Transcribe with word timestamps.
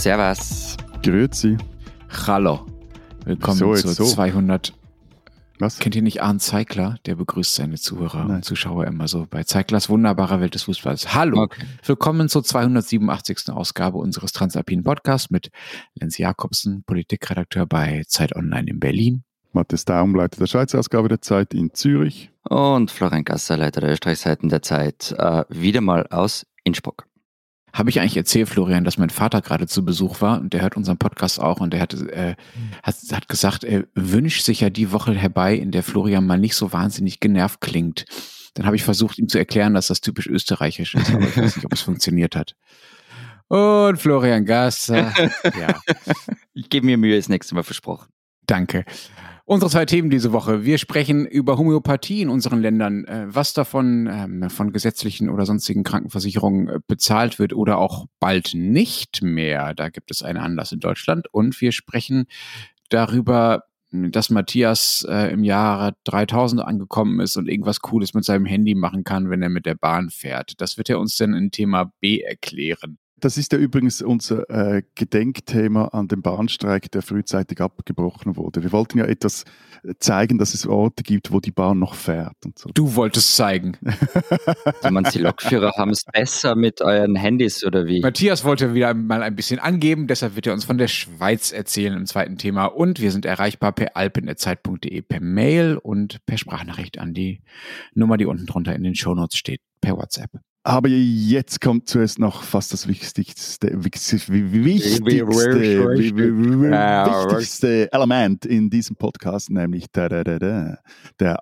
Servus. 0.00 0.78
Grüezi. 1.02 1.58
Hallo. 2.26 2.64
Willkommen 3.26 3.58
So, 3.58 3.74
zu 3.74 3.88
jetzt 3.88 3.96
so. 3.98 4.04
200. 4.06 4.72
Was? 5.58 5.78
Kennt 5.78 5.94
ihr 5.94 6.00
nicht 6.00 6.22
Arndt 6.22 6.40
Zeigler? 6.40 6.96
Der 7.04 7.16
begrüßt 7.16 7.54
seine 7.54 7.74
Zuhörer 7.74 8.24
Nein. 8.24 8.36
und 8.36 8.44
Zuschauer 8.46 8.86
immer 8.86 9.08
so 9.08 9.26
bei 9.28 9.44
Zeiglers 9.44 9.90
wunderbarer 9.90 10.40
Welt 10.40 10.54
des 10.54 10.62
Fußballs. 10.62 11.14
Hallo. 11.14 11.42
Okay. 11.42 11.66
Willkommen 11.84 12.30
zur 12.30 12.42
287. 12.42 13.50
Ausgabe 13.50 13.98
unseres 13.98 14.32
Transalpinen 14.32 14.84
Podcasts 14.84 15.28
mit 15.28 15.50
Lenz 15.94 16.16
Jakobsen, 16.16 16.82
Politikredakteur 16.84 17.66
bei 17.66 18.02
Zeit 18.06 18.34
Online 18.34 18.70
in 18.70 18.80
Berlin. 18.80 19.24
Matthias 19.52 19.84
Daum, 19.84 20.14
Leiter 20.14 20.38
der 20.38 20.46
Schweizer 20.46 20.78
Ausgabe 20.78 21.08
der 21.08 21.20
Zeit 21.20 21.52
in 21.52 21.74
Zürich. 21.74 22.30
Und 22.48 22.90
Florian 22.90 23.24
Gasser, 23.24 23.58
Leiter 23.58 23.82
der 23.82 23.90
Österreichseiten 23.90 24.48
der 24.48 24.62
Zeit, 24.62 25.14
äh, 25.18 25.44
wieder 25.50 25.82
mal 25.82 26.06
aus 26.06 26.46
Innsbruck. 26.64 27.04
Habe 27.72 27.90
ich 27.90 28.00
eigentlich 28.00 28.16
erzählt, 28.16 28.48
Florian, 28.48 28.84
dass 28.84 28.98
mein 28.98 29.10
Vater 29.10 29.40
gerade 29.40 29.66
zu 29.66 29.84
Besuch 29.84 30.20
war 30.20 30.40
und 30.40 30.52
der 30.52 30.62
hört 30.62 30.76
unseren 30.76 30.98
Podcast 30.98 31.40
auch 31.40 31.60
und 31.60 31.72
der 31.72 31.80
hat, 31.80 31.94
äh, 31.94 32.34
hat, 32.82 32.96
hat 33.12 33.28
gesagt, 33.28 33.64
er 33.64 33.84
wünscht 33.94 34.44
sich 34.44 34.60
ja 34.60 34.70
die 34.70 34.92
Woche 34.92 35.14
herbei, 35.14 35.54
in 35.54 35.70
der 35.70 35.82
Florian 35.82 36.26
mal 36.26 36.38
nicht 36.38 36.56
so 36.56 36.72
wahnsinnig 36.72 37.20
genervt 37.20 37.60
klingt. 37.60 38.04
Dann 38.54 38.66
habe 38.66 38.76
ich 38.76 38.82
versucht, 38.82 39.18
ihm 39.18 39.28
zu 39.28 39.38
erklären, 39.38 39.74
dass 39.74 39.86
das 39.86 40.00
typisch 40.00 40.26
österreichisch 40.26 40.94
ist, 40.94 41.12
aber 41.14 41.28
ich 41.28 41.36
weiß 41.36 41.56
nicht, 41.56 41.64
ob 41.64 41.72
es 41.72 41.80
funktioniert 41.82 42.34
hat. 42.34 42.56
Und 43.48 43.98
Florian 43.98 44.44
Gasser, 44.44 45.12
ja, 45.58 45.80
Ich 46.52 46.68
gebe 46.68 46.86
mir 46.86 46.98
Mühe, 46.98 47.16
das 47.16 47.28
nächste 47.28 47.54
Mal 47.54 47.62
versprochen. 47.62 48.08
danke. 48.46 48.84
Unsere 49.50 49.68
zwei 49.68 49.84
Themen 49.84 50.10
diese 50.10 50.30
Woche. 50.30 50.64
Wir 50.64 50.78
sprechen 50.78 51.26
über 51.26 51.58
Homöopathie 51.58 52.22
in 52.22 52.28
unseren 52.28 52.60
Ländern, 52.60 53.04
äh, 53.06 53.26
was 53.26 53.52
davon 53.52 54.08
ähm, 54.08 54.48
von 54.48 54.72
gesetzlichen 54.72 55.28
oder 55.28 55.44
sonstigen 55.44 55.82
Krankenversicherungen 55.82 56.68
äh, 56.68 56.78
bezahlt 56.86 57.40
wird 57.40 57.52
oder 57.52 57.78
auch 57.78 58.06
bald 58.20 58.54
nicht 58.54 59.22
mehr. 59.22 59.74
Da 59.74 59.88
gibt 59.88 60.12
es 60.12 60.22
einen 60.22 60.38
Anlass 60.38 60.70
in 60.70 60.78
Deutschland. 60.78 61.26
Und 61.34 61.60
wir 61.60 61.72
sprechen 61.72 62.26
darüber, 62.90 63.64
dass 63.90 64.30
Matthias 64.30 65.04
äh, 65.08 65.32
im 65.32 65.42
Jahre 65.42 65.96
3000 66.04 66.62
angekommen 66.62 67.18
ist 67.18 67.36
und 67.36 67.48
irgendwas 67.48 67.80
Cooles 67.80 68.14
mit 68.14 68.24
seinem 68.24 68.46
Handy 68.46 68.76
machen 68.76 69.02
kann, 69.02 69.30
wenn 69.30 69.42
er 69.42 69.48
mit 69.48 69.66
der 69.66 69.74
Bahn 69.74 70.10
fährt. 70.10 70.60
Das 70.60 70.78
wird 70.78 70.90
er 70.90 71.00
uns 71.00 71.16
dann 71.16 71.34
in 71.34 71.50
Thema 71.50 71.92
B 71.98 72.20
erklären. 72.20 72.98
Das 73.20 73.36
ist 73.36 73.52
ja 73.52 73.58
übrigens 73.58 74.02
unser 74.02 74.48
äh, 74.50 74.82
Gedenkthema 74.94 75.86
an 75.88 76.08
dem 76.08 76.22
Bahnstreik, 76.22 76.90
der 76.90 77.02
frühzeitig 77.02 77.60
abgebrochen 77.60 78.36
wurde. 78.36 78.62
Wir 78.62 78.72
wollten 78.72 78.98
ja 78.98 79.04
etwas 79.04 79.44
zeigen, 79.98 80.38
dass 80.38 80.54
es 80.54 80.66
Orte 80.66 81.02
gibt, 81.02 81.32
wo 81.32 81.40
die 81.40 81.52
Bahn 81.52 81.78
noch 81.78 81.94
fährt 81.94 82.36
und 82.44 82.58
so. 82.58 82.70
Du 82.74 82.94
wolltest 82.94 83.34
zeigen. 83.36 83.76
Du 84.82 84.90
meinst, 84.90 85.14
die 85.14 85.20
Lokführer 85.20 85.72
haben 85.76 85.90
es 85.90 86.04
besser 86.04 86.54
mit 86.54 86.80
euren 86.80 87.16
Handys 87.16 87.64
oder 87.64 87.86
wie? 87.86 88.00
Matthias 88.00 88.44
wollte 88.44 88.74
wieder 88.74 88.94
mal 88.94 89.22
ein 89.22 89.36
bisschen 89.36 89.58
angeben, 89.58 90.06
deshalb 90.06 90.36
wird 90.36 90.46
er 90.46 90.52
uns 90.52 90.64
von 90.64 90.78
der 90.78 90.88
Schweiz 90.88 91.52
erzählen 91.52 91.94
im 91.96 92.06
zweiten 92.06 92.38
Thema. 92.38 92.66
Und 92.66 93.00
wir 93.00 93.12
sind 93.12 93.24
erreichbar 93.24 93.72
per 93.72 93.96
alpen.zeit.de 93.96 95.02
per 95.02 95.20
Mail 95.20 95.76
und 95.76 96.24
per 96.26 96.38
Sprachnachricht 96.38 96.98
an 96.98 97.14
die 97.14 97.42
Nummer, 97.94 98.16
die 98.16 98.26
unten 98.26 98.46
drunter 98.46 98.74
in 98.74 98.82
den 98.82 98.94
Shownotes 98.94 99.36
steht, 99.36 99.60
per 99.80 99.96
WhatsApp. 99.96 100.30
Aber 100.62 100.88
jetzt 100.88 101.62
kommt 101.62 101.88
zuerst 101.88 102.18
noch 102.18 102.42
fast 102.42 102.74
das 102.74 102.86
wichtigste, 102.86 103.68
wichtigste, 103.82 104.28
wichtigste, 104.28 104.32
wi- 104.32 104.52
wi- 104.52 106.34
wi- 106.36 106.70
wichtigste 106.70 107.90
Element 107.90 108.44
in 108.44 108.68
diesem 108.68 108.94
Podcast, 108.96 109.48
nämlich 109.48 109.86
der, 109.90 110.78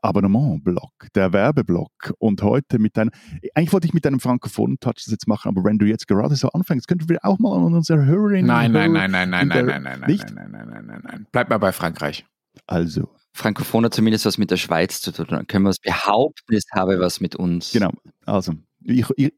Abonnement-Block, 0.02 1.08
der 1.16 1.33
Werbeblock. 1.33 2.12
Und 2.19 2.42
heute 2.42 2.78
mit 2.78 2.97
einem, 2.97 3.10
eigentlich 3.55 3.72
wollte 3.72 3.88
ich 3.88 3.94
mit 3.94 4.06
einem 4.06 4.20
frankophonen 4.20 4.78
Touch 4.78 4.94
das 5.05 5.10
jetzt 5.10 5.27
machen, 5.27 5.48
aber 5.48 5.64
wenn 5.64 5.78
du 5.78 5.86
jetzt 5.86 6.06
gerade 6.06 6.36
so 6.36 6.50
anfängst, 6.50 6.86
könnten 6.86 7.08
wir 7.08 7.19
auch 7.25 7.41
mal 7.41 7.56
an 7.56 7.75
unsere 7.75 8.05
Hörerinnen 8.05 8.47
Nein, 8.47 8.70
nein, 8.70 8.92
nein, 8.92 9.10
nein, 9.10 9.30
nein, 9.30 9.48
nein, 9.48 9.66
nein, 9.66 9.82
nein, 9.82 10.00
nein, 10.00 10.10
nicht? 10.10 10.32
nein, 10.32 10.50
nein, 10.53 10.69
nein, 10.71 10.87
nein, 10.87 11.00
nein. 11.03 11.26
Bleib 11.32 11.50
mal 11.50 11.59
bei 11.59 11.72
Frankreich. 11.72 12.25
Also, 12.69 13.09
Frankophon 13.32 13.84
hat 13.84 13.94
zumindest 13.94 14.26
was 14.26 14.38
mit 14.38 14.53
der 14.53 14.56
Schweiz 14.56 15.00
zu 15.00 15.10
tun. 15.10 15.26
Dann 15.28 15.47
können 15.48 15.65
wir 15.65 15.71
es 15.71 15.78
behaupten, 15.81 16.54
es 16.54 16.65
habe 16.72 17.00
was 17.00 17.21
mit 17.21 17.34
uns. 17.34 17.72
genau, 17.72 17.91
also. 18.25 18.53
Ich, 18.84 19.05
ich, 19.16 19.33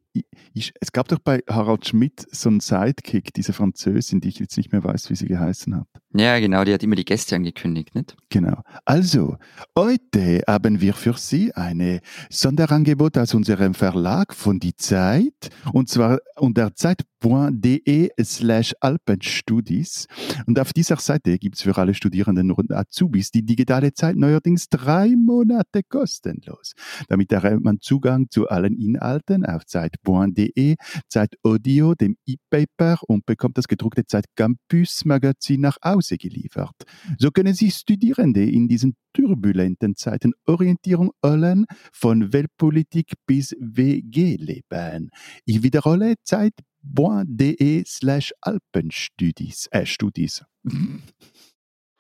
es 0.55 0.93
gab 0.93 1.09
doch 1.09 1.19
bei 1.19 1.41
Harald 1.49 1.87
Schmidt 1.87 2.27
so 2.31 2.49
einen 2.49 2.61
Sidekick, 2.61 3.33
diese 3.33 3.53
Französin, 3.53 4.21
die 4.21 4.29
ich 4.29 4.39
jetzt 4.39 4.57
nicht 4.57 4.73
mehr 4.73 4.83
weiß, 4.83 5.11
wie 5.11 5.15
sie 5.15 5.27
geheißen 5.27 5.77
hat. 5.77 5.87
Ja, 6.13 6.41
genau, 6.41 6.65
die 6.65 6.75
hat 6.75 6.83
immer 6.83 6.97
die 6.97 7.05
Gäste 7.05 7.37
angekündigt, 7.37 7.95
nicht? 7.95 8.17
Genau. 8.31 8.63
Also, 8.85 9.37
heute 9.79 10.43
haben 10.49 10.81
wir 10.81 10.93
für 10.93 11.15
Sie 11.17 11.55
eine 11.55 12.01
Sonderangebot 12.31 13.17
aus 13.17 13.33
unserem 13.33 13.75
Verlag 13.75 14.35
von 14.35 14.59
Die 14.59 14.75
Zeit 14.75 15.51
und 15.73 15.89
zwar 15.89 16.19
unter 16.37 16.75
zeit.de 16.75 18.11
slash 18.21 18.75
alpenstudis. 18.81 20.07
Und 20.47 20.59
auf 20.59 20.73
dieser 20.73 20.97
Seite 20.97 21.39
gibt 21.39 21.57
es 21.57 21.63
für 21.63 21.77
alle 21.77 21.95
Studierenden 21.95 22.51
und 22.51 22.73
Azubis 22.73 23.31
die 23.31 23.45
digitale 23.45 23.93
Zeit 23.93 24.17
neuerdings 24.17 24.69
drei 24.69 25.15
Monate 25.17 25.83
kostenlos. 25.89 26.73
Damit 27.09 27.31
erhält 27.31 27.63
man 27.63 27.81
Zugang 27.81 28.27
zu 28.31 28.49
allen 28.49 28.77
Inhalten 28.77 29.47
auf 29.47 29.65
zeit.de, 30.05 30.77
Zeit 31.09 31.35
Audio, 31.43 31.95
dem 31.95 32.17
E-Paper 32.27 32.99
und 33.07 33.27
bekommt 33.27 33.59
das 33.59 33.69
gedruckte 33.69 34.07
Zeit 34.07 34.25
Campus 34.37 35.05
Magazin 35.05 35.61
nach 35.61 35.77
Hause 35.85 36.17
geliefert. 36.17 36.75
So 37.19 37.31
können 37.31 37.55
sich 37.55 37.75
Studierende 37.75 38.45
in 38.45 38.69
diesen 38.69 38.95
turbulenten 39.13 39.97
Zeiten 39.97 40.33
Orientierung 40.47 41.11
holen, 41.25 41.67
von 41.93 42.33
Weltpolitik 42.33 43.13
bis 43.27 43.55
WG-Leben. 43.61 45.11
Ich 45.45 45.63
wiederhole 45.63 46.15
zeit.de 46.25 47.85
slash 47.87 48.33
Alpenstudis. 48.41 49.69
Äh, 49.71 49.87
Studis. 49.87 50.45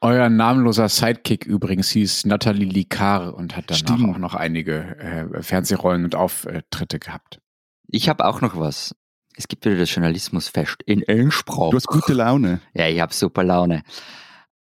Euer 0.03 0.31
namenloser 0.31 0.89
Sidekick 0.89 1.45
übrigens 1.45 1.91
hieß 1.91 2.25
Nathalie 2.25 2.65
Licard 2.65 3.35
und 3.35 3.55
hat 3.55 3.65
danach 3.69 3.79
Stimmt. 3.79 4.15
auch 4.15 4.19
noch 4.19 4.35
einige 4.35 4.97
äh, 4.97 5.43
Fernsehrollen 5.43 6.05
und 6.05 6.15
Auftritte 6.15 6.99
gehabt. 6.99 7.39
Ich 7.93 8.09
habe 8.09 8.25
auch 8.25 8.41
noch 8.41 8.57
was. 8.57 8.95
Es 9.35 9.49
gibt 9.49 9.65
wieder 9.65 9.79
das 9.79 9.93
Journalismusfest 9.93 10.83
in 10.87 11.03
Innsbruck. 11.03 11.73
Du 11.73 11.77
hast 11.77 11.89
gute 11.89 12.13
Laune. 12.13 12.61
Ja, 12.73 12.89
ich 12.89 13.01
habe 13.01 13.13
super 13.13 13.43
Laune. 13.43 13.83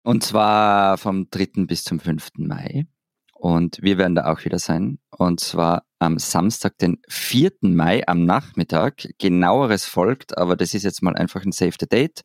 Und 0.03 0.23
zwar 0.23 0.97
vom 0.97 1.29
3. 1.29 1.65
bis 1.65 1.83
zum 1.83 1.99
5. 1.99 2.29
Mai. 2.37 2.87
Und 3.33 3.79
wir 3.81 3.97
werden 3.97 4.15
da 4.15 4.31
auch 4.31 4.45
wieder 4.45 4.59
sein. 4.59 4.99
Und 5.09 5.41
zwar 5.41 5.83
am 5.99 6.19
Samstag, 6.19 6.77
den 6.77 6.99
4. 7.09 7.51
Mai 7.61 8.07
am 8.07 8.23
Nachmittag. 8.23 9.09
Genaueres 9.17 9.85
folgt, 9.85 10.37
aber 10.37 10.55
das 10.55 10.73
ist 10.73 10.83
jetzt 10.83 11.03
mal 11.03 11.15
einfach 11.15 11.43
ein 11.43 11.51
Save 11.51 11.75
the 11.79 11.87
Date. 11.87 12.21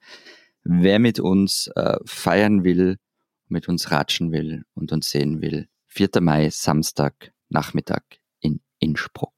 Wer 0.62 1.00
mit 1.00 1.18
uns 1.18 1.68
äh, 1.74 1.96
feiern 2.04 2.62
will, 2.62 2.98
mit 3.48 3.68
uns 3.68 3.90
ratschen 3.90 4.30
will 4.30 4.62
und 4.74 4.92
uns 4.92 5.10
sehen 5.10 5.42
will, 5.42 5.66
4. 5.88 6.10
Mai, 6.20 6.48
Samstag, 6.50 7.32
Nachmittag 7.48 8.04
in 8.40 8.60
Innsbruck. 8.78 9.31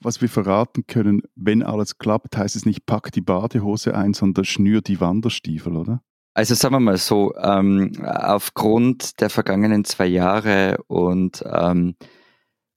Was 0.00 0.20
wir 0.20 0.28
verraten 0.28 0.86
können, 0.86 1.22
wenn 1.34 1.62
alles 1.62 1.98
klappt, 1.98 2.36
heißt 2.36 2.54
es 2.54 2.66
nicht 2.66 2.86
pack 2.86 3.10
die 3.12 3.20
Badehose 3.20 3.96
ein, 3.96 4.14
sondern 4.14 4.44
schnür 4.44 4.80
die 4.80 5.00
Wanderstiefel, 5.00 5.76
oder? 5.76 6.02
Also 6.34 6.54
sagen 6.54 6.74
wir 6.76 6.80
mal 6.80 6.98
so, 6.98 7.34
ähm, 7.36 7.92
aufgrund 8.04 9.20
der 9.20 9.28
vergangenen 9.28 9.84
zwei 9.84 10.06
Jahre 10.06 10.78
und 10.86 11.42
ähm, 11.52 11.96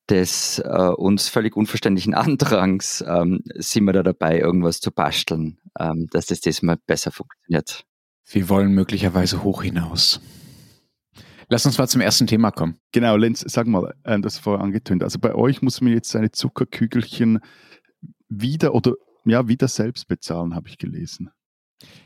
des 0.09 0.59
äh, 0.59 0.91
uns 0.95 1.29
völlig 1.29 1.55
unverständlichen 1.55 2.13
Andrangs 2.15 3.03
ähm, 3.07 3.43
sind 3.55 3.85
wir 3.85 3.93
da 3.93 4.03
dabei, 4.03 4.39
irgendwas 4.39 4.79
zu 4.79 4.91
basteln, 4.91 5.59
ähm, 5.79 6.07
dass 6.11 6.25
das 6.25 6.41
diesmal 6.41 6.77
besser 6.87 7.11
funktioniert. 7.11 7.85
Wir 8.29 8.49
wollen 8.49 8.73
möglicherweise 8.73 9.43
hoch 9.43 9.61
hinaus. 9.63 10.21
Lass 11.51 11.65
uns 11.65 11.77
mal 11.77 11.87
zum 11.89 11.99
ersten 11.99 12.27
Thema 12.27 12.51
kommen. 12.51 12.77
Genau, 12.93 13.17
Lenz, 13.17 13.43
sag 13.45 13.67
mal, 13.67 13.93
ähm, 14.05 14.21
das 14.21 14.37
vorher 14.37 14.63
angetönt. 14.63 15.03
Also 15.03 15.19
bei 15.19 15.35
euch 15.35 15.61
muss 15.61 15.81
man 15.81 15.91
jetzt 15.91 16.09
seine 16.09 16.31
Zuckerkügelchen 16.31 17.39
wieder 18.29 18.73
oder 18.73 18.93
ja, 19.25 19.49
wieder 19.49 19.67
selbst 19.67 20.07
bezahlen, 20.07 20.55
habe 20.55 20.69
ich 20.69 20.77
gelesen. 20.77 21.29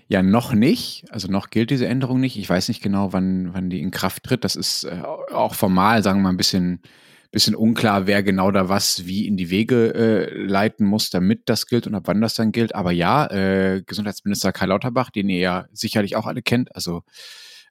Ja, 0.08 0.24
noch 0.24 0.54
nicht. 0.54 1.06
Also 1.12 1.28
noch 1.28 1.52
gilt 1.52 1.70
diese 1.70 1.86
Änderung 1.86 2.20
nicht. 2.20 2.40
Ich 2.40 2.50
weiß 2.50 2.70
nicht 2.70 2.82
genau, 2.82 3.14
wann, 3.14 3.54
wann 3.54 3.70
die 3.70 3.82
in 3.82 3.92
Kraft 3.92 4.24
tritt. 4.24 4.44
Das 4.44 4.56
ist 4.56 4.86
äh, 4.86 5.04
auch 5.04 5.54
formal, 5.54 6.02
sagen 6.02 6.22
wir 6.22 6.24
mal, 6.24 6.30
ein 6.30 6.38
bisschen, 6.38 6.82
bisschen 7.30 7.54
unklar, 7.54 8.08
wer 8.08 8.24
genau 8.24 8.50
da 8.50 8.68
was 8.68 9.06
wie 9.06 9.28
in 9.28 9.38
die 9.38 9.52
Wege 9.52 9.94
äh, 9.94 10.44
leiten 10.44 10.88
muss, 10.88 11.12
damit 11.12 11.44
das 11.50 11.68
gilt 11.68 11.86
und 11.86 11.94
ab 11.94 12.08
wann 12.08 12.20
das 12.20 12.34
dann 12.34 12.52
gilt. 12.52 12.74
Aber 12.74 12.92
ja, 12.92 13.28
äh, 13.28 13.84
Gesundheitsminister 13.86 14.52
Karl 14.52 14.70
Lauterbach, 14.70 15.12
den 15.12 15.30
ihr 15.30 15.38
ja 15.38 15.66
sicherlich 15.72 16.16
auch 16.16 16.26
alle 16.26 16.42
kennt, 16.42 16.76
also 16.76 17.04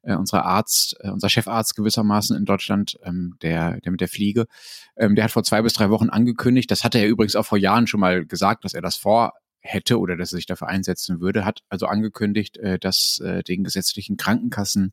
äh, 0.04 0.14
unser 0.14 0.44
Arzt, 0.44 0.96
äh, 1.00 1.10
unser 1.10 1.28
Chefarzt 1.28 1.76
gewissermaßen 1.76 2.36
in 2.36 2.44
Deutschland, 2.44 2.98
ähm, 3.02 3.36
der, 3.42 3.80
der 3.80 3.92
mit 3.92 4.00
der 4.00 4.08
Fliege, 4.08 4.46
ähm, 4.96 5.14
der 5.14 5.24
hat 5.24 5.30
vor 5.30 5.44
zwei 5.44 5.62
bis 5.62 5.72
drei 5.72 5.90
Wochen 5.90 6.08
angekündigt, 6.08 6.70
das 6.70 6.84
hatte 6.84 6.98
er 6.98 7.08
übrigens 7.08 7.36
auch 7.36 7.46
vor 7.46 7.58
Jahren 7.58 7.86
schon 7.86 8.00
mal 8.00 8.24
gesagt, 8.24 8.64
dass 8.64 8.74
er 8.74 8.82
das 8.82 8.96
vor 8.96 9.32
hätte 9.60 9.98
oder 9.98 10.16
dass 10.16 10.32
er 10.32 10.36
sich 10.36 10.46
dafür 10.46 10.68
einsetzen 10.68 11.20
würde, 11.20 11.44
hat 11.44 11.62
also 11.68 11.86
angekündigt, 11.86 12.58
äh, 12.58 12.78
dass 12.78 13.18
äh, 13.20 13.42
den 13.42 13.64
gesetzlichen 13.64 14.16
Krankenkassen 14.16 14.92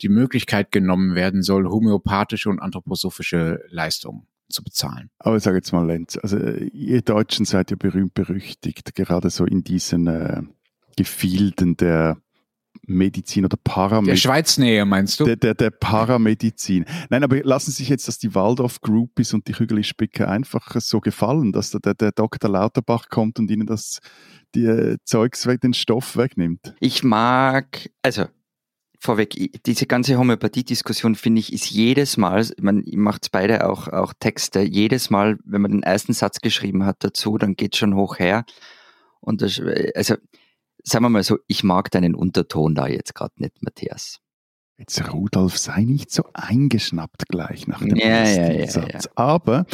die 0.00 0.08
Möglichkeit 0.08 0.70
genommen 0.70 1.14
werden 1.14 1.42
soll, 1.42 1.68
homöopathische 1.68 2.48
und 2.48 2.60
anthroposophische 2.60 3.64
Leistungen 3.68 4.26
zu 4.48 4.62
bezahlen. 4.62 5.10
Aber 5.18 5.36
ich 5.36 5.42
sage 5.42 5.56
jetzt 5.56 5.72
mal, 5.72 5.86
Lenz, 5.86 6.16
also 6.16 6.38
äh, 6.38 6.64
ihr 6.68 7.02
Deutschen 7.02 7.44
seid 7.44 7.70
ja 7.70 7.76
berühmt 7.76 8.14
berüchtigt, 8.14 8.94
gerade 8.94 9.30
so 9.30 9.44
in 9.44 9.64
diesen 9.64 10.06
äh, 10.06 10.42
Gefilden 10.96 11.76
der 11.76 12.18
Medizin 12.86 13.44
oder 13.44 13.56
Paramedizin. 13.62 14.14
Der 14.14 14.16
Schweiznähe, 14.16 14.84
meinst 14.84 15.20
du? 15.20 15.24
Der, 15.24 15.36
der, 15.36 15.54
der 15.54 15.70
Paramedizin. 15.70 16.84
Nein, 17.10 17.22
aber 17.22 17.42
lassen 17.42 17.70
sich 17.70 17.88
jetzt, 17.88 18.08
dass 18.08 18.18
die 18.18 18.34
Waldorf-Groupies 18.34 19.34
und 19.34 19.46
die 19.46 19.54
Hügeli-Spicke 19.54 20.28
einfach 20.28 20.74
so 20.80 21.00
gefallen, 21.00 21.52
dass 21.52 21.70
der, 21.70 21.94
der 21.94 22.12
Dr. 22.12 22.50
Lauterbach 22.50 23.08
kommt 23.08 23.38
und 23.38 23.50
ihnen 23.50 23.66
das 23.66 23.98
die, 24.54 24.64
äh, 24.64 24.96
Zeugs 25.04 25.46
weg, 25.46 25.60
den 25.60 25.74
Stoff 25.74 26.16
wegnimmt? 26.16 26.74
Ich 26.80 27.04
mag, 27.04 27.90
also 28.02 28.26
vorweg, 28.98 29.62
diese 29.64 29.86
ganze 29.86 30.18
Homöopathie-Diskussion 30.18 31.14
finde 31.14 31.40
ich, 31.40 31.52
ist 31.52 31.70
jedes 31.70 32.16
Mal, 32.16 32.46
man 32.60 32.84
macht 32.94 33.30
beide 33.30 33.68
auch, 33.68 33.88
auch 33.88 34.12
Texte, 34.18 34.60
jedes 34.60 35.10
Mal, 35.10 35.38
wenn 35.44 35.62
man 35.62 35.70
den 35.70 35.82
ersten 35.82 36.12
Satz 36.12 36.40
geschrieben 36.40 36.84
hat 36.84 36.96
dazu, 37.00 37.38
dann 37.38 37.54
geht 37.54 37.76
schon 37.76 37.94
hoch 37.94 38.18
her. 38.18 38.44
Und 39.20 39.42
das, 39.42 39.60
also 39.94 40.16
sagen 40.82 41.04
wir 41.04 41.10
mal 41.10 41.22
so, 41.22 41.38
ich 41.46 41.64
mag 41.64 41.90
deinen 41.90 42.14
Unterton 42.14 42.74
da 42.74 42.86
jetzt 42.86 43.14
gerade 43.14 43.34
nicht, 43.36 43.62
Matthias. 43.62 44.18
Jetzt, 44.78 45.12
Rudolf, 45.12 45.58
sei 45.58 45.82
nicht 45.82 46.10
so 46.12 46.24
eingeschnappt 46.34 47.28
gleich 47.28 47.66
nach 47.66 47.80
dem 47.80 47.96
Ja, 47.96 48.06
ersten 48.06 48.60
ja, 48.60 48.66
Satz. 48.68 49.04
ja. 49.06 49.10
Aber, 49.16 49.66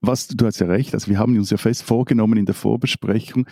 was, 0.00 0.28
du 0.28 0.46
hast 0.46 0.60
ja 0.60 0.66
recht, 0.66 0.94
also 0.94 1.08
wir 1.08 1.18
haben 1.18 1.36
uns 1.36 1.50
ja 1.50 1.56
fest 1.56 1.82
vorgenommen 1.82 2.38
in 2.38 2.46
der 2.46 2.54
Vorbesprechung, 2.54 3.46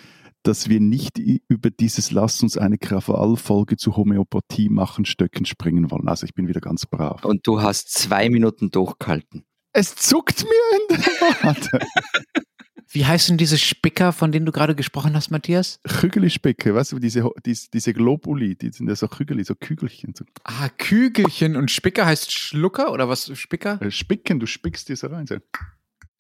dass 0.45 0.69
wir 0.69 0.81
nicht 0.81 1.19
über 1.19 1.71
dieses 1.71 2.13
Lass 2.13 2.43
uns 2.43 2.57
eine 2.57 2.79
Krawallfolge 2.79 3.77
zu 3.77 3.97
Homöopathie 3.97 4.69
machen, 4.69 5.05
Stöcken 5.05 5.45
springen 5.45 5.91
wollen. 5.91 6.09
Also 6.09 6.25
ich 6.25 6.35
bin 6.35 6.49
wieder 6.49 6.61
ganz 6.61 6.87
brav. 6.87 7.25
Und 7.25 7.47
du 7.47 7.61
hast 7.61 7.93
zwei 7.93 8.31
Minuten 8.31 8.71
durchgehalten. 8.71 9.45
Es 9.73 9.97
zuckt 9.97 10.45
mir 10.45 10.97
in 10.97 10.97
der 10.97 11.45
Wade. 11.45 11.87
Wie 12.93 13.07
heißen 13.07 13.39
diese 13.39 13.57
Spicker, 13.57 14.13
von 14.13 14.33
denen 14.33 14.47
du 14.47 14.53
gerade 14.53 14.75
gesprochen 14.75 15.15
hast, 15.15 15.31
Matthias? 15.31 15.79
Kügelispicke, 15.85 16.75
weißt 16.75 16.91
du, 16.91 16.99
diese, 16.99 17.29
diese, 17.47 17.71
diese 17.71 17.95
Globuli, 17.95 18.57
die 18.57 18.71
sind 18.71 18.89
ja 18.89 18.97
so 18.97 19.07
Kügeli, 19.07 19.45
so 19.45 19.55
Kügelchen. 19.55 20.13
So. 20.17 20.25
Ah, 20.43 20.69
Kügelchen 20.77 21.55
und 21.55 21.71
Spicker 21.71 22.05
heißt 22.05 22.33
Schlucker 22.33 22.93
oder 22.93 23.09
was? 23.09 23.31
Spicker? 23.39 23.81
Äh, 23.81 23.93
Spicken, 23.93 24.41
du 24.41 24.47
spickst 24.47 24.89
die 24.89 24.97
so 24.97 25.07
rein. 25.07 25.29
So. 25.29 25.37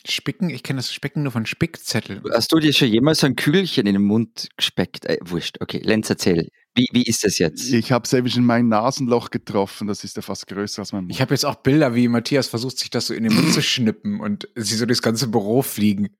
Spicken? 0.06 0.48
Ich 0.50 0.62
kenne 0.62 0.78
das 0.78 0.92
Spicken 0.92 1.24
nur 1.24 1.32
von 1.32 1.44
Spickzettel. 1.44 2.22
Hast 2.32 2.52
du 2.52 2.60
dir 2.60 2.72
schon 2.72 2.88
jemals 2.88 3.18
so 3.18 3.26
ein 3.26 3.34
Kügelchen 3.34 3.88
in 3.88 3.94
den 3.94 4.04
Mund 4.04 4.48
gespeckt? 4.56 5.06
Äh, 5.06 5.18
wurscht, 5.22 5.56
okay, 5.60 5.80
Lenz, 5.82 6.08
erzähl. 6.08 6.48
Wie, 6.76 6.86
wie 6.92 7.02
ist 7.02 7.24
das 7.24 7.38
jetzt? 7.38 7.72
Ich 7.72 7.90
habe 7.90 8.06
selbst 8.06 8.36
in 8.36 8.44
mein 8.44 8.68
Nasenloch 8.68 9.30
getroffen, 9.30 9.88
das 9.88 10.04
ist 10.04 10.14
ja 10.14 10.22
fast 10.22 10.46
größer 10.46 10.82
als 10.82 10.92
mein 10.92 11.02
Mund. 11.02 11.12
Ich 11.12 11.20
habe 11.20 11.34
jetzt 11.34 11.44
auch 11.44 11.56
Bilder, 11.56 11.96
wie 11.96 12.06
Matthias 12.06 12.46
versucht, 12.46 12.78
sich 12.78 12.90
das 12.90 13.08
so 13.08 13.14
in 13.14 13.24
den 13.24 13.34
Mund 13.34 13.52
zu 13.52 13.60
schnippen 13.60 14.20
und 14.20 14.48
sie 14.54 14.76
so 14.76 14.86
durchs 14.86 15.02
ganze 15.02 15.26
Büro 15.26 15.62
fliegen. 15.62 16.10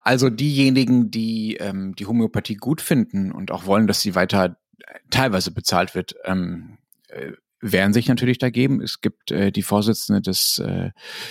Also 0.00 0.30
diejenigen, 0.30 1.10
die 1.10 1.56
ähm, 1.56 1.94
die 1.94 2.06
Homöopathie 2.06 2.56
gut 2.56 2.80
finden 2.80 3.32
und 3.32 3.50
auch 3.50 3.66
wollen, 3.66 3.86
dass 3.86 4.00
sie 4.00 4.14
weiter 4.14 4.56
äh, 4.78 4.98
teilweise 5.10 5.50
bezahlt 5.50 5.94
wird, 5.94 6.14
ähm, 6.24 6.78
äh, 7.08 7.32
wehren 7.60 7.92
sich 7.92 8.08
natürlich 8.08 8.38
dagegen. 8.38 8.80
Es 8.80 9.00
gibt 9.00 9.30
äh, 9.30 9.52
die 9.52 9.62
Vorsitzende 9.62 10.22
des 10.22 10.58
äh, 10.58 10.90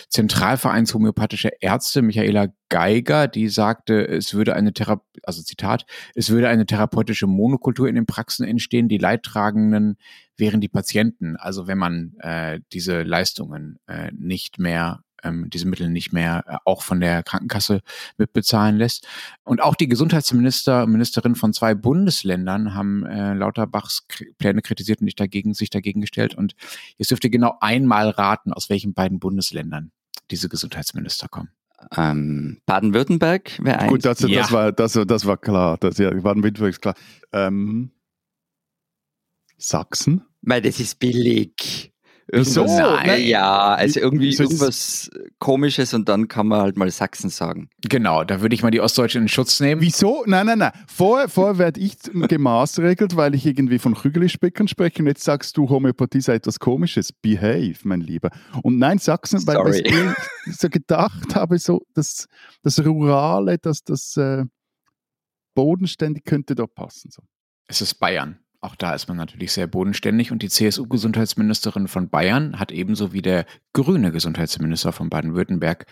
Zentralvereins 0.10 0.94
homöopathischer 0.94 1.62
Ärzte, 1.62 2.02
Michaela 2.02 2.48
Geiger, 2.70 3.28
die 3.28 3.50
sagte, 3.50 4.08
es 4.08 4.34
würde 4.34 4.56
eine 4.56 4.74
Thera 4.74 5.02
also 5.24 5.42
Zitat, 5.42 5.86
es 6.14 6.30
würde 6.30 6.50
eine 6.50 6.66
therapeutische 6.66 7.28
Monokultur 7.28 7.88
in 7.88 7.96
den 7.96 8.06
Praxen 8.06 8.46
entstehen. 8.46 8.88
Die 8.88 8.98
Leidtragenden 8.98 9.98
wären 10.38 10.62
die 10.62 10.70
Patienten. 10.70 11.36
Also 11.36 11.68
wenn 11.68 11.78
man 11.78 12.14
äh, 12.20 12.60
diese 12.72 13.02
Leistungen 13.02 13.80
äh, 13.88 14.12
nicht 14.16 14.60
mehr 14.60 15.04
ähm, 15.24 15.50
diese 15.50 15.68
Mittel 15.68 15.90
nicht 15.90 16.14
mehr 16.14 16.44
äh, 16.48 16.58
auch 16.66 16.82
von 16.84 17.00
der 17.00 17.24
Krankenkasse 17.24 17.82
mitbezahlen 18.18 18.78
lässt. 18.78 19.08
Und 19.44 19.62
auch 19.62 19.76
die 19.76 19.88
Gesundheitsminister, 19.88 20.86
Ministerin 20.88 21.36
von 21.36 21.54
zwei 21.54 21.76
Bundesländern 21.76 22.74
haben 22.74 23.06
äh, 23.06 23.34
Lauterbachs 23.34 24.08
K 24.08 24.26
Pläne 24.38 24.62
kritisiert 24.62 25.02
und 25.02 25.08
sich 25.08 25.16
dagegen, 25.16 25.54
sich 25.54 25.70
dagegen 25.70 26.02
gestellt. 26.02 26.36
Und 26.36 26.56
jetzt 26.98 27.12
dürft 27.12 27.24
ihr 27.24 27.30
genau 27.30 27.58
einmal 27.62 28.10
raten, 28.10 28.54
aus 28.54 28.70
welchen 28.70 28.94
beiden 28.94 29.20
Bundesländern 29.20 29.92
diese 30.32 30.50
Gesundheitsminister 30.50 31.28
kommen. 31.28 31.50
Ähm, 31.96 32.60
Baden-Württemberg 32.66 33.64
wäre 33.64 33.80
eins. 33.80 33.90
Gut, 33.90 34.06
das, 34.06 34.20
Ja. 34.20 34.42
das, 34.42 34.52
war, 34.52 34.72
das, 34.72 34.94
das 34.94 35.26
war 35.26 35.38
klar. 35.38 35.78
Das 35.78 35.98
ja, 35.98 36.12
Baden-Württemberg 36.12 36.72
ist 36.72 36.82
klar. 36.82 36.96
Ähm, 37.32 37.92
Sachsen? 39.58 40.26
Weil 40.42 40.62
das 40.62 40.80
ist 40.80 41.00
billig. 41.00 41.94
Wieso? 42.32 42.62
Irgendwas- 42.66 43.06
Nein. 43.08 43.24
Ja, 43.26 43.74
also 43.74 44.00
irgendwie 44.00 44.30
ist- 44.30 44.40
irgendwas 44.40 45.10
Komisches 45.40 45.94
und 45.96 46.08
dann 46.10 46.28
kann 46.28 46.48
man 46.48 46.62
halt 46.62 46.78
mal 46.78 46.90
Sachsen 46.92 47.30
sagen. 47.30 47.70
Genau, 47.82 48.24
da 48.24 48.42
würde 48.42 48.54
ich 48.54 48.62
mal 48.62 48.70
die 48.72 48.82
Ostdeutschen 48.82 49.24
in 49.24 49.28
Schutz 49.28 49.60
nehmen. 49.60 49.82
Wieso? 49.82 50.24
Nein, 50.28 50.46
nein, 50.46 50.60
nein. 50.60 50.72
Vorher, 50.88 51.28
vorher 51.28 51.58
werde 51.58 51.80
ich 51.80 51.98
gemaßregelt, 52.04 53.16
weil 53.16 53.34
ich 53.34 53.46
irgendwie 53.46 53.80
von 53.80 53.96
Kügelispickern 53.96 54.68
spreche 54.68 55.00
und 55.02 55.08
jetzt 55.08 55.24
sagst 55.24 55.58
du, 55.58 55.70
Homöopathie 55.70 56.22
sei 56.22 56.36
etwas 56.36 56.60
Komisches. 56.60 57.12
Behave, 57.12 57.76
mein 57.84 58.02
Lieber. 58.02 58.30
Und 58.62 58.78
nein, 58.78 59.00
Sachsen, 59.00 59.46
weil 59.48 59.56
Sorry. 59.56 59.84
weil 59.92 60.16
ich 60.46 60.56
so 60.58 60.70
gedacht 60.70 61.34
habe, 61.36 61.58
so 61.58 61.82
das, 61.96 62.28
das 62.62 62.84
Rurale, 62.86 63.58
das, 63.58 63.84
das 63.84 64.16
äh, 64.18 64.44
Bodenständig 65.56 66.24
könnte 66.26 66.56
da 66.56 66.68
passen. 66.68 67.10
So. 67.12 67.24
Es 67.68 67.82
ist 67.82 67.96
Bayern. 67.96 68.40
Auch 68.62 68.76
da 68.76 68.94
ist 68.94 69.08
man 69.08 69.16
natürlich 69.16 69.54
sehr 69.54 69.68
bodenständig 69.68 70.34
und 70.34 70.44
die 70.44 70.50
CSU-Gesundheitsministerin 70.50 71.88
von 71.88 72.10
Bayern 72.10 72.60
hat 72.60 72.72
ebenso 72.72 73.14
wie 73.14 73.22
der 73.22 73.46
grüne 73.72 74.12
Gesundheitsminister 74.12 74.92
von 74.92 75.10
Baden-Württemberg 75.10 75.86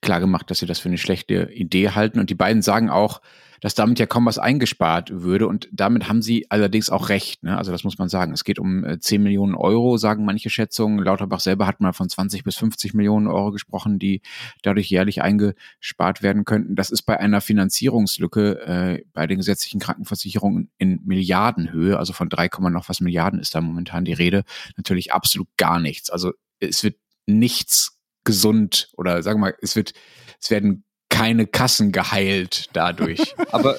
klargemacht, 0.00 0.50
dass 0.50 0.58
sie 0.58 0.66
das 0.66 0.78
für 0.78 0.88
eine 0.88 0.96
schlechte 0.96 1.50
Idee 1.52 1.90
halten. 1.90 2.18
Und 2.20 2.30
die 2.30 2.34
beiden 2.34 2.62
sagen 2.62 2.88
auch, 2.88 3.20
dass 3.64 3.74
damit 3.74 3.98
ja 3.98 4.04
kaum 4.04 4.26
was 4.26 4.36
eingespart 4.36 5.22
würde. 5.22 5.48
Und 5.48 5.70
damit 5.72 6.06
haben 6.06 6.20
sie 6.20 6.44
allerdings 6.50 6.90
auch 6.90 7.08
recht. 7.08 7.42
Ne? 7.44 7.56
Also 7.56 7.72
das 7.72 7.82
muss 7.82 7.96
man 7.96 8.10
sagen. 8.10 8.34
Es 8.34 8.44
geht 8.44 8.58
um 8.58 8.84
äh, 8.84 9.00
10 9.00 9.22
Millionen 9.22 9.54
Euro, 9.54 9.96
sagen 9.96 10.26
manche 10.26 10.50
Schätzungen. 10.50 10.98
Lauterbach 10.98 11.40
selber 11.40 11.66
hat 11.66 11.80
mal 11.80 11.94
von 11.94 12.10
20 12.10 12.44
bis 12.44 12.56
50 12.56 12.92
Millionen 12.92 13.26
Euro 13.26 13.52
gesprochen, 13.52 13.98
die 13.98 14.20
dadurch 14.62 14.90
jährlich 14.90 15.22
eingespart 15.22 16.22
werden 16.22 16.44
könnten. 16.44 16.76
Das 16.76 16.90
ist 16.90 17.04
bei 17.04 17.18
einer 17.18 17.40
Finanzierungslücke 17.40 18.66
äh, 18.66 19.04
bei 19.14 19.26
den 19.26 19.38
gesetzlichen 19.38 19.80
Krankenversicherungen 19.80 20.70
in 20.76 21.00
Milliardenhöhe, 21.06 21.98
also 21.98 22.12
von 22.12 22.28
3, 22.28 22.50
Komma 22.50 22.68
noch 22.68 22.90
was 22.90 23.00
Milliarden 23.00 23.40
ist 23.40 23.54
da 23.54 23.62
momentan 23.62 24.04
die 24.04 24.12
Rede, 24.12 24.44
natürlich 24.76 25.14
absolut 25.14 25.48
gar 25.56 25.80
nichts. 25.80 26.10
Also 26.10 26.32
es 26.60 26.84
wird 26.84 26.96
nichts 27.24 27.98
gesund 28.24 28.90
oder 28.98 29.22
sagen 29.22 29.38
wir 29.38 29.52
mal, 29.52 29.54
es 29.62 29.74
wird, 29.74 29.94
es 30.38 30.50
werden 30.50 30.84
keine 31.14 31.46
Kassen 31.46 31.92
geheilt 31.92 32.70
dadurch, 32.72 33.34
Aber 33.52 33.76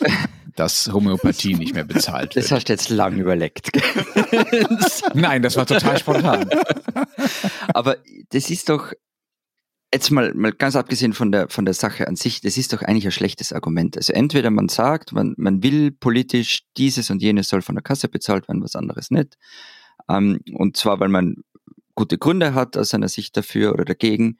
dass 0.55 0.87
Homöopathie 0.91 1.55
nicht 1.55 1.73
mehr 1.73 1.83
bezahlt 1.83 2.37
das 2.37 2.45
wird. 2.45 2.51
hast 2.51 2.69
du 2.69 2.73
jetzt 2.73 2.89
lang 2.89 3.17
überlegt. 3.17 3.71
Nein, 5.13 5.41
das 5.41 5.57
war 5.57 5.65
total 5.65 5.99
spontan. 5.99 6.49
Aber 7.73 7.97
das 8.29 8.49
ist 8.49 8.69
doch, 8.69 8.93
jetzt 9.93 10.11
mal, 10.11 10.33
mal 10.33 10.53
ganz 10.53 10.77
abgesehen 10.77 11.11
von 11.11 11.33
der, 11.33 11.49
von 11.49 11.65
der 11.65 11.73
Sache 11.73 12.07
an 12.07 12.15
sich, 12.15 12.39
das 12.39 12.55
ist 12.55 12.71
doch 12.71 12.81
eigentlich 12.81 13.05
ein 13.05 13.11
schlechtes 13.11 13.51
Argument. 13.51 13.97
Also 13.97 14.13
entweder 14.13 14.49
man 14.49 14.69
sagt, 14.69 15.11
man, 15.11 15.33
man 15.37 15.61
will 15.61 15.91
politisch, 15.91 16.61
dieses 16.77 17.09
und 17.09 17.21
jenes 17.21 17.49
soll 17.49 17.61
von 17.61 17.75
der 17.75 17.83
Kasse 17.83 18.07
bezahlt 18.07 18.47
werden, 18.47 18.63
was 18.63 18.77
anderes 18.77 19.11
nicht. 19.11 19.35
Ähm, 20.09 20.39
und 20.53 20.77
zwar, 20.77 21.01
weil 21.01 21.09
man 21.09 21.35
gute 21.95 22.17
Gründe 22.17 22.53
hat 22.53 22.77
aus 22.77 22.89
seiner 22.89 23.09
Sicht 23.09 23.35
dafür 23.35 23.73
oder 23.73 23.83
dagegen. 23.83 24.37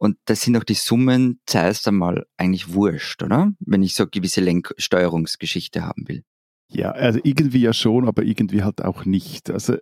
Und 0.00 0.16
das 0.26 0.42
sind 0.42 0.54
doch 0.54 0.62
die 0.62 0.74
Summen 0.74 1.40
zuerst 1.44 1.88
einmal 1.88 2.24
eigentlich 2.36 2.72
wurscht, 2.72 3.20
oder? 3.24 3.52
Wenn 3.58 3.82
ich 3.82 3.94
so 3.94 4.04
eine 4.04 4.10
gewisse 4.10 4.40
Lenksteuerungsgeschichte 4.40 5.82
haben 5.82 6.06
will. 6.06 6.22
Ja, 6.68 6.92
also 6.92 7.18
irgendwie 7.24 7.62
ja 7.62 7.72
schon, 7.72 8.06
aber 8.06 8.22
irgendwie 8.22 8.62
halt 8.62 8.80
auch 8.84 9.04
nicht. 9.04 9.50
Also 9.50 9.76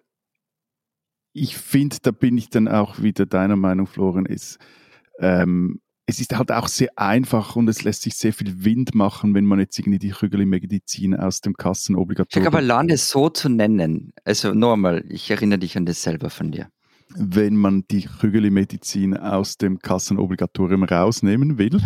ich 1.35 1.59
finde, 1.59 1.99
da 2.01 2.13
bin 2.13 2.39
ich 2.39 2.49
dann 2.49 2.67
auch 2.67 3.03
wieder 3.03 3.27
deiner 3.27 3.57
Meinung, 3.57 3.87
Florian, 3.87 4.25
ist, 4.25 4.59
ähm, 5.19 5.83
es 6.07 6.19
ist 6.19 6.35
halt 6.35 6.51
auch 6.51 6.69
sehr 6.69 6.99
einfach 6.99 7.55
und 7.55 7.69
es 7.69 7.83
lässt 7.83 8.01
sich 8.01 8.15
sehr 8.15 8.33
viel 8.33 8.65
Wind 8.65 8.95
machen, 8.95 9.35
wenn 9.35 9.45
man 9.45 9.59
jetzt 9.59 9.79
irgendwie 9.79 9.99
die 9.99 10.13
Krügeli-Medizin 10.13 11.15
aus 11.15 11.43
dem 11.43 11.53
Ich 11.53 11.59
Kassenobligatorium, 11.59 12.47
aber 12.47 12.63
Lan 12.63 12.89
es 12.89 13.11
so 13.11 13.29
zu 13.29 13.51
nennen, 13.51 14.15
also 14.25 14.55
nur 14.55 14.73
einmal, 14.73 15.05
ich 15.11 15.31
erinnere 15.31 15.59
dich 15.59 15.77
an 15.77 15.85
das 15.85 16.03
selber 16.03 16.31
von 16.31 16.53
dir. 16.53 16.71
Wenn 17.19 17.57
man 17.57 17.85
die 17.91 18.03
Krügeli-Medizin 18.03 19.17
aus 19.17 19.57
dem 19.57 19.79
Kassenobligatorium 19.79 20.85
rausnehmen 20.85 21.59
will. 21.59 21.81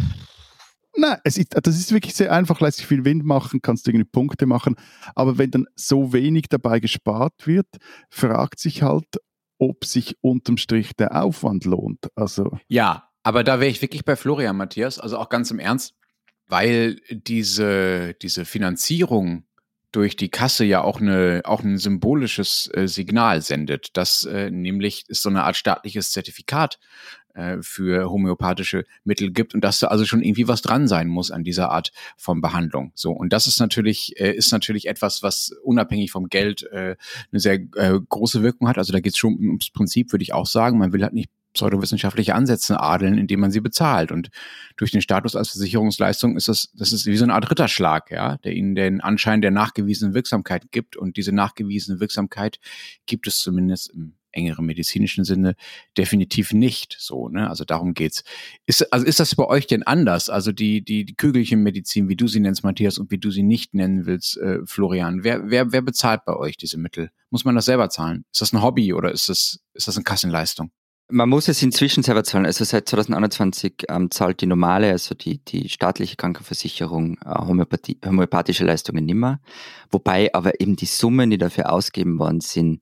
Nein, 0.97 1.19
es 1.25 1.39
ist, 1.39 1.57
das 1.63 1.77
ist 1.77 1.93
wirklich 1.93 2.15
sehr 2.15 2.33
einfach, 2.33 2.61
lässt 2.61 2.79
sich 2.79 2.87
viel 2.87 3.05
Wind 3.05 3.25
machen, 3.25 3.63
kannst 3.63 3.87
du 3.87 3.91
irgendwie 3.91 4.11
Punkte 4.11 4.47
machen. 4.47 4.77
Aber 5.15 5.39
wenn 5.39 5.51
dann 5.51 5.67
so 5.77 6.13
wenig 6.13 6.47
dabei 6.49 6.81
gespart 6.81 7.47
wird, 7.47 7.69
fragt 8.11 8.59
sich 8.59 8.83
halt, 8.83 9.07
ob 9.59 9.85
sich 9.85 10.17
unterm 10.21 10.57
Strich 10.57 10.97
der 10.97 11.23
Aufwand 11.23 11.65
lohnt. 11.65 12.09
Also 12.17 12.59
Ja, 12.69 13.09
aber 13.23 13.45
da 13.45 13.61
wäre 13.61 13.71
ich 13.71 13.83
wirklich 13.83 14.05
bei 14.05 14.17
Florian, 14.17 14.57
Matthias, 14.57 14.99
also 14.99 15.19
auch 15.19 15.29
ganz 15.29 15.51
im 15.51 15.59
Ernst, 15.59 15.95
weil 16.49 17.01
diese, 17.11 18.15
diese 18.15 18.45
Finanzierung 18.45 19.45
durch 19.93 20.17
die 20.17 20.29
Kasse 20.29 20.65
ja 20.65 20.83
auch, 20.83 21.01
eine, 21.01 21.43
auch 21.45 21.63
ein 21.63 21.79
symbolisches 21.79 22.71
äh, 22.75 22.87
Signal 22.87 23.43
sendet, 23.43 23.97
dass 23.97 24.25
äh, 24.25 24.51
nämlich 24.51 25.05
es 25.09 25.23
so 25.23 25.29
eine 25.29 25.45
Art 25.45 25.57
staatliches 25.57 26.13
Zertifikat 26.13 26.79
äh, 27.35 27.59
für 27.61 28.11
homöopathische 28.11 28.85
Mittel 29.05 29.33
gibt 29.33 29.55
und 29.55 29.63
dass 29.63 29.79
da 29.81 29.89
also 29.89 30.05
schon 30.05 30.23
irgendwie 30.23 30.49
was 30.49 30.63
dran 30.63 30.89
sein 30.89 31.09
muss 31.09 31.31
an 31.31 31.45
dieser 31.45 31.71
Art 31.71 31.93
von 32.17 32.41
Behandlung. 32.41 32.93
So 32.95 33.13
und 33.13 33.33
das 33.33 33.47
ist 33.47 33.61
natürlich 33.61 34.19
äh, 34.21 34.33
ist 34.33 34.53
natürlich 34.53 34.87
etwas, 34.87 35.23
was 35.23 35.53
unabhängig 35.63 36.11
vom 36.11 36.29
Geld 36.29 36.65
äh, 36.73 36.97
eine 37.31 37.41
sehr 37.41 37.55
äh, 37.55 37.99
große 38.09 38.43
Wirkung 38.43 38.69
hat. 38.69 38.79
Also 38.79 38.93
da 38.93 39.01
geht 39.01 39.13
es 39.13 39.19
schon 39.19 39.35
ums 39.39 39.71
Prinzip, 39.71 40.13
würde 40.13 40.23
ich 40.23 40.33
auch 40.33 40.47
sagen. 40.47 40.79
Man 40.79 40.93
will 40.93 41.03
halt 41.03 41.13
nicht 41.13 41.31
pseudowissenschaftliche 41.53 42.35
Ansätze 42.35 42.81
adeln, 42.81 43.19
indem 43.19 43.41
man 43.41 43.51
sie 43.51 43.61
bezahlt. 43.61 44.13
Und 44.13 44.31
durch 44.77 44.91
den 44.91 45.03
Status 45.03 45.37
als 45.37 45.51
Versicherungsleistung 45.51 46.37
ist 46.37 46.49
das, 46.49 46.71
das 46.75 46.93
ist 46.93 47.07
wie 47.07 47.17
so 47.17 47.25
eine 47.25 47.35
Art 47.35 47.51
Ritterschlag, 47.51 48.11
ja, 48.11 48.39
der 48.39 48.53
ihnen 48.53 48.75
den 48.75 49.01
Anschein 49.01 49.43
der 49.43 49.51
nachgewiesenen 49.51 50.15
Wirksamkeit 50.15 50.71
gibt. 50.71 50.97
Und 50.97 51.17
diese 51.17 51.33
nachgewiesene 51.33 52.01
Wirksamkeit 52.01 52.59
gibt 53.07 53.27
es 53.27 53.39
zumindest 53.41 53.91
im 53.91 54.15
engeren 54.33 54.67
medizinischen 54.67 55.25
Sinne 55.25 55.55
definitiv 55.97 56.53
nicht 56.53 56.97
so, 56.99 57.29
ne? 57.29 57.49
Also 57.49 57.65
darum 57.65 57.95
geht's. 57.95 58.23
Ist, 58.67 58.93
also 58.93 59.05
ist 59.05 59.21
das 59.21 59.35
bei 59.35 59.47
euch 59.47 59.67
denn 59.67 59.83
anders? 59.83 60.31
Also 60.31 60.53
die, 60.53 60.83
die, 60.83 61.05
die 61.05 61.17
Kügelchenmedizin, 61.17 62.09
wie 62.09 62.17
du 62.17 62.29
sie 62.29 62.41
nennst, 62.41 62.65
Matthias, 62.65 62.99
und 62.99 63.11
wie 63.11 63.19
du 63.19 63.31
sie 63.31 63.43
nicht 63.43 63.75
nennen 63.75 64.07
willst, 64.07 64.37
äh, 64.39 64.59
Florian, 64.65 65.25
wer, 65.25 65.51
wer, 65.51 65.73
wer 65.73 65.83
bezahlt 65.83 66.25
bei 66.25 66.37
euch 66.37 66.57
diese 66.57 66.79
Mittel? 66.79 67.11
Muss 67.31 67.45
man 67.45 67.55
das 67.55 67.65
selber 67.65 67.89
zahlen? 67.91 68.25
Ist 68.33 68.41
das 68.41 68.53
ein 68.53 68.63
Hobby 68.63 68.93
oder 68.93 69.11
ist 69.13 69.29
das, 69.29 69.61
ist 69.75 69.89
das 69.89 69.97
eine 69.97 70.05
Kassenleistung? 70.05 70.71
Man 71.11 71.29
muss 71.29 71.49
es 71.49 71.63
inzwischen 71.63 72.03
selber 72.03 72.25
zahlen. 72.25 72.47
Also 72.47 72.65
seit 72.65 72.89
2021 72.89 73.85
ähm, 73.89 74.11
zahlt 74.11 74.41
die 74.41 74.47
normale, 74.47 74.91
also 74.91 75.15
die, 75.15 75.39
die 75.45 75.69
staatliche 75.69 76.17
Krankenversicherung, 76.17 77.19
äh, 77.25 77.35
homöopathische 77.39 78.65
Leistungen 78.65 79.05
nimmer. 79.05 79.41
Wobei 79.91 80.33
aber 80.35 80.61
eben 80.61 80.77
die 80.77 80.87
Summen, 80.87 81.31
die 81.31 81.39
dafür 81.39 81.73
ausgegeben 81.73 82.19
worden 82.19 82.41
sind, 82.41 82.81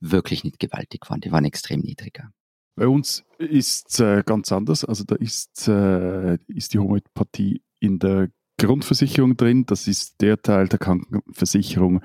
wirklich 0.00 0.44
nicht 0.44 0.58
gewaltig 0.58 1.08
waren. 1.08 1.20
Die 1.20 1.32
waren 1.32 1.44
extrem 1.44 1.80
niedriger. 1.80 2.30
Bei 2.76 2.88
uns 2.88 3.24
ist 3.38 3.90
es 3.90 4.00
äh, 4.00 4.22
ganz 4.24 4.50
anders. 4.52 4.84
Also 4.84 5.04
da 5.04 5.14
ist, 5.16 5.68
äh, 5.68 6.36
ist 6.48 6.74
die 6.74 6.78
Homöopathie 6.78 7.62
in 7.80 7.98
der 7.98 8.28
Grundversicherung 8.58 9.36
drin. 9.36 9.66
Das 9.66 9.88
ist 9.88 10.20
der 10.20 10.40
Teil 10.40 10.68
der 10.68 10.78
Krankenversicherung, 10.78 12.00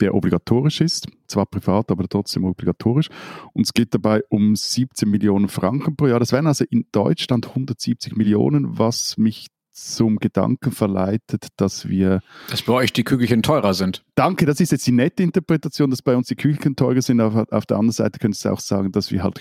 der 0.00 0.14
obligatorisch 0.14 0.80
ist. 0.80 1.06
Zwar 1.26 1.46
privat, 1.46 1.90
aber 1.90 2.08
trotzdem 2.08 2.44
obligatorisch. 2.44 3.08
Und 3.52 3.62
es 3.62 3.72
geht 3.72 3.94
dabei 3.94 4.22
um 4.28 4.54
17 4.54 5.08
Millionen 5.10 5.48
Franken 5.48 5.96
pro 5.96 6.06
Jahr. 6.06 6.20
Das 6.20 6.32
wären 6.32 6.46
also 6.46 6.64
in 6.70 6.86
Deutschland 6.92 7.48
170 7.48 8.16
Millionen, 8.16 8.78
was 8.78 9.18
mich 9.18 9.48
zum 9.84 10.16
Gedanken 10.16 10.72
verleitet, 10.72 11.48
dass 11.56 11.88
wir. 11.88 12.20
Dass 12.50 12.62
bei 12.62 12.72
euch 12.72 12.92
die 12.92 13.04
Kügelchen 13.04 13.42
teurer 13.42 13.74
sind. 13.74 14.04
Danke, 14.14 14.46
das 14.46 14.60
ist 14.60 14.72
jetzt 14.72 14.86
die 14.86 14.92
nette 14.92 15.22
Interpretation, 15.22 15.90
dass 15.90 16.02
bei 16.02 16.16
uns 16.16 16.28
die 16.28 16.36
Kügelchen 16.36 16.76
teurer 16.76 17.02
sind. 17.02 17.20
Auf, 17.20 17.34
auf 17.34 17.66
der 17.66 17.76
anderen 17.76 17.92
Seite 17.92 18.18
könntest 18.18 18.44
du 18.44 18.50
auch 18.50 18.60
sagen, 18.60 18.92
dass 18.92 19.10
wir 19.10 19.22
halt 19.22 19.40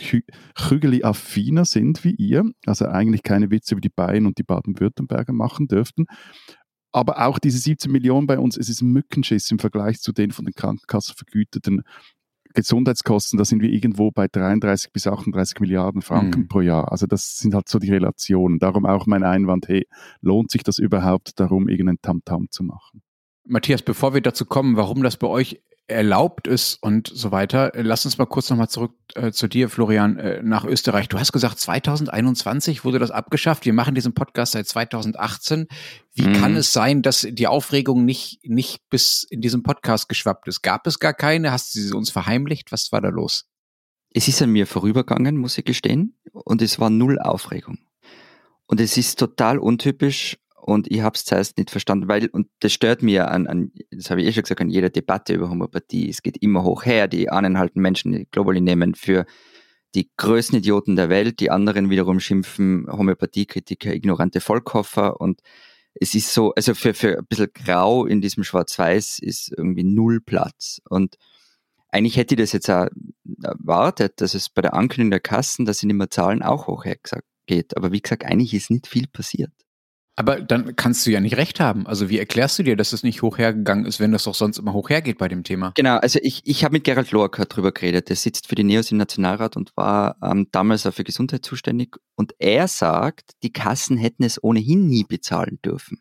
Kügeli-affiner 0.55 1.65
sind 1.65 2.03
wie 2.03 2.15
ihr. 2.15 2.43
Also 2.65 2.85
eigentlich 2.85 3.23
keine 3.23 3.51
Witze 3.51 3.75
über 3.75 3.81
die 3.81 3.89
Bayern 3.89 4.25
und 4.25 4.37
die 4.37 4.43
Baden-Württemberger 4.43 5.33
machen 5.33 5.67
dürften. 5.67 6.05
Aber 6.91 7.27
auch 7.27 7.37
diese 7.37 7.59
17 7.59 7.91
Millionen 7.91 8.27
bei 8.27 8.39
uns, 8.39 8.57
es 8.57 8.69
ist 8.69 8.81
ein 8.81 8.91
Mückenschiss 8.91 9.51
im 9.51 9.59
Vergleich 9.59 9.99
zu 9.99 10.13
den 10.13 10.31
von 10.31 10.45
den 10.45 10.53
Krankenkassen 10.53 11.15
vergüteten 11.15 11.83
Gesundheitskosten, 12.53 13.37
da 13.37 13.45
sind 13.45 13.61
wir 13.61 13.69
irgendwo 13.69 14.11
bei 14.11 14.27
33 14.27 14.91
bis 14.91 15.07
38 15.07 15.59
Milliarden 15.59 16.01
Franken 16.01 16.41
mhm. 16.41 16.47
pro 16.47 16.61
Jahr. 16.61 16.91
Also 16.91 17.05
das 17.05 17.37
sind 17.37 17.53
halt 17.53 17.69
so 17.69 17.79
die 17.79 17.91
Relationen. 17.91 18.59
Darum 18.59 18.85
auch 18.85 19.05
mein 19.05 19.23
Einwand, 19.23 19.67
hey, 19.67 19.87
lohnt 20.21 20.51
sich 20.51 20.63
das 20.63 20.79
überhaupt 20.79 21.39
darum, 21.39 21.67
irgendein 21.67 21.97
Tamtam 22.01 22.43
-Tam 22.43 22.51
zu 22.51 22.63
machen? 22.63 23.01
Matthias, 23.45 23.81
bevor 23.81 24.13
wir 24.13 24.21
dazu 24.21 24.45
kommen, 24.45 24.75
warum 24.75 25.03
das 25.03 25.17
bei 25.17 25.27
euch 25.27 25.61
erlaubt 25.87 26.47
ist 26.47 26.81
und 26.81 27.09
so 27.13 27.31
weiter. 27.31 27.71
Lass 27.75 28.05
uns 28.05 28.17
mal 28.17 28.25
kurz 28.25 28.49
nochmal 28.49 28.67
zurück 28.67 28.93
äh, 29.15 29.31
zu 29.31 29.47
dir, 29.47 29.69
Florian, 29.69 30.17
äh, 30.17 30.41
nach 30.43 30.65
Österreich. 30.65 31.07
Du 31.07 31.17
hast 31.17 31.31
gesagt, 31.31 31.59
2021 31.59 32.83
wurde 32.83 32.99
das 32.99 33.11
abgeschafft. 33.11 33.65
Wir 33.65 33.73
machen 33.73 33.95
diesen 33.95 34.13
Podcast 34.13 34.51
seit 34.51 34.67
2018. 34.67 35.67
Wie 36.13 36.27
mhm. 36.27 36.33
kann 36.33 36.55
es 36.55 36.73
sein, 36.73 37.01
dass 37.01 37.25
die 37.29 37.47
Aufregung 37.47 38.03
nicht, 38.03 38.39
nicht 38.43 38.81
bis 38.89 39.23
in 39.29 39.41
diesem 39.41 39.63
Podcast 39.63 40.09
geschwappt 40.09 40.47
ist? 40.47 40.61
Gab 40.61 40.87
es 40.87 40.99
gar 40.99 41.13
keine? 41.13 41.51
Hast 41.51 41.73
du 41.73 41.79
sie 41.79 41.93
uns 41.93 42.09
verheimlicht? 42.09 42.71
Was 42.71 42.91
war 42.91 42.99
da 42.99 43.09
los? 43.09 43.45
Es 44.13 44.27
ist 44.27 44.41
an 44.41 44.49
mir 44.49 44.67
vorübergegangen, 44.67 45.37
muss 45.37 45.57
ich 45.57 45.65
gestehen, 45.65 46.17
und 46.31 46.61
es 46.61 46.79
war 46.79 46.89
null 46.89 47.19
Aufregung. 47.19 47.77
Und 48.65 48.81
es 48.81 48.97
ist 48.97 49.19
total 49.19 49.59
untypisch 49.59 50.37
und 50.67 50.91
ich 50.91 50.99
habe 50.99 51.15
es 51.15 51.23
zuerst 51.23 51.57
nicht 51.57 51.71
verstanden, 51.71 52.09
weil, 52.09 52.27
und 52.27 52.49
das 52.59 52.73
stört 52.73 53.01
mir 53.01 53.31
an, 53.31 53.47
an 53.47 53.71
das 53.89 54.11
habe 54.11 54.21
ich 54.21 54.27
eh 54.27 54.33
schon 54.33 54.43
gesagt, 54.43 54.59
an 54.59 54.69
jeder 54.69 54.89
Debatte 54.89 55.33
über 55.33 55.49
Homöopathie. 55.49 56.09
Es 56.09 56.21
geht 56.21 56.43
immer 56.43 56.65
hoch 56.65 56.85
her. 56.85 57.07
Die 57.07 57.29
einen 57.29 57.57
halten 57.57 57.79
Menschen 57.79 58.11
die 58.11 58.27
Globally 58.29 58.59
nehmen 58.59 58.93
für 58.93 59.25
die 59.95 60.11
größten 60.17 60.57
Idioten 60.57 60.97
der 60.97 61.07
Welt, 61.07 61.39
die 61.39 61.51
anderen 61.51 61.89
wiederum 61.89 62.19
schimpfen 62.19 62.85
Homöopathiekritiker, 62.91 63.93
ignorante 63.93 64.41
Vollkoffer 64.41 65.21
und 65.21 65.39
es 65.93 66.13
ist 66.13 66.33
so, 66.33 66.53
also 66.53 66.75
für, 66.75 66.93
für 66.93 67.17
ein 67.17 67.25
bisschen 67.27 67.53
grau 67.53 68.05
in 68.05 68.19
diesem 68.19 68.43
Schwarz-Weiß 68.43 69.19
ist 69.19 69.53
irgendwie 69.55 69.85
null 69.85 70.19
Platz. 70.19 70.81
Und 70.89 71.15
eigentlich 71.91 72.17
hätte 72.17 72.35
ich 72.35 72.41
das 72.41 72.51
jetzt 72.51 72.69
auch 72.69 72.87
erwartet, 73.41 74.19
dass 74.19 74.33
es 74.33 74.49
bei 74.49 74.61
der 74.61 74.73
Ankündigung 74.73 75.11
der 75.11 75.21
Kassen, 75.21 75.65
dass 75.65 75.79
sie 75.79 75.87
nicht 75.87 75.95
mehr 75.95 76.09
zahlen, 76.09 76.43
auch 76.43 76.67
hoch 76.67 76.85
geht. 77.45 77.77
Aber 77.77 77.93
wie 77.93 78.01
gesagt, 78.01 78.25
eigentlich 78.25 78.53
ist 78.53 78.69
nicht 78.69 78.85
viel 78.85 79.07
passiert. 79.07 79.53
Aber 80.19 80.41
dann 80.41 80.75
kannst 80.75 81.05
du 81.05 81.11
ja 81.11 81.19
nicht 81.19 81.37
recht 81.37 81.59
haben. 81.59 81.85
Also 81.85 82.09
wie 82.09 82.17
erklärst 82.17 82.57
du 82.57 82.63
dir, 82.63 82.75
dass 82.75 82.91
es 82.91 83.03
nicht 83.03 83.21
hochhergegangen 83.21 83.85
ist, 83.85 83.99
wenn 83.99 84.11
das 84.11 84.23
doch 84.23 84.33
sonst 84.33 84.57
immer 84.57 84.73
hochhergeht 84.73 85.19
bei 85.19 85.27
dem 85.27 85.43
Thema? 85.43 85.73
Genau, 85.75 85.97
also 85.97 86.17
ich, 86.23 86.41
ich 86.43 86.63
habe 86.63 86.73
mit 86.73 86.85
Gerald 86.85 87.11
Loacker 87.11 87.45
drüber 87.45 87.71
geredet. 87.71 88.09
Der 88.09 88.15
sitzt 88.15 88.47
für 88.47 88.55
die 88.55 88.63
NEOS 88.63 88.91
im 88.91 88.97
Nationalrat 88.97 89.55
und 89.55 89.77
war 89.77 90.17
ähm, 90.23 90.47
damals 90.51 90.87
auch 90.87 90.93
für 90.95 91.03
Gesundheit 91.03 91.45
zuständig. 91.45 91.97
Und 92.15 92.33
er 92.39 92.67
sagt, 92.67 93.33
die 93.43 93.53
Kassen 93.53 93.95
hätten 93.95 94.23
es 94.23 94.43
ohnehin 94.43 94.87
nie 94.87 95.03
bezahlen 95.03 95.59
dürfen. 95.63 95.99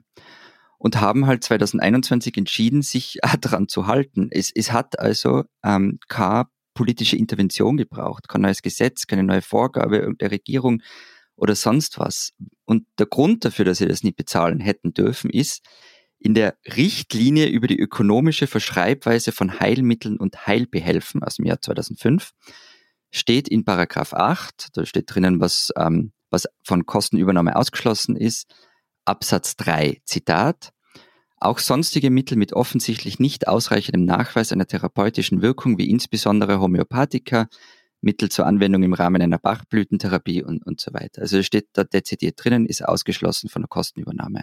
Und 0.79 0.99
haben 0.99 1.27
halt 1.27 1.45
2021 1.45 2.39
entschieden, 2.39 2.81
sich 2.81 3.19
daran 3.43 3.69
zu 3.69 3.87
halten. 3.87 4.29
Es, 4.31 4.51
es 4.55 4.73
hat 4.73 4.99
also 4.99 5.45
ähm, 5.63 5.99
keine 6.09 6.47
politische 6.73 7.17
Intervention 7.19 7.77
gebraucht, 7.77 8.29
kein 8.29 8.41
neues 8.41 8.63
Gesetz, 8.63 9.07
keine 9.07 9.25
neue 9.25 9.43
Vorgabe 9.43 10.15
der 10.19 10.31
Regierung 10.31 10.81
oder 11.37 11.55
sonst 11.55 11.99
was. 11.99 12.33
Und 12.65 12.87
der 12.99 13.07
Grund 13.07 13.45
dafür, 13.45 13.65
dass 13.65 13.79
sie 13.79 13.87
das 13.87 14.03
nicht 14.03 14.17
bezahlen 14.17 14.61
hätten 14.61 14.93
dürfen, 14.95 15.31
ist, 15.31 15.63
in 16.19 16.35
der 16.35 16.57
Richtlinie 16.67 17.47
über 17.49 17.67
die 17.67 17.79
ökonomische 17.79 18.47
Verschreibweise 18.47 19.33
von 19.33 19.61
Heilmitteln 19.61 20.17
und 20.17 20.47
Heilbehelfen 20.47 21.23
aus 21.23 21.37
dem 21.37 21.45
Jahr 21.45 21.61
2005 21.61 22.33
steht 23.11 23.49
in 23.49 23.65
Paragraph 23.65 24.13
8, 24.13 24.69
da 24.73 24.85
steht 24.85 25.15
drinnen, 25.15 25.41
was, 25.41 25.73
ähm, 25.77 26.13
was 26.31 26.47
von 26.65 26.87
Kostenübernahme 26.87 27.55
ausgeschlossen 27.55 28.17
ist, 28.17 28.53
Absatz 29.05 29.57
3, 29.57 30.01
Zitat, 30.05 30.73
auch 31.39 31.59
sonstige 31.59 32.11
Mittel 32.11 32.37
mit 32.37 32.55
offensichtlich 32.55 33.19
nicht 33.19 33.47
ausreichendem 33.47 34.05
Nachweis 34.05 34.53
einer 34.53 34.67
therapeutischen 34.67 35.43
Wirkung, 35.43 35.79
wie 35.79 35.89
insbesondere 35.89 36.61
Homöopathika, 36.61 37.49
Mittel 38.01 38.29
zur 38.29 38.47
Anwendung 38.47 38.83
im 38.83 38.93
Rahmen 38.93 39.23
einer 39.23 39.39
Bachblütentherapie 39.39 40.43
und, 40.43 40.65
und 40.67 40.81
so 40.81 40.93
weiter. 40.93 41.23
Also 41.23 41.43
steht 41.43 41.69
da 41.73 41.85
dezidiert 41.85 42.43
drinnen, 42.43 42.67
ist 42.67 42.85
ausgeschlossen 42.85 43.49
von 43.49 43.63
der 43.63 43.69
Kostenübernahme. 43.69 44.43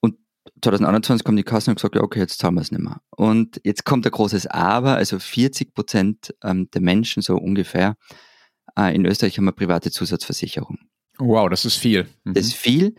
Und 0.00 0.16
2021 0.62 1.24
kommt 1.24 1.38
die 1.38 1.42
Kasse 1.42 1.70
und 1.70 1.76
gesagt, 1.76 1.94
ja, 1.94 2.02
okay, 2.02 2.20
jetzt 2.20 2.38
zahlen 2.38 2.54
wir 2.54 2.62
es 2.62 2.70
nicht 2.70 2.82
mehr. 2.82 3.00
Und 3.10 3.60
jetzt 3.64 3.84
kommt 3.84 4.06
ein 4.06 4.12
großes 4.12 4.46
Aber, 4.46 4.96
also 4.96 5.18
40 5.18 5.74
Prozent 5.74 6.34
ähm, 6.42 6.70
der 6.70 6.80
Menschen 6.80 7.22
so 7.22 7.36
ungefähr 7.36 7.96
äh, 8.78 8.94
in 8.94 9.04
Österreich 9.06 9.36
haben 9.36 9.44
eine 9.44 9.52
private 9.52 9.90
Zusatzversicherung. 9.90 10.78
Wow, 11.18 11.48
das 11.48 11.64
ist 11.64 11.76
viel. 11.76 12.06
Mhm. 12.24 12.34
Das 12.34 12.46
ist 12.46 12.54
viel. 12.54 12.94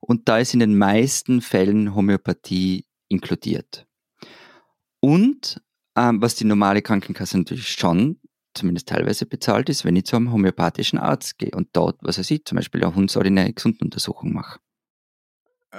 Und 0.00 0.28
da 0.28 0.38
ist 0.38 0.52
in 0.54 0.60
den 0.60 0.76
meisten 0.76 1.40
Fällen 1.40 1.94
Homöopathie 1.94 2.86
inkludiert. 3.08 3.86
Und 5.00 5.60
ähm, 5.96 6.22
was 6.22 6.34
die 6.34 6.44
normale 6.44 6.82
Krankenkasse 6.82 7.38
natürlich 7.38 7.68
schon 7.68 8.18
zumindest 8.54 8.88
teilweise 8.88 9.26
bezahlt 9.26 9.68
ist, 9.68 9.84
wenn 9.84 9.96
ich 9.96 10.04
zu 10.04 10.16
einem 10.16 10.32
homöopathischen 10.32 10.98
Arzt 10.98 11.38
gehe 11.38 11.50
und 11.52 11.68
dort, 11.72 11.98
was 12.02 12.18
er 12.18 12.24
sieht, 12.24 12.48
zum 12.48 12.56
Beispiel 12.56 12.82
eine 12.82 12.94
hundsordinäre 12.94 13.52
Gesundenuntersuchung 13.52 14.32
mache. 14.32 14.58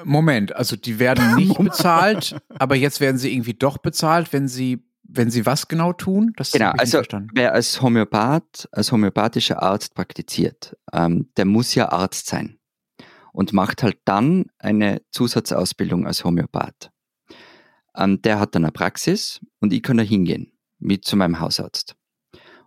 Moment, 0.04 0.56
also 0.56 0.76
die 0.76 1.00
werden 1.00 1.36
nicht 1.36 1.58
bezahlt, 1.58 2.36
aber 2.50 2.76
jetzt 2.76 3.00
werden 3.00 3.18
sie 3.18 3.34
irgendwie 3.34 3.54
doch 3.54 3.78
bezahlt, 3.78 4.34
wenn 4.34 4.48
sie, 4.48 4.84
wenn 5.04 5.30
sie 5.30 5.46
was 5.46 5.68
genau 5.68 5.94
tun? 5.94 6.34
Das 6.36 6.52
genau, 6.52 6.72
also 6.72 7.02
wer 7.34 7.54
als 7.54 7.82
Homöopath, 7.82 8.68
als 8.72 8.92
homöopathischer 8.92 9.62
Arzt 9.62 9.94
praktiziert, 9.94 10.76
ähm, 10.92 11.30
der 11.38 11.46
muss 11.46 11.76
ja 11.76 11.92
Arzt 11.92 12.28
sein 12.28 12.58
und 13.34 13.54
macht 13.54 13.84
halt 13.84 14.00
dann 14.06 14.46
eine 14.58 15.02
Zusatzausbildung 15.12 16.08
als 16.08 16.24
Homöopath. 16.24 16.92
Ähm, 17.96 18.22
der 18.24 18.40
hat 18.40 18.56
dann 18.56 18.66
eine 18.66 18.72
Praxis 18.72 19.42
und 19.60 19.74
ich 19.74 19.84
kann 19.84 19.98
da 19.98 20.04
hingehen, 20.04 20.52
wie 20.80 21.00
zu 21.00 21.16
meinem 21.16 21.40
Hausarzt 21.40 21.96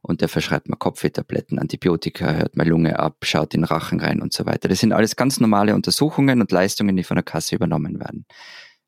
und 0.06 0.20
der 0.20 0.28
verschreibt 0.28 0.68
mir 0.68 0.76
Kopfwehtabletten, 0.76 1.58
Antibiotika, 1.58 2.32
hört 2.34 2.56
meine 2.56 2.70
Lunge 2.70 2.98
ab, 2.98 3.16
schaut 3.22 3.54
in 3.54 3.62
den 3.62 3.64
Rachen 3.64 3.98
rein 3.98 4.22
und 4.22 4.32
so 4.32 4.46
weiter. 4.46 4.68
Das 4.68 4.78
sind 4.78 4.92
alles 4.92 5.16
ganz 5.16 5.40
normale 5.40 5.74
Untersuchungen 5.74 6.40
und 6.40 6.52
Leistungen, 6.52 6.96
die 6.96 7.02
von 7.02 7.16
der 7.16 7.24
Kasse 7.24 7.56
übernommen 7.56 7.98
werden. 7.98 8.24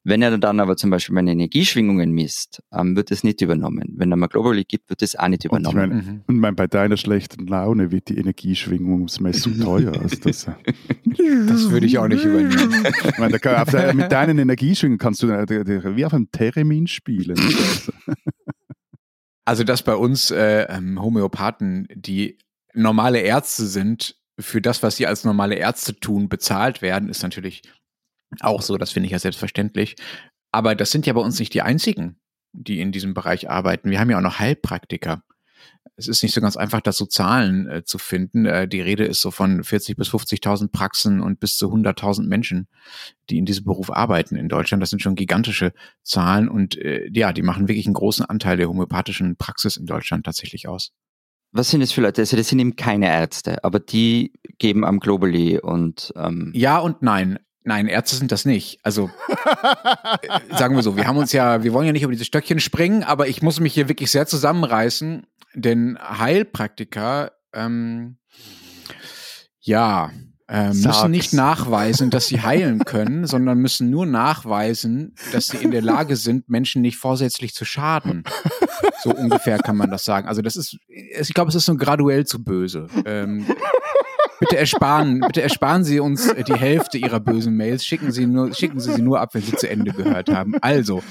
Wenn 0.05 0.23
er 0.23 0.39
dann 0.39 0.61
aber 0.61 0.77
zum 0.77 0.91
Beispiel 0.91 1.15
meine 1.15 1.33
Energieschwingungen 1.33 2.13
misst, 2.13 2.63
ähm, 2.73 2.95
wird 2.95 3.11
es 3.11 3.25
nicht 3.25 3.41
übernommen. 3.41 3.95
Wenn 3.97 4.13
er 4.13 4.17
mal 4.17 4.29
Globally 4.29 4.65
gibt, 4.65 4.89
wird 4.91 5.03
es 5.03 5.17
auch 5.17 5.27
nicht 5.27 5.45
übernommen. 5.45 5.91
Und 5.91 5.99
ich 5.99 6.07
meine, 6.07 6.23
mhm. 6.29 6.41
mein, 6.41 6.55
bei 6.55 6.69
deiner 6.69 6.97
schlechten 6.97 7.49
Laune 7.49 7.91
wird 7.91 8.09
die 8.09 8.17
Energieschwingungsmessung 8.17 9.59
teuer. 9.61 9.93
Also 10.01 10.17
das, 10.23 10.47
das 10.47 11.71
würde 11.71 11.87
ich 11.87 11.99
auch 11.99 12.07
nicht 12.07 12.25
übernehmen. 12.25 12.87
ich 13.09 13.19
meine, 13.19 13.39
der, 13.39 13.95
mit 13.95 14.13
deinen 14.13 14.39
Energieschwingungen 14.39 14.99
kannst 14.99 15.23
du 15.23 15.31
äh, 15.31 15.97
wie 15.97 16.07
auf 16.07 16.15
einem 16.15 16.31
Theremin 16.31 16.87
spielen. 16.87 17.37
Also, 19.49 19.65
dass 19.65 19.83
bei 19.83 19.95
uns 19.95 20.31
äh, 20.31 20.65
ähm, 20.65 21.01
Homöopathen, 21.01 21.89
die 21.95 22.37
normale 22.75 23.21
Ärzte 23.21 23.67
sind, 23.67 24.15
für 24.39 24.61
das, 24.61 24.83
was 24.83 24.97
sie 24.97 25.07
als 25.07 25.25
normale 25.25 25.55
Ärzte 25.55 25.99
tun, 25.99 26.29
bezahlt 26.29 26.83
werden, 26.83 27.09
ist 27.09 27.23
natürlich 27.23 27.63
auch 28.41 28.61
so. 28.61 28.77
Das 28.77 28.93
finde 28.93 29.07
ich 29.07 29.13
ja 29.13 29.19
selbstverständlich. 29.19 29.97
Aber 30.53 30.75
das 30.75 30.91
sind 30.91 31.07
ja 31.07 31.15
bei 31.15 31.23
uns 31.23 31.39
nicht 31.39 31.55
die 31.55 31.63
einzigen, 31.63 32.21
die 32.53 32.79
in 32.79 32.93
diesem 32.93 33.15
Bereich 33.15 33.49
arbeiten. 33.49 33.89
Wir 33.89 34.01
haben 34.01 34.11
ja 34.11 34.19
auch 34.19 34.23
noch 34.23 34.39
Heilpraktiker. 34.39 35.23
Es 35.97 36.07
ist 36.07 36.23
nicht 36.23 36.35
so 36.35 36.41
ganz 36.41 36.57
einfach, 36.57 36.81
das 36.81 36.97
so 36.97 37.07
Zahlen 37.07 37.69
äh, 37.69 37.85
zu 37.85 37.99
finden. 37.99 38.47
Äh, 38.47 38.69
die 38.69 38.81
Rede 38.81 39.05
ist 39.05 39.21
so 39.21 39.31
von 39.31 39.65
40 39.65 39.97
bis 39.97 40.09
50.000 40.11 40.71
Praxen 40.71 41.21
und 41.21 41.41
bis 41.41 41.57
zu 41.57 41.73
100.000 41.73 42.27
Menschen, 42.29 42.69
die 43.31 43.39
in 43.39 43.47
diesem 43.47 43.65
Beruf 43.65 43.91
arbeiten 43.91 44.37
in 44.37 44.49
Deutschland. 44.49 44.83
Das 44.83 44.91
sind 44.91 45.03
schon 45.03 45.17
gigantische 45.17 45.73
Zahlen 46.05 46.49
und 46.49 46.77
äh, 46.77 47.09
ja, 47.13 47.33
die 47.33 47.43
machen 47.43 47.69
wirklich 47.69 47.87
einen 47.87 47.95
großen 47.95 48.25
Anteil 48.25 48.57
der 48.57 48.69
homöopathischen 48.69 49.37
Praxis 49.37 49.77
in 49.77 49.87
Deutschland 49.87 50.25
tatsächlich 50.25 50.69
aus. 50.69 50.93
Was 51.51 51.71
sind 51.71 51.81
das 51.81 51.93
für 51.93 52.03
Leute? 52.03 52.21
Also 52.21 52.37
das 52.37 52.49
sind 52.49 52.59
eben 52.59 52.77
keine 52.77 53.07
Ärzte, 53.07 53.65
aber 53.65 53.81
die 53.81 54.33
geben 54.59 54.85
am 54.85 55.01
Globally 55.01 55.59
und 55.59 56.13
ähm 56.17 56.53
ja 56.55 56.79
und 56.79 57.03
nein. 57.03 57.39
Nein, 57.65 57.87
Ärzte 57.87 58.17
sind 58.17 58.33
das 58.33 58.45
nicht. 58.45 58.79
Also 58.83 59.11
äh, 60.23 60.57
sagen 60.57 60.75
wir 60.77 60.83
so, 60.83 60.97
wir 60.97 61.07
haben 61.07 61.19
uns 61.19 61.33
ja, 61.33 61.63
wir 61.63 61.73
wollen 61.73 61.87
ja 61.87 61.93
nicht 61.93 62.03
über 62.03 62.13
diese 62.13 62.25
Stöckchen 62.25 62.61
springen, 62.61 63.03
aber 63.03 63.29
ich 63.29 63.43
muss 63.43 63.61
mich 63.61 63.75
hier 63.75 63.89
wirklich 63.89 64.11
sehr 64.11 64.27
zusammenreißen, 64.27 65.27
denn 65.61 65.99
Heilpraktiker, 66.01 67.33
ähm, 67.53 68.19
ja, 69.61 70.11
äh, 70.49 70.73
müssen 70.73 71.11
nicht 71.11 71.35
nachweisen, 71.35 72.11
dass 72.11 72.27
sie 72.27 72.41
heilen 72.43 72.85
können, 72.85 73.27
sondern 73.27 73.59
müssen 73.59 73.91
nur 73.91 74.07
nachweisen, 74.07 75.15
dass 75.33 75.49
sie 75.49 75.59
in 75.59 75.71
der 75.71 75.83
Lage 75.83 76.17
sind, 76.17 76.49
Menschen 76.49 76.81
nicht 76.83 76.97
vorsätzlich 76.97 77.55
zu 77.55 77.65
schaden. 77.65 78.25
So 79.03 79.11
ungefähr 79.11 79.59
kann 79.59 79.77
man 79.77 79.91
das 79.91 80.05
sagen. 80.05 80.27
Also 80.27 80.41
das 80.43 80.57
ist, 80.57 80.79
ich 80.89 81.35
glaube, 81.35 81.51
es 81.51 81.55
ist 81.55 81.67
so 81.67 81.77
graduell 81.77 82.27
zu 82.27 82.43
böse. 82.43 82.87
Ähm, 83.05 83.47
bitte 84.41 84.57
ersparen, 84.57 85.21
bitte 85.21 85.43
ersparen 85.43 85.85
Sie 85.85 86.01
uns 86.01 86.33
die 86.35 86.55
Hälfte 86.55 86.99
Ihrer 86.99 87.21
bösen 87.21 87.57
Mails. 87.57 87.85
Schicken 87.85 88.13
Sie 88.13 88.27
nur, 88.27 88.55
schicken 88.55 88.81
Sie 88.81 88.93
sie 88.93 89.03
nur 89.03 89.21
ab, 89.21 89.35
wenn 89.35 89.43
Sie 89.43 89.57
zu 89.57 89.69
Ende 89.69 89.93
gehört 89.93 90.31
haben. 90.31 90.55
Also, 90.61 91.03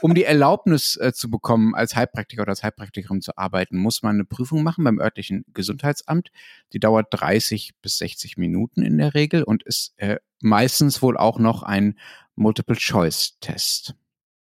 um 0.00 0.14
die 0.14 0.24
Erlaubnis 0.24 0.96
äh, 0.96 1.12
zu 1.12 1.30
bekommen, 1.30 1.74
als 1.74 1.96
Heilpraktiker 1.96 2.42
oder 2.42 2.50
als 2.50 2.62
Heilpraktikerin 2.62 3.20
zu 3.20 3.36
arbeiten, 3.36 3.78
muss 3.78 4.02
man 4.02 4.16
eine 4.16 4.24
Prüfung 4.24 4.62
machen 4.62 4.84
beim 4.84 4.98
örtlichen 4.98 5.44
Gesundheitsamt. 5.52 6.30
Die 6.72 6.80
dauert 6.80 7.08
30 7.10 7.72
bis 7.80 7.98
60 7.98 8.36
Minuten 8.36 8.82
in 8.82 8.98
der 8.98 9.14
Regel 9.14 9.42
und 9.42 9.62
ist 9.62 9.94
äh, 9.96 10.16
meistens 10.40 11.02
wohl 11.02 11.16
auch 11.16 11.38
noch 11.38 11.62
ein 11.62 11.98
Multiple-Choice-Test. 12.36 13.94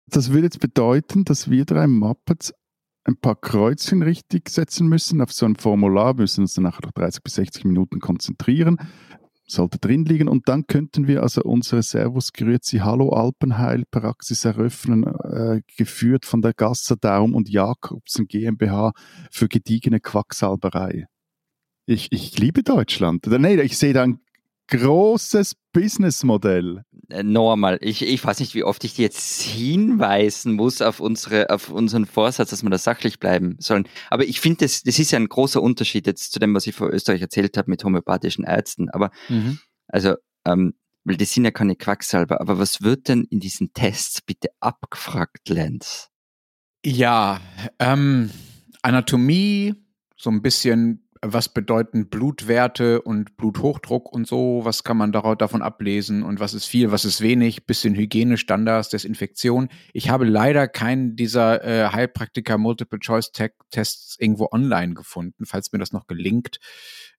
Das 0.08 0.32
würde 0.32 0.48
jetzt 0.48 0.60
bedeuten, 0.60 1.24
dass 1.24 1.50
wir 1.50 1.65
drei 1.65 1.88
Muppets 1.88 2.53
ein 3.03 3.17
paar 3.17 3.36
Kreuzchen 3.36 4.03
richtig 4.03 4.50
setzen 4.50 4.88
müssen 4.88 5.22
auf 5.22 5.34
so 5.34 5.46
ein 5.46 5.55
Formular, 5.55 6.13
müssen 6.13 6.41
uns 6.41 6.53
dann 6.53 6.63
nachher 6.65 6.86
noch 6.86 6.91
30 6.91 7.24
bis 7.24 7.36
60 7.36 7.65
Minuten 7.65 8.00
konzentrieren, 8.00 8.77
sollte 9.48 9.79
drin 9.79 10.05
liegen 10.05 10.27
und 10.27 10.48
dann 10.48 10.67
könnten 10.67 11.08
wir 11.08 11.24
also 11.24 11.41
unsere 11.43 11.84
Servus 11.84 12.31
Grüezi 12.31 12.77
Hallo 12.77 13.10
Alpenheilpraxis 13.10 14.46
eröffnen, 14.46 15.03
äh, 15.03 15.62
geführt 15.77 16.25
von 16.25 16.41
der 16.41 16.53
Gasser 16.53 16.96
Daum 16.96 17.36
und 17.36 17.50
Jakobsen 17.50 18.27
GmbH 18.27 18.93
für 19.29 19.48
gediegene 19.48 20.00
Quacksalberei. 20.00 21.08
Ich, 21.86 22.12
ich 22.12 22.38
liebe 22.38 22.63
Deutschland. 22.63 23.25
Nee, 23.27 23.60
ich 23.62 23.77
sehe 23.77 23.93
da 23.93 24.03
ein 24.03 24.20
großes 24.71 25.55
Businessmodell. 25.73 26.83
Äh, 27.09 27.23
Normal. 27.23 27.77
Ich, 27.81 28.01
ich 28.01 28.23
weiß 28.23 28.39
nicht, 28.39 28.55
wie 28.55 28.63
oft 28.63 28.83
ich 28.83 28.97
jetzt 28.97 29.41
hinweisen 29.41 30.53
muss 30.53 30.81
auf, 30.81 30.99
unsere, 30.99 31.49
auf 31.49 31.69
unseren 31.69 32.05
Vorsatz, 32.05 32.49
dass 32.49 32.63
wir 32.63 32.69
da 32.69 32.77
sachlich 32.77 33.19
bleiben 33.19 33.57
sollen. 33.60 33.88
Aber 34.10 34.23
ich 34.23 34.39
finde, 34.39 34.65
das, 34.65 34.81
das 34.81 34.97
ist 34.97 35.12
ja 35.12 35.19
ein 35.19 35.29
großer 35.29 35.62
Unterschied 35.62 36.07
jetzt 36.07 36.31
zu 36.31 36.39
dem, 36.39 36.55
was 36.55 36.65
ich 36.65 36.75
vor 36.75 36.89
Österreich 36.89 37.21
erzählt 37.21 37.57
habe 37.57 37.69
mit 37.69 37.84
homöopathischen 37.84 38.45
Ärzten. 38.45 38.89
Aber 38.89 39.12
mhm. 39.29 39.60
also, 39.88 40.15
ähm, 40.45 40.73
weil 41.03 41.17
das 41.17 41.34
sind 41.34 41.43
ja 41.43 41.51
keine 41.51 41.75
Quacksalber. 41.75 42.39
Aber 42.39 42.57
was 42.57 42.81
wird 42.81 43.10
denn 43.10 43.25
in 43.25 43.39
diesen 43.39 43.73
Tests 43.73 44.21
bitte 44.21 44.49
abgefragt, 44.60 45.49
Lenz? 45.49 46.10
Ja, 46.86 47.41
ähm, 47.77 48.31
Anatomie, 48.81 49.75
so 50.15 50.29
ein 50.29 50.41
bisschen 50.41 51.07
was 51.21 51.49
bedeuten 51.49 52.10
Blutwerte 52.10 53.01
und 53.01 53.38
Bluthochdruck 53.38 54.12
und 54.12 54.27
so, 54.27 54.62
was 54.63 54.84
kann 54.84 54.97
man 54.97 55.12
darauf, 55.12 55.38
davon 55.38 55.62
ablesen 55.62 56.23
und 56.23 56.39
was 56.39 56.53
ist 56.53 56.65
viel, 56.65 56.91
was 56.91 57.05
ist 57.05 57.21
wenig, 57.21 57.65
bisschen 57.65 57.95
Hygienestandards, 57.95 58.89
Desinfektion. 58.89 59.69
Ich 59.93 60.10
habe 60.10 60.25
leider 60.25 60.67
keinen 60.67 61.15
dieser 61.15 61.63
äh, 61.63 61.89
Heilpraktiker 61.89 62.57
Multiple 62.57 62.99
Choice 62.99 63.31
Tests 63.69 64.15
irgendwo 64.19 64.49
online 64.51 64.95
gefunden, 64.95 65.45
falls 65.45 65.71
mir 65.71 65.79
das 65.79 65.93
noch 65.93 66.07
gelingt 66.07 66.60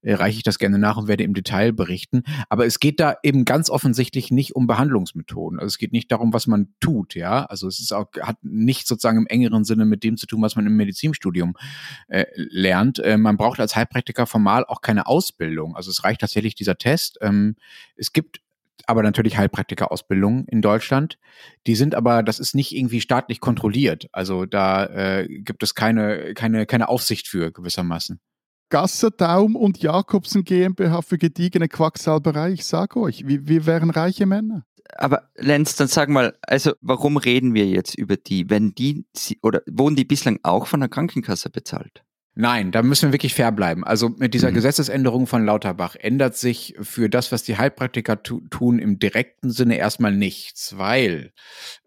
äh, 0.03 0.15
reiche 0.15 0.39
ich 0.39 0.43
das 0.43 0.59
gerne 0.59 0.79
nach 0.79 0.97
und 0.97 1.09
werde 1.09 1.25
im 1.25 1.35
Detail 1.35 1.73
berichten. 1.73 2.23
Aber 2.49 2.67
es 2.67 2.81
geht 2.81 3.01
da 3.01 3.17
eben 3.23 3.45
ganz 3.45 3.71
offensichtlich 3.71 4.31
nicht 4.31 4.55
um 4.55 4.67
Behandlungsmethoden. 4.67 5.59
Also 5.59 5.69
es 5.69 5.79
geht 5.79 5.93
nicht 5.93 6.11
darum, 6.13 6.33
was 6.33 6.47
man 6.47 6.75
tut, 6.81 7.15
ja. 7.15 7.45
Also 7.47 7.69
es 7.69 7.81
ist 7.81 7.93
auch, 7.93 8.07
hat 8.21 8.39
nicht 8.43 8.87
sozusagen 8.87 9.19
im 9.19 9.27
engeren 9.27 9.65
Sinne 9.65 9.85
mit 9.85 10.03
dem 10.03 10.17
zu 10.17 10.27
tun, 10.27 10.43
was 10.43 10.57
man 10.57 10.67
im 10.67 10.77
Medizinstudium 10.77 11.55
äh, 12.09 12.27
lernt. 12.35 12.99
Äh, 12.99 13.17
man 13.17 13.37
braucht 13.37 13.61
als 13.61 13.77
Heilpraktiker 13.77 13.92
formal 14.27 14.65
auch 14.65 14.81
keine 14.81 15.07
Ausbildung. 15.07 15.77
Also 15.77 15.91
es 15.91 16.05
reicht 16.05 16.21
tatsächlich 16.21 16.55
dieser 16.55 16.77
Test. 16.77 17.19
Ähm, 17.21 17.57
es 17.97 18.13
gibt 18.13 18.41
aber 18.87 19.03
natürlich 19.03 19.37
Heilpraktikerausbildungen 19.39 20.47
in 20.47 20.63
Deutschland. 20.63 21.19
Die 21.67 21.75
sind 21.75 21.95
aber, 21.95 22.23
das 22.23 22.39
ist 22.39 22.55
nicht 22.55 22.75
irgendwie 22.75 23.01
staatlich 23.01 23.41
kontrolliert. 23.41 24.09
Also 24.13 24.47
da 24.47 24.87
äh, 24.87 25.29
gibt 25.29 25.63
es 25.63 25.75
keine, 25.75 26.35
keine, 26.35 26.67
keine 26.67 26.89
Aufsicht 26.89 27.29
für 27.29 27.53
gewissermaßen. 27.53 28.21
Gasserdaum 28.71 29.55
und 29.55 29.83
Jakobsen 29.83 30.45
GmbH 30.45 31.03
für 31.03 31.19
gediegene 31.19 31.69
Quacksalberei. 31.69 32.53
Ich 32.53 32.65
sage 32.65 32.99
euch, 33.01 33.27
wir, 33.27 33.47
wir 33.47 33.67
wären 33.67 33.91
reiche 33.91 34.25
Männer. 34.25 34.65
Aber 34.97 35.29
Lenz, 35.37 35.77
dann 35.77 35.89
sag 35.89 36.09
mal, 36.09 36.37
also 36.43 36.73
warum 36.81 37.17
reden 37.17 37.55
wir 37.55 37.67
jetzt 37.67 37.95
über 37.95 38.17
die, 38.17 38.49
wenn 38.51 38.75
die, 38.75 39.05
oder 39.43 39.63
wurden 39.67 39.97
die 39.97 40.05
bislang 40.05 40.39
auch 40.43 40.67
von 40.67 40.81
der 40.81 40.89
Krankenkasse 40.89 41.51
bezahlt? 41.51 42.03
Nein, 42.35 42.73
da 42.73 42.83
müssen 42.83 43.09
wir 43.09 43.13
wirklich 43.13 43.35
fair 43.35 43.53
bleiben. 43.53 43.85
Also 43.85 44.09
mit 44.09 44.33
dieser 44.33 44.51
mhm. 44.51 44.55
Gesetzesänderung 44.55 45.27
von 45.27 45.45
Lauterbach 45.45 45.97
ändert 45.97 46.35
sich 46.35 46.75
für 46.81 47.11
das, 47.11 47.31
was 47.31 47.43
die 47.43 47.59
Heilpraktiker 47.59 48.23
tu 48.23 48.41
tun, 48.49 48.79
im 48.79 48.99
direkten 48.99 49.51
Sinne 49.51 49.77
erstmal 49.77 50.17
nichts, 50.17 50.79
weil 50.79 51.33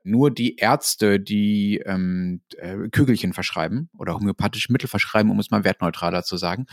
nur 0.04 0.30
die 0.30 0.58
Ärzte, 0.58 1.20
die 1.20 1.82
ähm, 1.84 2.42
äh, 2.58 2.90
Kügelchen 2.90 3.34
verschreiben 3.34 3.90
oder 3.98 4.14
homöopathische 4.14 4.72
Mittel 4.72 4.88
verschreiben, 4.88 5.32
um 5.32 5.40
es 5.40 5.50
mal 5.50 5.64
wertneutraler 5.64 6.24
zu 6.24 6.38
sagen, 6.38 6.68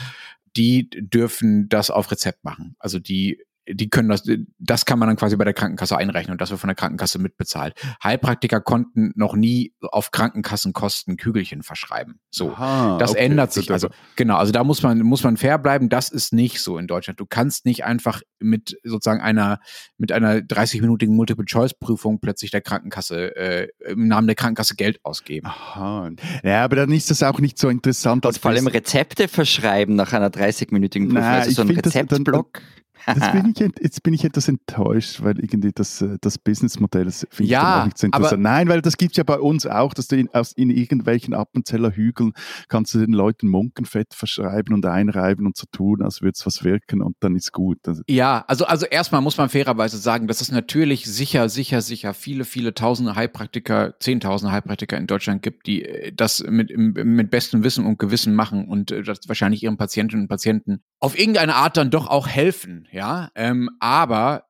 die 0.54 0.90
dürfen 0.90 1.70
das 1.70 1.90
auf 1.90 2.10
Rezept 2.10 2.44
machen. 2.44 2.76
Also 2.78 2.98
die 2.98 3.42
die 3.68 3.88
können 3.90 4.08
das, 4.08 4.24
das 4.58 4.84
kann 4.84 4.98
man 4.98 5.08
dann 5.08 5.16
quasi 5.16 5.36
bei 5.36 5.44
der 5.44 5.54
Krankenkasse 5.54 5.96
einrechnen 5.96 6.32
und 6.32 6.40
das 6.40 6.50
wird 6.50 6.60
von 6.60 6.68
der 6.68 6.74
Krankenkasse 6.74 7.18
mitbezahlt. 7.18 7.74
Heilpraktiker 8.02 8.60
konnten 8.60 9.12
noch 9.14 9.34
nie 9.34 9.74
auf 9.80 10.10
Krankenkassenkosten 10.10 11.16
Kügelchen 11.16 11.62
verschreiben. 11.62 12.18
So, 12.30 12.50
Aha, 12.50 12.98
das 12.98 13.12
okay. 13.12 13.24
ändert 13.24 13.52
sich. 13.52 13.70
Also 13.70 13.88
genau, 14.16 14.36
also 14.36 14.52
da 14.52 14.64
muss 14.64 14.82
man 14.82 14.98
muss 15.00 15.22
man 15.22 15.36
fair 15.36 15.58
bleiben. 15.58 15.88
Das 15.88 16.08
ist 16.08 16.32
nicht 16.32 16.60
so 16.60 16.76
in 16.76 16.86
Deutschland. 16.86 17.20
Du 17.20 17.26
kannst 17.26 17.64
nicht 17.64 17.84
einfach 17.84 18.22
mit 18.40 18.76
sozusagen 18.82 19.20
einer 19.20 19.60
mit 19.96 20.10
einer 20.10 20.36
30-minütigen 20.36 21.14
Multiple-Choice-Prüfung 21.14 22.20
plötzlich 22.20 22.50
der 22.50 22.62
Krankenkasse 22.62 23.36
äh, 23.36 23.68
im 23.86 24.08
Namen 24.08 24.26
der 24.26 24.36
Krankenkasse 24.36 24.74
Geld 24.74 24.98
ausgeben. 25.04 25.46
Aha. 25.46 26.10
Ja, 26.42 26.64
aber 26.64 26.76
dann 26.76 26.90
ist 26.90 27.10
das 27.10 27.22
auch 27.22 27.38
nicht 27.38 27.58
so 27.58 27.68
interessant. 27.68 28.26
Und 28.26 28.38
vor 28.38 28.50
allem 28.50 28.66
Rezepte 28.66 29.28
verschreiben 29.28 29.94
nach 29.94 30.12
einer 30.12 30.30
30-minütigen 30.30 31.06
Prüfung. 31.06 31.22
Na, 31.22 31.38
also 31.38 31.50
so 31.52 31.62
ein 31.62 31.70
Rezeptblock. 31.70 32.54
Das, 32.54 32.62
bin 33.06 33.52
ich, 33.56 33.82
jetzt 33.82 34.02
bin 34.02 34.14
ich 34.14 34.24
etwas 34.24 34.48
enttäuscht, 34.48 35.22
weil 35.22 35.38
irgendwie 35.38 35.72
das, 35.74 36.02
äh, 36.02 36.18
das 36.20 36.38
Businessmodell 36.38 37.10
finde 37.10 37.50
ja, 37.50 37.80
ich 37.80 37.84
nicht 37.86 37.98
so 37.98 38.06
interessant. 38.06 38.42
Nein, 38.42 38.68
weil 38.68 38.82
das 38.82 38.96
gibt 38.96 39.12
es 39.12 39.16
ja 39.16 39.24
bei 39.24 39.38
uns 39.38 39.66
auch, 39.66 39.94
dass 39.94 40.08
du 40.08 40.16
in, 40.16 40.28
aus, 40.32 40.52
in 40.52 40.70
irgendwelchen 40.70 41.34
Appenzeller 41.34 41.90
Hügeln 41.90 42.32
kannst 42.68 42.94
du 42.94 42.98
den 42.98 43.12
Leuten 43.12 43.48
Munkenfett 43.48 44.14
verschreiben 44.14 44.74
und 44.74 44.86
einreiben 44.86 45.46
und 45.46 45.56
so 45.56 45.66
tun, 45.70 46.02
als 46.02 46.22
würde 46.22 46.34
es 46.36 46.46
was 46.46 46.64
wirken 46.64 47.02
und 47.02 47.16
dann 47.20 47.36
ist 47.36 47.52
gut. 47.52 47.78
Also 47.86 48.02
ja, 48.08 48.44
also, 48.46 48.64
also 48.64 48.86
erstmal 48.86 49.20
muss 49.20 49.36
man 49.36 49.48
fairerweise 49.48 49.98
sagen, 49.98 50.26
dass 50.26 50.40
es 50.40 50.50
natürlich 50.50 51.04
sicher, 51.06 51.48
sicher, 51.48 51.80
sicher 51.80 52.14
viele, 52.14 52.44
viele 52.44 52.74
tausende 52.74 53.14
Heilpraktiker, 53.14 53.94
zehntausende 54.00 54.52
Heilpraktiker 54.52 54.96
in 54.96 55.06
Deutschland 55.06 55.42
gibt, 55.42 55.66
die 55.66 55.84
äh, 55.84 56.12
das 56.12 56.44
mit, 56.48 56.76
mit 56.76 57.30
bestem 57.30 57.64
Wissen 57.64 57.86
und 57.86 57.98
Gewissen 57.98 58.34
machen 58.34 58.68
und 58.68 58.90
äh, 58.90 59.02
das 59.02 59.20
wahrscheinlich 59.26 59.62
ihren 59.62 59.76
Patientinnen 59.76 60.24
und 60.24 60.28
Patienten 60.28 60.82
auf 61.00 61.18
irgendeine 61.18 61.56
Art 61.56 61.76
dann 61.76 61.90
doch 61.90 62.06
auch 62.06 62.28
helfen 62.28 62.86
ja, 62.92 63.30
ähm, 63.34 63.70
aber 63.80 64.46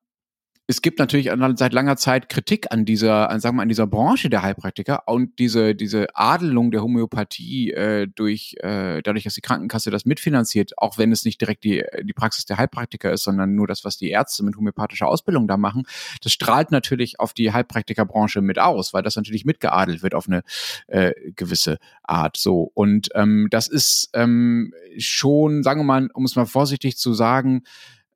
es 0.69 0.81
gibt 0.81 0.99
natürlich 0.99 1.31
seit 1.57 1.73
langer 1.73 1.97
Zeit 1.97 2.29
Kritik 2.29 2.67
an 2.71 2.85
dieser, 2.85 3.29
an, 3.31 3.41
sagen 3.41 3.57
wir, 3.57 3.63
an 3.63 3.69
dieser 3.69 3.87
Branche 3.87 4.31
der 4.31 4.43
Heilpraktiker 4.43 5.03
und 5.07 5.39
diese, 5.39 5.75
diese 5.75 6.07
Adelung 6.15 6.71
der 6.71 6.83
Homöopathie 6.83 7.73
äh, 7.73 8.07
durch, 8.07 8.55
äh, 8.61 9.03
dadurch, 9.03 9.25
dass 9.25 9.35
die 9.35 9.41
Krankenkasse 9.41 9.91
das 9.91 10.07
mitfinanziert, 10.07 10.73
auch 10.79 10.99
wenn 10.99 11.13
es 11.13 11.25
nicht 11.25 11.41
direkt 11.41 11.65
die, 11.65 11.85
die 12.05 12.13
Praxis 12.13 12.47
der 12.47 12.59
Heilpraktiker 12.59 13.13
ist, 13.13 13.25
sondern 13.25 13.55
nur 13.55 13.67
das, 13.67 13.85
was 13.85 13.99
die 13.99 14.11
Ärzte 14.11 14.45
mit 14.45 14.57
homöopathischer 14.57 15.09
Ausbildung 15.09 15.49
da 15.49 15.57
machen, 15.57 15.83
das 16.23 16.33
strahlt 16.33 16.71
natürlich 16.71 17.21
auf 17.21 17.35
die 17.35 17.53
Heilpraktikerbranche 17.53 18.41
mit 18.41 18.59
aus, 18.59 18.95
weil 18.95 19.03
das 19.03 19.17
natürlich 19.17 19.45
mitgeadelt 19.45 20.03
wird 20.03 20.15
auf 20.15 20.29
eine 20.29 20.43
äh, 20.87 21.13
gewisse 21.35 21.79
Art. 22.05 22.37
So. 22.37 22.71
Und 22.73 23.09
ähm, 23.15 23.49
das 23.51 23.67
ist 23.67 24.11
ähm, 24.15 24.73
schon, 24.97 25.63
sagen 25.65 25.81
wir 25.81 25.85
mal, 25.85 26.09
um 26.15 26.25
es 26.25 26.37
mal 26.37 26.47
vorsichtig 26.47 26.97
zu 26.97 27.13
sagen, 27.13 27.65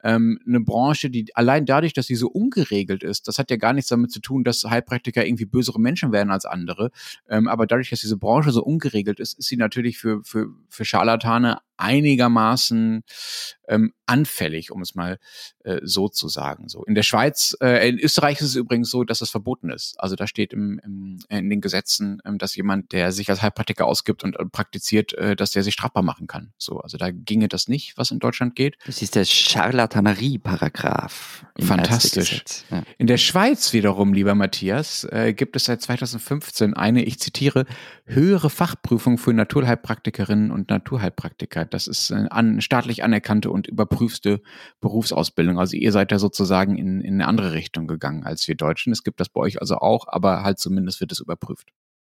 ähm, 0.07 0.39
eine 0.47 0.61
Branche, 0.61 1.11
die 1.11 1.35
allein 1.35 1.67
dadurch, 1.67 1.93
dass 1.93 2.07
sie 2.07 2.15
so 2.15 2.29
ungeregelt 2.29 3.03
ist, 3.03 3.27
das 3.27 3.39
hat 3.39 3.51
ja 3.51 3.57
gar 3.57 3.73
nichts 3.73 3.91
damit 3.91 4.13
zu 4.13 4.21
tun, 4.21 4.45
dass 4.45 4.63
Heilpraktiker 4.63 5.27
irgendwie 5.27 5.47
bösere 5.47 5.81
Menschen 5.81 6.13
werden 6.13 6.31
als 6.31 6.45
andere. 6.45 6.93
Ähm, 7.29 7.49
aber 7.49 7.67
dadurch, 7.67 7.91
dass 7.91 8.01
diese 8.01 8.17
Branche 8.17 8.53
so 8.53 8.63
ungeregelt 8.63 9.19
ist, 9.19 9.37
ist 9.37 9.49
sie 9.49 9.57
natürlich 9.57 9.99
für, 9.99 10.23
für, 10.23 10.47
für 10.69 10.85
Scharlatane 10.85 11.59
einigermaßen 11.77 13.03
ähm, 13.69 13.93
anfällig, 14.07 14.71
um 14.71 14.81
es 14.83 14.95
mal 14.95 15.19
äh, 15.65 15.81
so 15.83 16.09
zu 16.09 16.29
sagen. 16.29 16.69
So 16.69 16.85
in 16.85 16.95
der 16.95 17.03
Schweiz, 17.03 17.57
äh, 17.61 17.89
in 17.89 17.99
Österreich 17.99 18.41
ist 18.41 18.49
es 18.49 18.57
übrigens 18.57 18.91
so, 18.91 19.05
dass 19.05 19.21
es 19.21 19.31
verboten 19.31 19.71
ist. 19.71 19.95
Also 19.99 20.17
da 20.17 20.27
steht 20.27 20.53
im, 20.53 20.81
im, 20.85 21.19
in 21.29 21.51
den 21.51 21.61
Gesetzen, 21.61 22.23
ähm, 22.25 22.39
dass 22.39 22.57
jemand, 22.57 22.93
der 22.93 23.13
sich 23.13 23.29
als 23.29 23.43
Heilpraktiker 23.43 23.87
ausgibt 23.87 24.25
und 24.25 24.39
äh, 24.39 24.47
praktiziert, 24.47 25.13
äh, 25.15 25.37
dass 25.37 25.51
der 25.51 25.63
sich 25.63 25.75
strafbar 25.75 26.03
machen 26.03 26.27
kann. 26.27 26.53
So, 26.57 26.79
also 26.79 26.97
da 26.97 27.11
ginge 27.11 27.49
das 27.49 27.69
nicht, 27.69 27.99
was 27.99 28.11
in 28.11 28.21
Deutschland 28.21 28.55
geht. 28.55 28.77
Das 28.87 29.03
ist 29.03 29.15
der 29.15 29.25
Charlatanerie-Paragraph. 29.97 31.47
Fantastisch. 31.59 32.65
Ja. 32.71 32.83
In 32.99 33.07
der 33.07 33.17
Schweiz 33.17 33.73
wiederum, 33.73 34.13
lieber 34.13 34.35
Matthias, 34.35 35.05
äh, 35.05 35.33
gibt 35.33 35.57
es 35.57 35.65
seit 35.65 35.81
2015 35.81 36.75
eine, 36.75 37.03
ich 37.05 37.19
zitiere, 37.19 37.65
höhere 38.05 38.51
Fachprüfung 38.51 39.17
für 39.17 39.33
Naturheilpraktikerinnen 39.33 40.51
und 40.51 40.69
Naturheilpraktiker. 40.69 41.65
Das 41.65 41.87
ist 41.87 42.13
eine 42.13 42.31
an, 42.31 42.61
staatlich 42.61 43.05
anerkannte 43.05 43.51
und 43.51 43.67
überprüfste 43.67 44.43
Berufsausbildung. 44.81 45.59
Also 45.59 45.77
ihr 45.77 45.93
seid 45.93 46.13
ja 46.13 46.19
sozusagen 46.19 46.77
in, 46.77 47.01
in 47.01 47.15
eine 47.15 47.27
andere 47.27 47.53
Richtung 47.53 47.87
gegangen 47.87 48.25
als 48.25 48.47
wir 48.49 48.55
Deutschen. 48.55 48.93
Es 48.93 49.03
gibt 49.03 49.21
das 49.21 49.29
bei 49.29 49.41
euch 49.41 49.61
also 49.61 49.77
auch, 49.77 50.07
aber 50.09 50.43
halt 50.43 50.59
zumindest 50.59 51.01
wird 51.01 51.13
es 51.13 51.21
überprüft. 51.21 51.69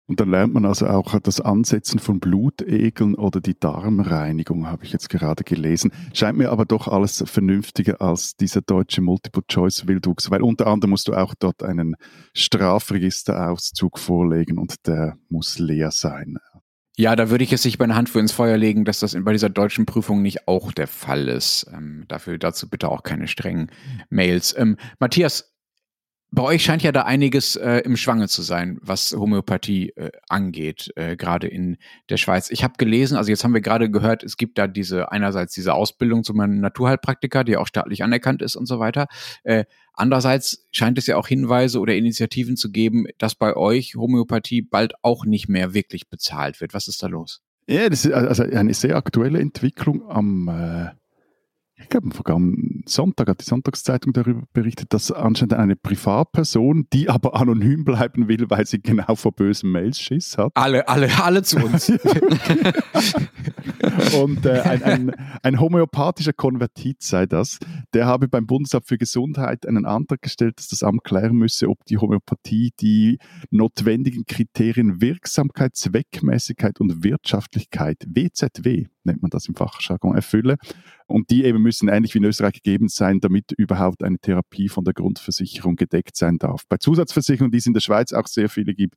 Und 0.10 0.19
dann 0.19 0.32
lernt 0.32 0.56
man 0.56 0.65
also 0.65 0.88
auch 0.88 1.19
das 1.19 1.39
Ansetzen 1.39 2.00
von 2.00 2.19
Blutegeln 2.19 3.13
oder 3.13 3.41
die 3.41 3.58
Darmreinigung, 3.58 4.65
habe 4.65 4.84
ich 4.84 4.91
jetzt 4.91 5.08
gerade 5.08 5.43
gelesen. 5.43 5.91
Scheint 6.15 6.36
mir 6.36 6.50
aber 6.50 6.65
doch 6.65 6.88
alles 6.88 7.24
vernünftiger 7.28 8.02
als 8.02 8.36
dieser 8.36 8.62
deutsche 8.62 9.02
Multiple-Choice-Wildwuchs, 9.02 10.32
weil 10.32 10.41
unter 10.41 10.65
anderem 10.65 10.89
musst 10.89 11.10
du 11.10 11.13
auch 11.13 11.36
dort 11.38 11.62
einen 11.62 11.95
Strafregisterauszug 12.34 14.00
vorlegen 14.00 14.58
und 14.58 14.88
der 14.88 15.15
muss 15.30 15.60
leer 15.60 15.91
sein. 15.91 16.39
Ja, 16.98 17.15
da 17.15 17.30
würde 17.30 17.43
ich 17.43 17.52
jetzt 17.52 17.65
nicht 17.65 17.78
meine 17.78 17.95
Hand 17.95 18.10
für 18.10 18.19
ins 18.19 18.32
Feuer 18.32 18.58
legen, 18.58 18.86
dass 18.86 19.02
das 19.02 19.15
bei 19.24 19.32
dieser 19.32 19.50
deutschen 19.50 19.86
Prüfung 19.86 20.24
nicht 20.24 20.48
auch 20.48 20.72
der 20.72 20.88
Fall 20.88 21.28
ist. 21.28 21.67
Ähm, 21.72 22.06
dafür 22.08 22.39
dazu 22.39 22.67
bitte 22.67 22.89
auch 22.89 23.04
keine 23.04 23.28
strengen 23.28 23.69
Mails. 24.10 24.56
Ähm, 24.58 24.76
Matthias, 25.00 25.54
bei 26.32 26.44
euch 26.44 26.63
scheint 26.63 26.84
ja 26.84 26.92
da 26.92 27.04
einiges 27.04 27.56
äh, 27.56 27.78
im 27.80 27.98
Schwange 27.98 28.28
zu 28.28 28.44
sein, 28.44 28.78
was 28.82 29.12
Homöopathie 29.12 29.89
äh, 29.96 30.12
angeht, 30.28 30.92
äh, 30.96 31.15
gerade 31.15 31.48
in 31.48 31.78
der 32.10 32.18
Schweiz. 32.18 32.52
Ich 32.52 32.63
habe 32.63 32.76
gelesen, 32.78 33.18
also 33.18 33.32
jetzt 33.32 33.44
haben 33.44 33.54
wir 33.54 33.62
gerade 33.62 33.89
gehört, 33.89 34.24
es 34.24 34.38
gibt 34.38 34.58
da 34.60 34.68
diese 34.68 35.12
einerseits 35.12 35.54
diese 35.54 35.74
Ausbildung 35.74 36.24
zum 36.24 36.38
Naturheilpraktiker, 36.38 37.44
die 37.44 37.58
auch 37.58 37.65
staatlich 37.65 38.04
anerkannt 38.04 38.44
ist 38.44 38.56
und 38.56 38.68
so 38.68 38.80
weiter. 38.80 39.08
Äh, 39.44 39.65
andererseits 39.94 40.68
scheint 40.72 41.00
es 41.00 41.08
ja 41.08 41.18
auch 41.18 41.28
Hinweise 41.28 41.80
oder 41.80 41.96
Initiativen 41.96 42.58
zu 42.58 42.72
geben, 42.72 43.08
dass 43.18 43.34
bei 43.34 43.56
euch 43.56 43.96
Homöopathie 43.96 44.62
bald 44.62 44.94
auch 45.02 45.26
nicht 45.26 45.50
mehr 45.50 45.74
wirklich 45.74 46.10
bezahlt 46.10 46.62
wird. 46.62 46.76
Was 46.76 46.88
ist 46.88 47.02
da 47.02 47.08
los? 47.08 47.42
Ja, 47.68 47.89
das 47.89 48.06
ist 48.06 48.13
also 48.13 48.44
eine 48.44 48.74
sehr 48.74 48.96
aktuelle 48.96 49.39
Entwicklung 49.39 50.08
am 50.08 50.48
äh 50.48 51.00
ich 51.82 51.89
glaube, 51.89 52.08
am 52.08 52.12
vergangenen 52.12 52.84
Sonntag 52.86 53.30
hat 53.30 53.42
die 53.42 53.46
Sonntagszeitung 53.46 54.13
darüber 54.13 54.44
berichtet, 54.54 54.94
dass 54.94 55.12
anscheinend 55.12 55.54
eine 55.54 55.76
Privatperson, 55.76 56.88
die 56.92 57.10
aber 57.10 57.36
anonym 57.36 57.86
bleiben 57.86 58.28
will, 58.28 58.50
weil 58.50 58.65
sie 58.65 58.82
genau 58.82 59.15
vor 59.15 59.32
bösen 59.32 59.72
Mails 59.72 60.00
Schiss 60.00 60.38
hat. 60.38 60.52
Alle, 60.56 60.88
alle, 60.88 61.10
alle 61.24 61.42
zu 61.42 61.58
uns. 61.58 61.92
Und 64.22 64.46
äh, 64.46 64.62
ein, 64.62 64.84
ein, 64.84 65.12
ein, 65.44 65.60
homöopathischer 65.60 66.34
Konvertit 66.34 67.02
sei 67.02 67.26
das, 67.26 67.60
der 67.94 68.06
habe 68.06 68.28
beim 68.28 68.46
Bundesamt 68.46 68.88
für 68.88 68.98
Gesundheit 68.98 69.66
einen 69.66 69.86
Antrag 69.86 70.22
gestellt, 70.22 70.58
dass 70.58 70.68
das 70.68 70.84
Amt 70.84 71.04
klären 71.04 71.36
müsse, 71.36 71.70
ob 71.70 71.84
die 71.86 71.98
Homöopathie 71.98 72.72
die 72.80 73.20
notwendigen 73.50 74.26
Kriterien 74.26 75.02
Wirksamkeit, 75.02 75.76
Zweckmäßigkeit 75.76 76.80
und 76.80 77.04
Wirtschaftlichkeit, 77.04 78.06
WZW 78.08 78.88
nennt 79.04 79.22
man 79.22 79.32
das 79.32 79.48
im 79.48 79.56
Fachjargon, 79.56 80.16
erfülle. 80.16 80.58
Und 81.08 81.30
die 81.32 81.44
eben 81.44 81.62
müssen 81.62 81.90
ähnlich 81.90 82.14
wie 82.14 82.20
in 82.20 82.26
Österreich 82.26 82.54
gegeben 82.54 82.88
sein, 82.88 83.20
damit 83.20 83.52
überhaupt 83.54 84.04
eine 84.04 84.20
Therapie 84.20 84.70
von 84.70 84.84
der 84.84 84.94
Grundversicherung 84.94 85.76
gedeckt 85.76 86.16
sein 86.16 86.38
darf. 86.38 86.64
Bei 86.70 86.78
Zusatzversicherungen, 86.78 87.52
die 87.52 87.58
es 87.58 87.66
in 87.66 87.74
der 87.74 87.82
Schweiz 87.82 88.14
auch 88.14 88.28
sehr 88.28 88.50
viele 88.50 88.74
gibt, 88.74 88.96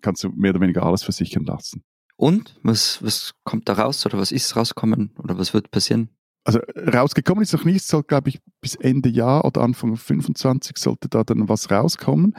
kannst 0.00 0.24
du 0.24 0.30
mehr 0.30 0.50
oder 0.50 0.60
weniger 0.60 0.82
alles 0.82 1.04
versichern 1.04 1.44
lassen. 1.44 1.84
Und? 2.16 2.56
Was, 2.62 3.02
was 3.02 3.34
kommt 3.44 3.68
da 3.68 3.74
raus? 3.74 4.04
Oder 4.06 4.18
was 4.18 4.32
ist 4.32 4.54
rausgekommen? 4.56 5.12
Oder 5.18 5.38
was 5.38 5.54
wird 5.54 5.70
passieren? 5.70 6.08
Also 6.44 6.58
rausgekommen 6.76 7.42
ist 7.42 7.52
noch 7.52 7.64
nichts, 7.64 7.86
soll 7.86 8.02
glaube 8.02 8.28
ich 8.28 8.40
bis 8.60 8.74
Ende 8.74 9.08
Jahr 9.08 9.44
oder 9.44 9.60
Anfang 9.60 9.96
25 9.96 10.76
sollte 10.76 11.08
da 11.08 11.22
dann 11.22 11.48
was 11.48 11.70
rauskommen. 11.70 12.34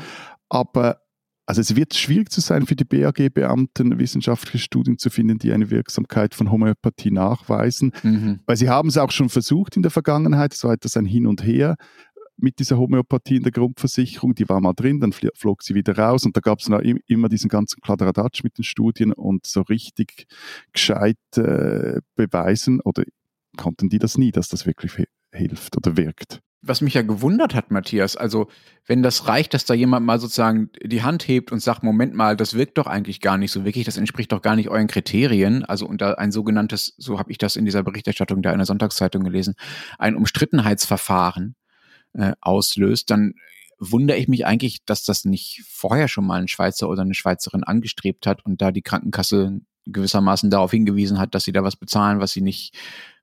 Aber 0.49 0.99
also 1.45 1.61
es 1.61 1.75
wird 1.75 1.93
schwierig 1.93 2.31
zu 2.31 2.39
sein 2.39 2.65
für 2.65 2.75
die 2.75 2.85
BAG-Beamten, 2.85 3.99
wissenschaftliche 3.99 4.59
Studien 4.59 4.97
zu 4.97 5.09
finden, 5.09 5.39
die 5.39 5.51
eine 5.51 5.69
Wirksamkeit 5.69 6.35
von 6.35 6.51
Homöopathie 6.51 7.11
nachweisen, 7.11 7.91
mhm. 8.01 8.39
weil 8.45 8.55
sie 8.55 8.69
haben 8.69 8.87
es 8.87 8.97
auch 8.97 9.11
schon 9.11 9.29
versucht 9.29 9.75
in 9.75 9.81
der 9.81 9.91
Vergangenheit, 9.91 10.53
es 10.53 10.63
war 10.63 10.73
etwas 10.73 10.95
ein 10.95 11.05
Hin 11.05 11.27
und 11.27 11.43
Her 11.43 11.75
mit 12.37 12.59
dieser 12.59 12.77
Homöopathie 12.77 13.37
in 13.37 13.43
der 13.43 13.51
Grundversicherung, 13.51 14.35
die 14.35 14.49
war 14.49 14.59
mal 14.59 14.73
drin, 14.73 14.99
dann 14.99 15.13
flog 15.13 15.63
sie 15.63 15.75
wieder 15.75 15.97
raus 15.97 16.25
und 16.25 16.35
da 16.35 16.41
gab 16.41 16.59
es 16.59 16.69
immer 17.07 17.29
diesen 17.29 17.49
ganzen 17.49 17.81
Kladderadatsch 17.81 18.43
mit 18.43 18.57
den 18.57 18.63
Studien 18.63 19.13
und 19.13 19.45
so 19.45 19.61
richtig 19.61 20.25
gescheit 20.71 21.17
äh, 21.35 22.01
beweisen 22.15 22.79
oder 22.81 23.03
konnten 23.57 23.89
die 23.89 23.99
das 23.99 24.17
nie, 24.17 24.31
dass 24.31 24.49
das 24.49 24.65
wirklich 24.65 24.93
hilft 25.31 25.77
oder 25.77 25.97
wirkt? 25.97 26.39
Was 26.65 26.79
mich 26.79 26.93
ja 26.93 27.01
gewundert 27.01 27.55
hat, 27.55 27.71
Matthias, 27.71 28.15
also 28.15 28.47
wenn 28.85 29.03
das 29.03 29.27
reicht, 29.27 29.53
dass 29.53 29.65
da 29.65 29.73
jemand 29.73 30.05
mal 30.05 30.17
sozusagen 30.17 30.69
die 30.81 31.03
Hand 31.03 31.27
hebt 31.27 31.51
und 31.51 31.59
sagt, 31.59 31.83
Moment 31.83 32.13
mal, 32.13 32.37
das 32.37 32.53
wirkt 32.53 32.77
doch 32.77 32.87
eigentlich 32.87 33.19
gar 33.19 33.37
nicht 33.37 33.51
so 33.51 33.65
wirklich, 33.65 33.83
das 33.83 33.97
entspricht 33.97 34.31
doch 34.31 34.41
gar 34.41 34.55
nicht 34.55 34.69
euren 34.69 34.87
Kriterien, 34.87 35.65
also 35.65 35.85
unter 35.85 36.19
ein 36.19 36.31
sogenanntes, 36.31 36.95
so 36.97 37.19
habe 37.19 37.31
ich 37.31 37.37
das 37.37 37.57
in 37.57 37.65
dieser 37.65 37.83
Berichterstattung 37.83 38.41
da 38.41 38.53
in 38.53 38.59
der 38.59 38.65
Sonntagszeitung 38.65 39.25
gelesen, 39.25 39.55
ein 39.99 40.15
Umstrittenheitsverfahren 40.15 41.55
äh, 42.13 42.33
auslöst, 42.41 43.09
dann 43.09 43.33
wundere 43.79 44.17
ich 44.17 44.27
mich 44.27 44.45
eigentlich, 44.45 44.85
dass 44.85 45.03
das 45.03 45.25
nicht 45.25 45.63
vorher 45.67 46.07
schon 46.07 46.25
mal 46.25 46.41
ein 46.41 46.47
Schweizer 46.47 46.89
oder 46.89 47.01
eine 47.01 47.13
Schweizerin 47.13 47.63
angestrebt 47.63 48.27
hat 48.27 48.45
und 48.45 48.61
da 48.61 48.71
die 48.71 48.81
Krankenkasse 48.81 49.59
gewissermaßen 49.85 50.49
darauf 50.49 50.71
hingewiesen 50.71 51.19
hat, 51.19 51.35
dass 51.35 51.43
sie 51.43 51.51
da 51.51 51.63
was 51.63 51.75
bezahlen, 51.75 52.19
was 52.19 52.31
sie 52.31 52.41
nicht, 52.41 52.77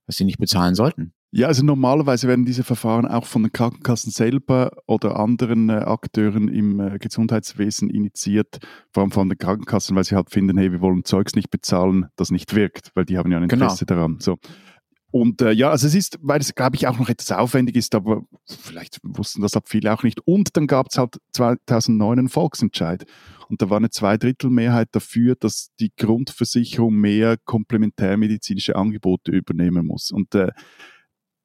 was 0.07 0.17
sie 0.17 0.25
nicht 0.25 0.39
bezahlen 0.39 0.75
sollten. 0.75 1.15
Ja, 1.33 1.47
also 1.47 1.65
normalerweise 1.65 2.27
werden 2.27 2.45
diese 2.45 2.65
Verfahren 2.65 3.07
auch 3.07 3.25
von 3.25 3.45
den 3.45 3.53
Krankenkassen 3.53 4.11
selber 4.11 4.73
oder 4.87 5.17
anderen 5.17 5.71
äh, 5.71 5.75
Akteuren 5.75 6.49
im 6.49 6.81
äh, 6.81 6.99
Gesundheitswesen 6.99 7.89
initiiert, 7.89 8.59
vor 8.93 9.05
allem 9.05 9.13
von 9.13 9.29
den 9.29 9.39
Krankenkassen, 9.39 9.95
weil 9.95 10.03
sie 10.03 10.17
halt 10.17 10.31
finden, 10.31 10.59
hey, 10.59 10.73
wir 10.73 10.81
wollen 10.81 11.05
Zeugs 11.05 11.37
nicht 11.37 11.51
bezahlen, 11.51 12.07
das 12.17 12.33
nicht 12.33 12.53
wirkt, 12.57 12.91
weil 12.97 13.05
die 13.05 13.17
haben 13.17 13.31
ja 13.31 13.39
ein 13.39 13.47
genau. 13.47 13.67
Interesse 13.67 13.87
genau. 13.87 14.01
daran. 14.01 14.17
So. 14.19 14.39
Und 15.13 15.43
äh, 15.43 15.51
ja, 15.51 15.71
also 15.71 15.87
es 15.87 15.95
ist, 15.95 16.19
weil 16.23 16.41
es, 16.41 16.55
glaube 16.55 16.77
ich, 16.77 16.87
auch 16.87 16.99
noch 16.99 17.09
etwas 17.09 17.33
aufwendig 17.33 17.77
ist, 17.77 17.95
aber 17.95 18.23
vielleicht 18.47 19.01
wussten 19.03 19.43
das 19.43 19.53
viele 19.65 19.93
auch 19.93 20.05
nicht. 20.05 20.21
Und 20.25 20.57
dann 20.57 20.67
gab 20.67 20.89
es 20.91 20.99
halt 20.99 21.17
2009 21.33 22.19
einen 22.19 22.29
Volksentscheid. 22.29 23.05
Und 23.49 23.61
da 23.61 23.71
war 23.71 23.79
eine 23.79 23.91
Zweidrittelmehrheit 23.91 24.89
dafür, 24.93 25.35
dass 25.35 25.71
die 25.81 25.91
Grundversicherung 25.97 26.95
mehr 26.95 27.37
komplementärmedizinische 27.45 28.77
Angebote 28.77 29.33
übernehmen 29.33 29.87
muss. 29.87 30.13
Und 30.13 30.35
äh, 30.37 30.53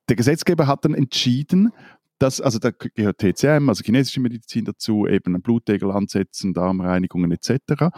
der 0.10 0.16
Gesetzgeber 0.16 0.68
hat 0.68 0.86
dann 0.86 0.94
entschieden, 0.94 1.72
dass, 2.20 2.40
also 2.40 2.60
da 2.60 2.72
gehört 2.72 3.18
TCM, 3.20 3.70
also 3.70 3.84
chinesische 3.84 4.20
Medizin 4.20 4.66
dazu, 4.66 5.08
eben 5.08 5.42
Blutdeckel 5.42 5.92
ansetzen, 5.92 6.54
Darmreinigungen 6.54 7.32
etc. 7.32 7.90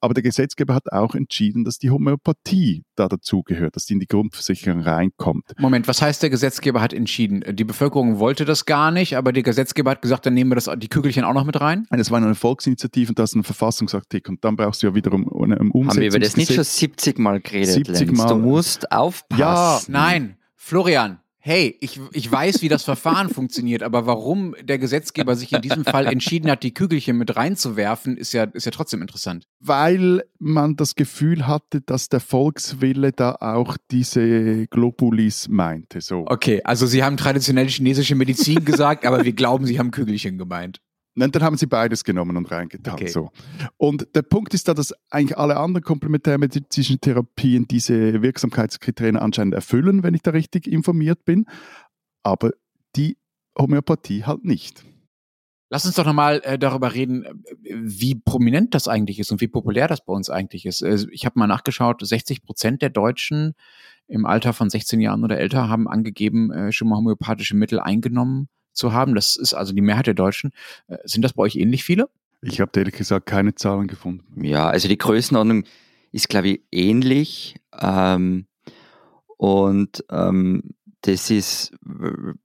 Aber 0.00 0.14
der 0.14 0.22
Gesetzgeber 0.22 0.74
hat 0.74 0.92
auch 0.92 1.14
entschieden, 1.14 1.64
dass 1.64 1.78
die 1.78 1.90
Homöopathie 1.90 2.84
da 2.94 3.08
dazu 3.08 3.42
gehört, 3.42 3.76
dass 3.76 3.86
die 3.86 3.94
in 3.94 4.00
die 4.00 4.06
Grundversicherung 4.06 4.80
reinkommt. 4.80 5.52
Moment, 5.58 5.88
was 5.88 6.00
heißt 6.02 6.22
der 6.22 6.30
Gesetzgeber 6.30 6.80
hat 6.80 6.92
entschieden? 6.92 7.44
Die 7.56 7.64
Bevölkerung 7.64 8.18
wollte 8.18 8.44
das 8.44 8.64
gar 8.66 8.90
nicht, 8.90 9.16
aber 9.16 9.32
der 9.32 9.42
Gesetzgeber 9.42 9.90
hat 9.90 10.02
gesagt, 10.02 10.26
dann 10.26 10.34
nehmen 10.34 10.50
wir 10.50 10.56
das, 10.56 10.70
die 10.76 10.88
Kügelchen 10.88 11.24
auch 11.24 11.34
noch 11.34 11.44
mit 11.44 11.60
rein? 11.60 11.86
Das 11.90 12.10
war 12.10 12.18
eine 12.18 12.34
Volksinitiative 12.34 13.10
und 13.10 13.18
das 13.18 13.30
ist 13.30 13.36
ein 13.36 13.44
Verfassungsartikel 13.44 14.34
und 14.34 14.44
dann 14.44 14.56
brauchst 14.56 14.82
du 14.82 14.88
ja 14.88 14.94
wiederum 14.94 15.22
eine 15.42 15.58
Umsetzung. 15.58 15.88
Haben 15.88 16.00
wir 16.00 16.08
über 16.08 16.18
das 16.20 16.36
nicht 16.36 16.52
schon 16.52 16.64
70 16.64 17.18
Mal 17.18 17.40
geredet, 17.40 17.86
70 17.86 18.12
Mal. 18.12 18.28
Du 18.28 18.38
musst 18.38 18.92
aufpassen. 18.92 19.40
Ja, 19.40 19.80
nein, 19.88 20.36
Florian, 20.56 21.18
hey, 21.46 21.76
ich, 21.80 22.00
ich 22.12 22.32
weiß, 22.32 22.62
wie 22.62 22.70
das 22.70 22.84
Verfahren 22.84 23.28
funktioniert, 23.28 23.82
aber 23.82 24.06
warum 24.06 24.54
der 24.62 24.78
Gesetzgeber 24.78 25.36
sich 25.36 25.52
in 25.52 25.60
diesem 25.60 25.84
Fall 25.84 26.06
entschieden 26.06 26.50
hat, 26.50 26.62
die 26.62 26.72
Kügelchen 26.72 27.18
mit 27.18 27.36
reinzuwerfen, 27.36 28.16
ist 28.16 28.32
ja, 28.32 28.44
ist 28.44 28.64
ja 28.64 28.70
trotzdem 28.70 29.02
interessant. 29.02 29.46
Weil 29.60 30.22
man 30.38 30.76
das 30.76 30.94
Gefühl 30.94 31.46
hatte, 31.46 31.82
dass 31.82 32.08
der 32.08 32.20
Volkswille 32.20 33.12
da 33.12 33.36
auch 33.40 33.76
diese 33.90 34.66
Globulis 34.68 35.48
meinte. 35.48 36.00
So. 36.00 36.24
Okay, 36.26 36.62
also 36.64 36.86
Sie 36.86 37.04
haben 37.04 37.18
traditionell 37.18 37.68
chinesische 37.68 38.14
Medizin 38.14 38.64
gesagt, 38.64 39.04
aber 39.04 39.22
wir 39.22 39.34
glauben, 39.34 39.66
Sie 39.66 39.78
haben 39.78 39.90
Kügelchen 39.90 40.38
gemeint. 40.38 40.80
Nein, 41.16 41.30
dann 41.30 41.42
haben 41.42 41.56
sie 41.56 41.66
beides 41.66 42.02
genommen 42.02 42.36
und 42.36 42.50
reingetan. 42.50 42.94
Okay. 42.94 43.06
So. 43.06 43.30
Und 43.76 44.08
der 44.16 44.22
Punkt 44.22 44.52
ist 44.52 44.66
da, 44.66 44.74
dass 44.74 44.92
eigentlich 45.10 45.38
alle 45.38 45.56
anderen 45.56 45.84
komplementärmedizinischen 45.84 47.00
Therapien 47.00 47.68
diese 47.68 48.20
Wirksamkeitskriterien 48.20 49.16
anscheinend 49.16 49.54
erfüllen, 49.54 50.02
wenn 50.02 50.14
ich 50.14 50.22
da 50.22 50.32
richtig 50.32 50.66
informiert 50.66 51.24
bin. 51.24 51.46
Aber 52.24 52.50
die 52.96 53.16
Homöopathie 53.56 54.24
halt 54.24 54.44
nicht. 54.44 54.84
Lass 55.70 55.86
uns 55.86 55.94
doch 55.94 56.04
nochmal 56.04 56.40
äh, 56.44 56.58
darüber 56.58 56.94
reden, 56.94 57.44
wie 57.62 58.16
prominent 58.16 58.74
das 58.74 58.88
eigentlich 58.88 59.18
ist 59.18 59.30
und 59.32 59.40
wie 59.40 59.48
populär 59.48 59.88
das 59.88 60.04
bei 60.04 60.12
uns 60.12 60.30
eigentlich 60.30 60.66
ist. 60.66 60.82
Also 60.82 61.08
ich 61.10 61.26
habe 61.26 61.38
mal 61.38 61.46
nachgeschaut, 61.46 62.04
60 62.04 62.42
Prozent 62.42 62.82
der 62.82 62.90
Deutschen 62.90 63.54
im 64.06 64.26
Alter 64.26 64.52
von 64.52 64.68
16 64.68 65.00
Jahren 65.00 65.24
oder 65.24 65.38
älter 65.38 65.68
haben 65.68 65.88
angegeben, 65.88 66.52
äh, 66.52 66.72
schon 66.72 66.88
mal 66.88 66.96
homöopathische 66.96 67.56
Mittel 67.56 67.80
eingenommen 67.80 68.48
zu 68.74 68.92
haben. 68.92 69.14
Das 69.14 69.36
ist 69.36 69.54
also 69.54 69.72
die 69.72 69.80
Mehrheit 69.80 70.06
der 70.06 70.14
Deutschen. 70.14 70.52
Äh, 70.88 70.98
sind 71.04 71.22
das 71.22 71.32
bei 71.32 71.42
euch 71.42 71.56
ähnlich 71.56 71.84
viele? 71.84 72.08
Ich 72.42 72.60
habe 72.60 72.78
ehrlich 72.78 72.94
gesagt 72.94 73.26
keine 73.26 73.54
Zahlen 73.54 73.86
gefunden. 73.86 74.44
Ja, 74.44 74.68
also 74.68 74.88
die 74.88 74.98
Größenordnung 74.98 75.64
ist, 76.12 76.28
glaube 76.28 76.48
ich, 76.48 76.60
ähnlich. 76.70 77.56
Ähm, 77.80 78.46
und 79.38 80.04
ähm, 80.10 80.74
das 81.00 81.30
ist 81.30 81.72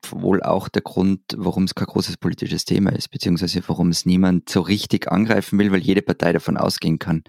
wohl 0.09 0.41
auch 0.41 0.67
der 0.67 0.81
Grund, 0.81 1.21
warum 1.37 1.63
es 1.63 1.75
kein 1.75 1.87
großes 1.87 2.17
politisches 2.17 2.65
Thema 2.65 2.91
ist, 2.91 3.09
beziehungsweise 3.09 3.61
warum 3.67 3.89
es 3.89 4.05
niemand 4.05 4.49
so 4.49 4.61
richtig 4.61 5.09
angreifen 5.09 5.59
will, 5.59 5.71
weil 5.71 5.79
jede 5.79 6.01
Partei 6.01 6.33
davon 6.33 6.57
ausgehen 6.57 6.99
kann, 6.99 7.23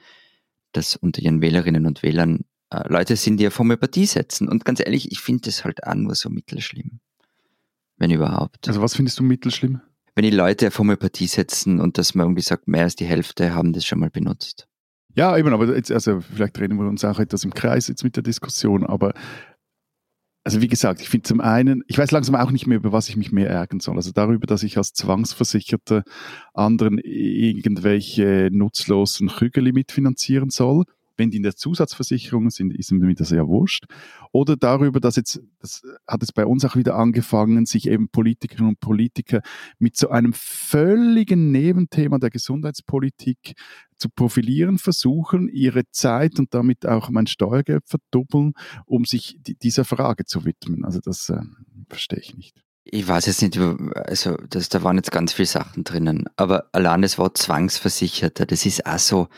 dass 0.72 0.96
unter 0.96 1.22
ihren 1.22 1.40
Wählerinnen 1.40 1.86
und 1.86 2.02
Wählern 2.02 2.44
äh, 2.70 2.88
Leute 2.88 3.16
sind, 3.16 3.38
die 3.38 3.46
auf 3.46 3.58
Homöopathie 3.58 4.06
setzen. 4.06 4.48
Und 4.48 4.64
ganz 4.64 4.80
ehrlich, 4.80 5.12
ich 5.12 5.20
finde 5.20 5.42
das 5.42 5.64
halt 5.64 5.84
auch 5.84 5.94
nur 5.94 6.14
so 6.14 6.30
mittelschlimm 6.30 7.00
wenn 8.00 8.10
überhaupt. 8.10 8.66
Also 8.66 8.82
was 8.82 8.96
findest 8.96 9.18
du 9.20 9.22
mittelschlimm? 9.22 9.80
Wenn 10.16 10.24
die 10.24 10.30
Leute 10.30 10.66
auf 10.66 10.78
Homöopathie 10.78 11.28
setzen 11.28 11.78
und 11.78 11.96
dass 11.98 12.16
man 12.16 12.26
irgendwie 12.26 12.42
sagt, 12.42 12.66
mehr 12.66 12.82
als 12.82 12.96
die 12.96 13.04
Hälfte 13.04 13.54
haben 13.54 13.72
das 13.72 13.84
schon 13.84 14.00
mal 14.00 14.10
benutzt. 14.10 14.66
Ja, 15.14 15.36
eben, 15.36 15.52
aber 15.52 15.74
jetzt, 15.74 15.92
also 15.92 16.20
vielleicht 16.20 16.58
reden 16.58 16.78
wir 16.78 16.88
uns 16.88 17.04
auch 17.04 17.20
etwas 17.20 17.44
im 17.44 17.54
Kreis 17.54 17.88
jetzt 17.88 18.02
mit 18.02 18.16
der 18.16 18.22
Diskussion, 18.22 18.84
aber 18.84 19.12
also 20.42 20.62
wie 20.62 20.68
gesagt, 20.68 21.02
ich 21.02 21.08
finde 21.08 21.24
zum 21.24 21.40
einen, 21.40 21.82
ich 21.86 21.98
weiß 21.98 22.10
langsam 22.12 22.34
auch 22.34 22.50
nicht 22.50 22.66
mehr, 22.66 22.78
über 22.78 22.92
was 22.92 23.08
ich 23.08 23.16
mich 23.16 23.30
mehr 23.30 23.50
ärgern 23.50 23.80
soll. 23.80 23.96
Also 23.96 24.10
darüber, 24.10 24.46
dass 24.46 24.62
ich 24.62 24.78
als 24.78 24.94
Zwangsversicherter 24.94 26.02
anderen 26.54 26.98
irgendwelche 26.98 28.48
nutzlosen 28.50 29.28
Krügeli 29.28 29.72
mitfinanzieren 29.72 30.48
soll 30.48 30.84
wenn 31.20 31.30
die 31.30 31.36
in 31.36 31.42
der 31.42 31.54
Zusatzversicherung 31.54 32.50
sind, 32.50 32.74
ist 32.74 32.90
mir 32.90 33.14
das 33.14 33.30
ja 33.30 33.46
wurscht. 33.46 33.84
Oder 34.32 34.56
darüber, 34.56 35.00
dass 35.00 35.16
jetzt, 35.16 35.40
das 35.60 35.82
hat 36.06 36.22
es 36.22 36.32
bei 36.32 36.46
uns 36.46 36.64
auch 36.64 36.76
wieder 36.76 36.96
angefangen, 36.96 37.66
sich 37.66 37.86
eben 37.86 38.08
Politikerinnen 38.08 38.70
und 38.70 38.80
Politiker 38.80 39.42
mit 39.78 39.96
so 39.96 40.08
einem 40.08 40.32
völligen 40.32 41.52
Nebenthema 41.52 42.18
der 42.18 42.30
Gesundheitspolitik 42.30 43.52
zu 43.98 44.08
profilieren 44.08 44.78
versuchen, 44.78 45.48
ihre 45.48 45.82
Zeit 45.90 46.38
und 46.38 46.54
damit 46.54 46.86
auch 46.86 47.10
mein 47.10 47.26
Steuergeld 47.26 47.84
verdoppeln, 47.86 48.54
um 48.86 49.04
sich 49.04 49.36
dieser 49.42 49.84
Frage 49.84 50.24
zu 50.24 50.46
widmen. 50.46 50.86
Also 50.86 51.00
das 51.00 51.28
äh, 51.28 51.42
verstehe 51.88 52.20
ich 52.20 52.34
nicht. 52.34 52.56
Ich 52.84 53.06
weiß 53.06 53.26
jetzt 53.26 53.42
nicht, 53.42 53.58
also 53.58 54.36
das, 54.48 54.70
da 54.70 54.82
waren 54.82 54.96
jetzt 54.96 55.12
ganz 55.12 55.34
viele 55.34 55.46
Sachen 55.46 55.84
drinnen, 55.84 56.24
aber 56.36 56.70
allein 56.72 57.02
das 57.02 57.18
Wort 57.18 57.36
Zwangsversicherter, 57.36 58.46
das 58.46 58.64
ist 58.64 58.86
auch 58.86 58.98
so, 58.98 59.28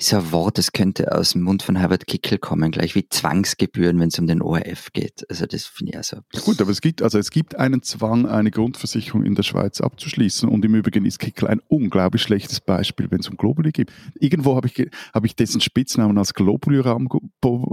dieser 0.00 0.32
Wort, 0.32 0.58
das 0.58 0.72
könnte 0.72 1.14
aus 1.14 1.32
dem 1.32 1.42
Mund 1.42 1.62
von 1.62 1.76
Herbert 1.76 2.06
Kickel 2.06 2.38
kommen, 2.38 2.70
gleich 2.70 2.94
wie 2.94 3.08
Zwangsgebühren, 3.08 3.98
wenn 4.00 4.08
es 4.08 4.18
um 4.18 4.26
den 4.26 4.42
ORF 4.42 4.92
geht. 4.92 5.24
Also 5.28 5.46
das 5.46 5.66
finde 5.66 5.92
ich 5.92 5.96
also. 5.96 6.18
Gut, 6.44 6.60
aber 6.60 6.70
es 6.70 6.80
gibt, 6.80 7.02
also 7.02 7.18
es 7.18 7.30
gibt 7.30 7.56
einen 7.56 7.82
Zwang, 7.82 8.26
eine 8.26 8.50
Grundversicherung 8.50 9.24
in 9.24 9.34
der 9.34 9.42
Schweiz 9.42 9.80
abzuschließen. 9.80 10.48
Und 10.48 10.64
im 10.64 10.74
Übrigen 10.74 11.04
ist 11.04 11.18
Kickel 11.18 11.48
ein 11.48 11.60
unglaublich 11.68 12.22
schlechtes 12.22 12.60
Beispiel, 12.60 13.10
wenn 13.10 13.20
es 13.20 13.28
um 13.28 13.36
Globuli 13.36 13.72
geht. 13.72 13.92
Irgendwo 14.18 14.56
habe 14.56 14.68
ich, 14.68 14.88
habe 15.12 15.26
ich 15.26 15.36
dessen 15.36 15.60
Spitznamen 15.60 16.16
als 16.18 16.34
Globuli-Raum 16.34 17.08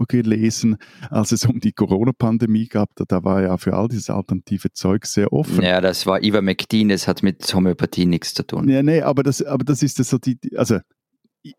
gelesen, 0.07 0.77
als 1.09 1.31
es 1.31 1.45
um 1.45 1.59
die 1.59 1.71
Corona-Pandemie 1.71 2.67
gab. 2.67 2.95
Da, 2.95 3.05
da 3.07 3.23
war 3.23 3.41
ja 3.41 3.57
für 3.57 3.73
all 3.73 3.87
dieses 3.87 4.09
alternative 4.09 4.73
Zeug 4.73 5.05
sehr 5.05 5.31
offen. 5.31 5.63
Ja, 5.63 5.81
das 5.81 6.05
war 6.05 6.21
Iva 6.21 6.41
McDean, 6.41 6.89
das 6.89 7.07
hat 7.07 7.23
mit 7.23 7.53
Homöopathie 7.53 8.05
nichts 8.05 8.33
zu 8.33 8.45
tun. 8.45 8.67
Ja, 8.69 8.83
nee, 8.83 9.01
aber 9.01 9.23
das, 9.23 9.41
aber 9.41 9.63
das 9.63 9.81
ist 9.81 9.99
das 9.99 10.09
so 10.09 10.17
die, 10.17 10.37
also 10.55 10.79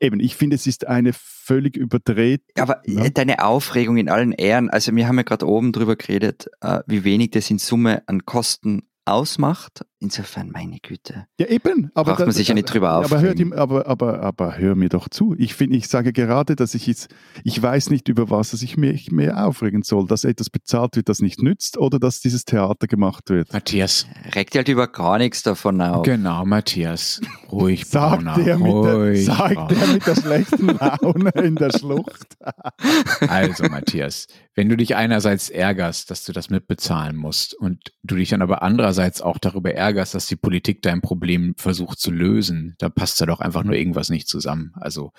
eben, 0.01 0.21
ich 0.21 0.37
finde, 0.37 0.57
es 0.57 0.67
ist 0.67 0.87
eine 0.87 1.13
völlig 1.13 1.77
überdreht. 1.77 2.43
Aber 2.59 2.83
ja. 2.87 3.05
Äh, 3.05 3.11
deine 3.11 3.45
Aufregung 3.45 3.97
in 3.97 4.09
allen 4.09 4.33
Ehren, 4.33 4.71
also 4.71 4.95
wir 4.95 5.09
haben 5.09 5.17
ja 5.17 5.23
gerade 5.23 5.47
oben 5.47 5.73
drüber 5.73 5.97
geredet, 5.97 6.49
äh, 6.61 6.81
wie 6.87 7.05
wenig 7.05 7.31
das 7.31 7.51
in 7.51 7.59
Summe 7.59 8.03
an 8.07 8.25
Kosten 8.25 8.83
ausmacht. 9.05 9.85
Insofern, 10.01 10.51
meine 10.53 10.79
Güte. 10.79 11.27
Ja, 11.41 11.47
eben. 11.47 11.91
Aber 11.95 12.13
Braucht 12.13 12.27
man 12.27 12.31
sich 12.31 12.47
ja 12.47 12.55
nicht 12.55 12.73
drüber 12.73 12.99
aufregen. 12.99 13.53
Aber, 13.53 13.89
aber, 13.89 14.21
aber, 14.21 14.23
aber 14.23 14.57
hör 14.57 14.77
mir 14.77 14.89
doch 14.89 15.09
zu. 15.09 15.35
Ich 15.37 15.55
finde, 15.55 15.77
ich 15.77 15.89
sage 15.89 16.13
gerade, 16.13 16.55
dass 16.55 16.75
ich 16.75 16.87
jetzt, 16.87 17.09
ich 17.43 17.61
weiß 17.61 17.91
nicht, 17.91 18.07
über 18.07 18.31
was 18.31 18.53
ich 18.63 18.77
mich 18.77 19.11
mehr 19.11 19.45
aufregen 19.45 19.83
soll. 19.83 20.07
Dass 20.07 20.23
etwas 20.23 20.51
bezahlt 20.51 20.95
wird, 20.95 21.09
das 21.09 21.19
nicht 21.19 21.43
nützt 21.43 21.79
oder 21.79 21.99
dass 21.99 22.21
dieses 22.21 22.45
Theater 22.45 22.87
gemacht 22.87 23.29
wird. 23.29 23.53
Matthias. 23.53 24.07
Regt 24.37 24.55
halt 24.55 24.69
über 24.69 24.87
gar 24.87 25.19
nichts 25.19 25.43
davon 25.43 25.81
auf. 25.81 26.05
Genau, 26.05 26.45
Matthias. 26.45 27.21
Ruhig, 27.51 27.85
sagt 27.89 28.23
Brauner, 28.23 28.37
der, 28.37 28.57
mit 28.57 28.85
der, 28.85 29.17
sagt 29.17 29.71
der 29.73 29.87
mit 29.89 30.07
der 30.07 30.15
schlechten 30.15 30.67
Laune 30.69 31.31
in 31.43 31.57
der 31.57 31.77
Schlucht. 31.77 32.37
also, 33.29 33.65
Matthias, 33.65 34.29
wenn 34.55 34.69
du 34.69 34.77
dich 34.77 34.95
einerseits 34.95 35.51
ärgerst, 35.51 36.09
dass 36.11 36.25
du 36.25 36.33
das 36.33 36.51
mitbezahlen 36.51 37.17
musst 37.17 37.55
und 37.55 37.93
du 38.05 38.15
dich 38.15 38.29
dann 38.29 38.43
aber 38.43 38.63
andererseits 38.63 39.23
auch 39.23 39.39
darüber 39.39 39.73
ärgerst, 39.73 39.88
ärgerst, 39.89 40.15
dass 40.15 40.27
die 40.27 40.37
Politik 40.37 40.83
dein 40.83 41.01
Problem 41.01 41.55
versucht 41.57 41.99
zu 41.99 42.11
lösen, 42.11 42.75
da 42.79 42.91
passt 42.91 43.21
da 43.21 43.27
doch 43.27 43.41
einfach 43.41 43.65
nur 43.65 43.75
irgendwas 43.75 44.11
nicht 44.11 44.29
zusammen. 44.29 44.73
Also 44.75 45.13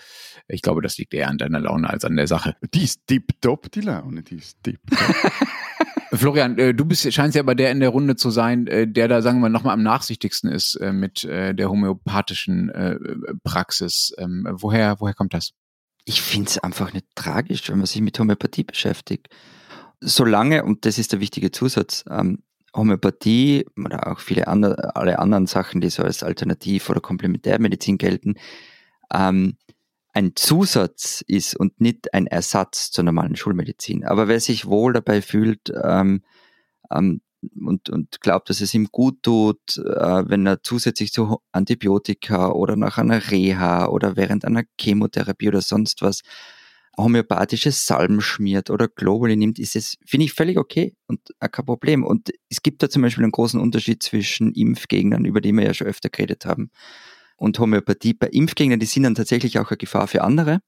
ich 0.48 0.62
glaube, 0.62 0.82
das 0.82 0.98
liegt 0.98 1.14
eher 1.14 1.28
an 1.28 1.40
deiner 1.40 1.60
Laune 1.60 1.90
als 1.90 2.06
an 2.06 2.16
der 2.16 2.28
Sache. 2.28 2.56
Die 2.74 2.84
ist 2.84 3.08
tipptopp, 3.08 3.72
die 3.72 3.82
Laune, 3.82 4.22
die 4.22 4.36
ist 4.36 4.62
tipptopp. 4.64 5.00
Florian, 6.14 6.58
äh, 6.58 6.74
du 6.74 6.86
bist, 6.86 7.12
scheinst 7.12 7.36
ja 7.36 7.42
aber 7.42 7.56
der 7.56 7.72
in 7.72 7.80
der 7.80 7.90
Runde 7.90 8.16
zu 8.16 8.30
sein, 8.30 8.68
äh, 8.68 8.88
der 8.88 9.08
da, 9.08 9.22
sagen 9.22 9.38
wir 9.38 9.44
mal, 9.44 9.50
nochmal 9.50 9.74
am 9.74 9.84
nachsichtigsten 9.84 10.52
ist 10.52 10.76
äh, 10.76 10.92
mit 10.92 11.24
der 11.24 11.70
homöopathischen 11.70 12.72
Praxis. 13.44 14.14
Ähm, 14.18 14.48
woher, 14.52 15.00
woher 15.00 15.14
kommt 15.14 15.34
das? 15.34 15.52
Ich 16.06 16.22
finde 16.22 16.50
es 16.50 16.58
einfach 16.60 16.94
nicht 16.94 17.06
tragisch, 17.16 17.70
wenn 17.70 17.78
man 17.78 17.88
sich 17.88 18.02
mit 18.02 18.18
Homöopathie 18.20 18.64
beschäftigt. 18.64 19.30
Solange, 20.02 20.64
und 20.64 20.86
das 20.86 20.98
ist 20.98 21.12
der 21.12 21.20
wichtige 21.20 21.52
Zusatz, 21.52 22.06
ähm, 22.10 22.44
Homöopathie 22.76 23.66
oder 23.78 24.12
auch 24.12 24.20
viele 24.20 24.48
andere, 24.48 24.96
alle 24.96 25.20
anderen 25.20 25.48
Sachen, 25.48 25.82
die 25.82 25.90
so 25.90 26.04
als 26.04 26.24
Alternativ- 26.24 26.90
oder 26.90 27.02
Komplementärmedizin 27.02 27.98
gelten, 27.98 28.36
ähm, 29.14 29.58
ein 30.14 30.36
Zusatz 30.36 31.24
ist 31.28 31.56
und 31.56 31.80
nicht 31.80 32.14
ein 32.14 32.28
Ersatz 32.28 32.92
zur 32.92 33.04
normalen 33.04 33.36
Schulmedizin. 33.36 34.06
Aber 34.06 34.28
wer 34.28 34.40
sich 34.40 34.66
wohl 34.66 34.94
dabei 34.94 35.22
fühlt 35.22 35.72
ähm, 35.84 36.24
ähm, 36.92 37.22
und, 37.66 37.90
und 37.90 38.20
glaubt, 38.22 38.50
dass 38.50 38.62
es 38.62 38.74
ihm 38.74 38.88
gut 38.92 39.24
tut, 39.24 39.78
äh, 39.78 40.30
wenn 40.30 40.46
er 40.46 40.62
zusätzlich 40.64 41.12
zu 41.12 41.40
Antibiotika 41.52 42.52
oder 42.52 42.76
nach 42.76 42.98
einer 42.98 43.32
Reha 43.32 43.88
oder 43.88 44.16
während 44.16 44.46
einer 44.46 44.64
Chemotherapie 44.80 45.48
oder 45.48 45.62
sonst 45.62 46.02
was 46.02 46.22
homöopathische 47.02 47.72
Salben 47.72 48.22
schmiert 48.22 48.70
oder 48.70 48.88
Globally 48.88 49.36
nimmt, 49.36 49.60
ist 49.60 49.76
es, 49.76 49.98
finde 50.06 50.26
ich, 50.26 50.34
völlig 50.34 50.58
okay 50.58 50.96
und 51.08 51.20
kein 51.40 51.66
Problem. 51.66 52.04
Und 52.04 52.30
es 52.50 52.62
gibt 52.62 52.84
da 52.84 52.90
zum 52.90 53.02
Beispiel 53.02 53.24
einen 53.24 53.32
großen 53.32 53.60
Unterschied 53.60 54.04
zwischen 54.04 54.54
Impfgegnern, 54.54 55.26
über 55.26 55.42
die 55.42 55.54
wir 55.54 55.64
ja 55.64 55.74
schon 55.74 55.88
öfter 55.88 56.10
geredet 56.10 56.46
haben, 56.46 56.72
und 57.38 57.58
Homöopathie. 57.58 58.14
Bei 58.14 58.28
Impfgegnern, 58.28 58.80
die 58.80 58.86
sind 58.86 59.04
dann 59.04 59.16
tatsächlich 59.16 59.60
auch 59.60 59.70
eine 59.70 59.78
Gefahr 59.78 60.08
für 60.08 60.24
andere. 60.24 60.60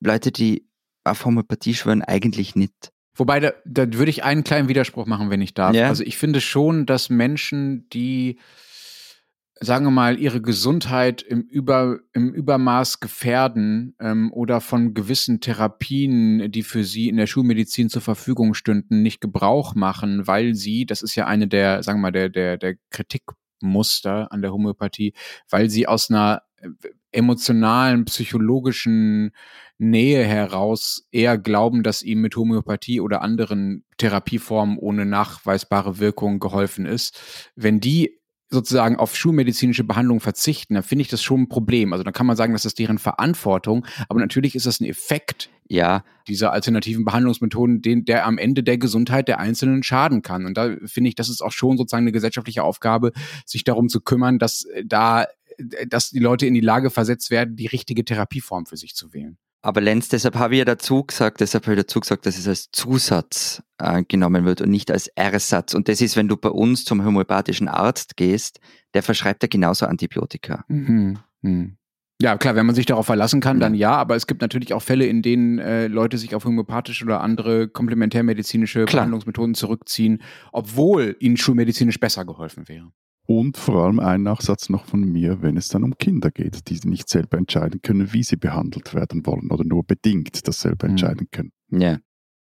Leute, 0.00 0.32
die 0.32 0.66
auf 1.04 1.24
Homöopathie 1.24 1.74
schwören, 1.74 2.02
eigentlich 2.02 2.56
nicht. 2.56 2.92
Wobei, 3.14 3.40
da, 3.40 3.52
da 3.64 3.92
würde 3.92 4.10
ich 4.10 4.22
einen 4.22 4.44
kleinen 4.44 4.68
Widerspruch 4.68 5.06
machen, 5.06 5.28
wenn 5.30 5.40
ich 5.40 5.52
darf. 5.52 5.74
Ja. 5.74 5.88
Also 5.88 6.04
ich 6.04 6.16
finde 6.16 6.40
schon, 6.40 6.86
dass 6.86 7.10
Menschen, 7.10 7.88
die 7.90 8.38
sagen 9.60 9.86
wir 9.86 9.90
mal, 9.90 10.18
ihre 10.18 10.40
Gesundheit 10.40 11.22
im, 11.22 11.42
Über, 11.42 11.98
im 12.12 12.32
Übermaß 12.32 13.00
gefährden 13.00 13.94
ähm, 14.00 14.32
oder 14.32 14.60
von 14.60 14.94
gewissen 14.94 15.40
Therapien, 15.40 16.50
die 16.50 16.62
für 16.62 16.84
sie 16.84 17.08
in 17.08 17.16
der 17.16 17.26
Schulmedizin 17.26 17.88
zur 17.88 18.02
Verfügung 18.02 18.54
stünden, 18.54 19.02
nicht 19.02 19.20
Gebrauch 19.20 19.74
machen, 19.74 20.26
weil 20.26 20.54
sie, 20.54 20.86
das 20.86 21.02
ist 21.02 21.14
ja 21.14 21.26
eine 21.26 21.48
der, 21.48 21.82
sagen 21.82 21.98
wir 21.98 22.02
mal, 22.02 22.12
der, 22.12 22.28
der, 22.28 22.56
der 22.56 22.76
Kritikmuster 22.90 24.30
an 24.32 24.42
der 24.42 24.52
Homöopathie, 24.52 25.14
weil 25.50 25.70
sie 25.70 25.86
aus 25.86 26.10
einer 26.10 26.42
emotionalen, 27.12 28.04
psychologischen 28.04 29.32
Nähe 29.78 30.24
heraus 30.24 31.06
eher 31.10 31.38
glauben, 31.38 31.82
dass 31.82 32.02
ihm 32.02 32.20
mit 32.20 32.36
Homöopathie 32.36 33.00
oder 33.00 33.22
anderen 33.22 33.84
Therapieformen 33.96 34.76
ohne 34.76 35.06
nachweisbare 35.06 35.98
Wirkung 35.98 36.40
geholfen 36.40 36.84
ist. 36.84 37.50
Wenn 37.54 37.80
die 37.80 38.17
sozusagen 38.50 38.96
auf 38.96 39.14
schulmedizinische 39.14 39.84
Behandlung 39.84 40.20
verzichten, 40.20 40.74
dann 40.74 40.82
finde 40.82 41.02
ich 41.02 41.08
das 41.08 41.22
schon 41.22 41.42
ein 41.42 41.48
Problem. 41.48 41.92
Also 41.92 42.02
dann 42.02 42.14
kann 42.14 42.26
man 42.26 42.36
sagen, 42.36 42.52
das 42.52 42.64
ist 42.64 42.78
deren 42.78 42.98
Verantwortung, 42.98 43.86
aber 44.08 44.20
natürlich 44.20 44.54
ist 44.54 44.66
das 44.66 44.80
ein 44.80 44.86
Effekt 44.86 45.50
ja. 45.68 46.04
dieser 46.26 46.52
alternativen 46.52 47.04
Behandlungsmethoden, 47.04 47.82
den, 47.82 48.04
der 48.04 48.26
am 48.26 48.38
Ende 48.38 48.62
der 48.62 48.78
Gesundheit 48.78 49.28
der 49.28 49.38
Einzelnen 49.38 49.82
schaden 49.82 50.22
kann. 50.22 50.46
Und 50.46 50.56
da 50.56 50.76
finde 50.84 51.08
ich, 51.08 51.14
das 51.14 51.28
ist 51.28 51.42
auch 51.42 51.52
schon 51.52 51.76
sozusagen 51.76 52.04
eine 52.04 52.12
gesellschaftliche 52.12 52.62
Aufgabe, 52.62 53.12
sich 53.44 53.64
darum 53.64 53.88
zu 53.88 54.00
kümmern, 54.00 54.38
dass 54.38 54.66
da, 54.84 55.26
dass 55.88 56.10
die 56.10 56.18
Leute 56.18 56.46
in 56.46 56.54
die 56.54 56.60
Lage 56.60 56.90
versetzt 56.90 57.30
werden, 57.30 57.56
die 57.56 57.66
richtige 57.66 58.04
Therapieform 58.04 58.66
für 58.66 58.76
sich 58.76 58.94
zu 58.94 59.12
wählen. 59.12 59.36
Aber 59.60 59.80
Lenz, 59.80 60.08
deshalb 60.08 60.36
habe 60.36 60.54
ich 60.54 60.58
ja 60.60 60.64
dazu 60.64 61.02
gesagt, 61.04 61.40
deshalb 61.40 61.64
habe 61.64 61.74
ich 61.74 61.82
dazu 61.82 62.00
gesagt, 62.00 62.26
dass 62.26 62.38
es 62.38 62.46
als 62.46 62.70
Zusatz 62.70 63.62
äh, 63.78 64.04
genommen 64.04 64.44
wird 64.44 64.60
und 64.60 64.70
nicht 64.70 64.90
als 64.90 65.08
Ersatz. 65.08 65.74
Und 65.74 65.88
das 65.88 66.00
ist, 66.00 66.16
wenn 66.16 66.28
du 66.28 66.36
bei 66.36 66.50
uns 66.50 66.84
zum 66.84 67.04
homöopathischen 67.04 67.66
Arzt 67.66 68.16
gehst, 68.16 68.60
der 68.94 69.02
verschreibt 69.02 69.42
ja 69.42 69.48
genauso 69.48 69.86
Antibiotika. 69.86 70.64
Mhm. 70.68 71.18
Mhm. 71.42 71.76
Ja, 72.20 72.36
klar, 72.36 72.56
wenn 72.56 72.66
man 72.66 72.74
sich 72.74 72.86
darauf 72.86 73.06
verlassen 73.06 73.40
kann, 73.40 73.60
dann 73.60 73.74
ja, 73.74 73.92
aber 73.92 74.16
es 74.16 74.26
gibt 74.26 74.42
natürlich 74.42 74.74
auch 74.74 74.82
Fälle, 74.82 75.06
in 75.06 75.22
denen 75.22 75.60
äh, 75.60 75.86
Leute 75.86 76.18
sich 76.18 76.34
auf 76.34 76.44
homöopathische 76.44 77.04
oder 77.04 77.20
andere 77.20 77.68
komplementärmedizinische 77.68 78.86
klar. 78.86 79.02
Behandlungsmethoden 79.02 79.54
zurückziehen, 79.54 80.22
obwohl 80.50 81.16
ihnen 81.20 81.36
schulmedizinisch 81.36 82.00
besser 82.00 82.24
geholfen 82.24 82.68
wäre. 82.68 82.90
Und 83.30 83.58
vor 83.58 83.84
allem 83.84 84.00
ein 84.00 84.22
Nachsatz 84.22 84.70
noch 84.70 84.86
von 84.86 85.00
mir, 85.00 85.42
wenn 85.42 85.58
es 85.58 85.68
dann 85.68 85.84
um 85.84 85.98
Kinder 85.98 86.30
geht, 86.30 86.70
die 86.70 86.80
nicht 86.88 87.10
selber 87.10 87.36
entscheiden 87.36 87.82
können, 87.82 88.14
wie 88.14 88.22
sie 88.22 88.36
behandelt 88.36 88.94
werden 88.94 89.26
wollen 89.26 89.50
oder 89.50 89.64
nur 89.64 89.84
bedingt 89.84 90.48
das 90.48 90.62
selber 90.62 90.86
mhm. 90.86 90.92
entscheiden 90.92 91.28
können. 91.30 91.52
Ja. 91.70 91.98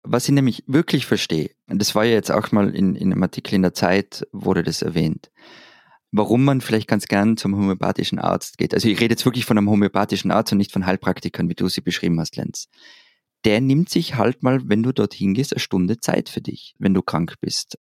Was 0.01 0.27
ich 0.27 0.33
nämlich 0.33 0.63
wirklich 0.65 1.05
verstehe, 1.05 1.51
und 1.69 1.79
das 1.79 1.93
war 1.93 2.05
ja 2.05 2.13
jetzt 2.13 2.31
auch 2.31 2.51
mal 2.51 2.75
in, 2.75 2.95
in 2.95 3.13
einem 3.13 3.21
Artikel 3.21 3.53
in 3.53 3.61
der 3.61 3.75
Zeit, 3.75 4.27
wurde 4.31 4.63
das 4.63 4.81
erwähnt, 4.81 5.29
warum 6.11 6.43
man 6.43 6.59
vielleicht 6.59 6.87
ganz 6.87 7.05
gern 7.05 7.37
zum 7.37 7.55
homöopathischen 7.55 8.17
Arzt 8.17 8.57
geht. 8.57 8.73
Also 8.73 8.89
ich 8.89 8.99
rede 8.99 9.13
jetzt 9.13 9.25
wirklich 9.25 9.45
von 9.45 9.59
einem 9.59 9.69
homöopathischen 9.69 10.31
Arzt 10.31 10.53
und 10.53 10.57
nicht 10.57 10.71
von 10.71 10.87
Heilpraktikern, 10.87 11.49
wie 11.49 11.55
du 11.55 11.69
sie 11.69 11.81
beschrieben 11.81 12.19
hast, 12.19 12.35
Lenz. 12.35 12.67
Der 13.45 13.61
nimmt 13.61 13.89
sich 13.89 14.15
halt 14.15 14.41
mal, 14.41 14.67
wenn 14.67 14.81
du 14.81 14.91
dorthin 14.91 15.35
gehst, 15.35 15.53
eine 15.53 15.59
Stunde 15.59 15.99
Zeit 15.99 16.29
für 16.29 16.41
dich, 16.41 16.73
wenn 16.79 16.95
du 16.95 17.03
krank 17.03 17.35
bist. 17.41 17.77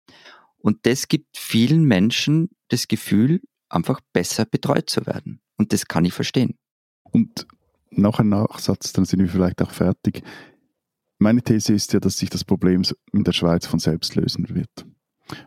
Und 0.60 0.86
das 0.86 1.08
gibt 1.08 1.38
vielen 1.38 1.86
Menschen 1.86 2.50
das 2.70 2.88
Gefühl, 2.88 3.42
einfach 3.70 4.02
besser 4.14 4.46
betreut 4.46 4.90
zu 4.90 5.06
werden. 5.06 5.42
Und 5.58 5.74
das 5.74 5.88
kann 5.88 6.06
ich 6.06 6.14
verstehen. 6.14 6.58
Und 7.04 7.48
noch 7.92 8.20
ein 8.20 8.30
Nachsatz, 8.30 8.94
dann 8.94 9.06
sind 9.06 9.20
wir 9.20 9.30
vielleicht 9.30 9.62
auch 9.62 9.72
fertig. 9.72 10.24
Meine 11.20 11.42
These 11.42 11.74
ist 11.74 11.94
ja, 11.94 12.00
dass 12.00 12.18
sich 12.18 12.30
das 12.30 12.44
Problem 12.44 12.84
in 13.12 13.24
der 13.24 13.32
Schweiz 13.32 13.66
von 13.66 13.80
selbst 13.80 14.16
lösen 14.16 14.50
wird. 14.50 14.86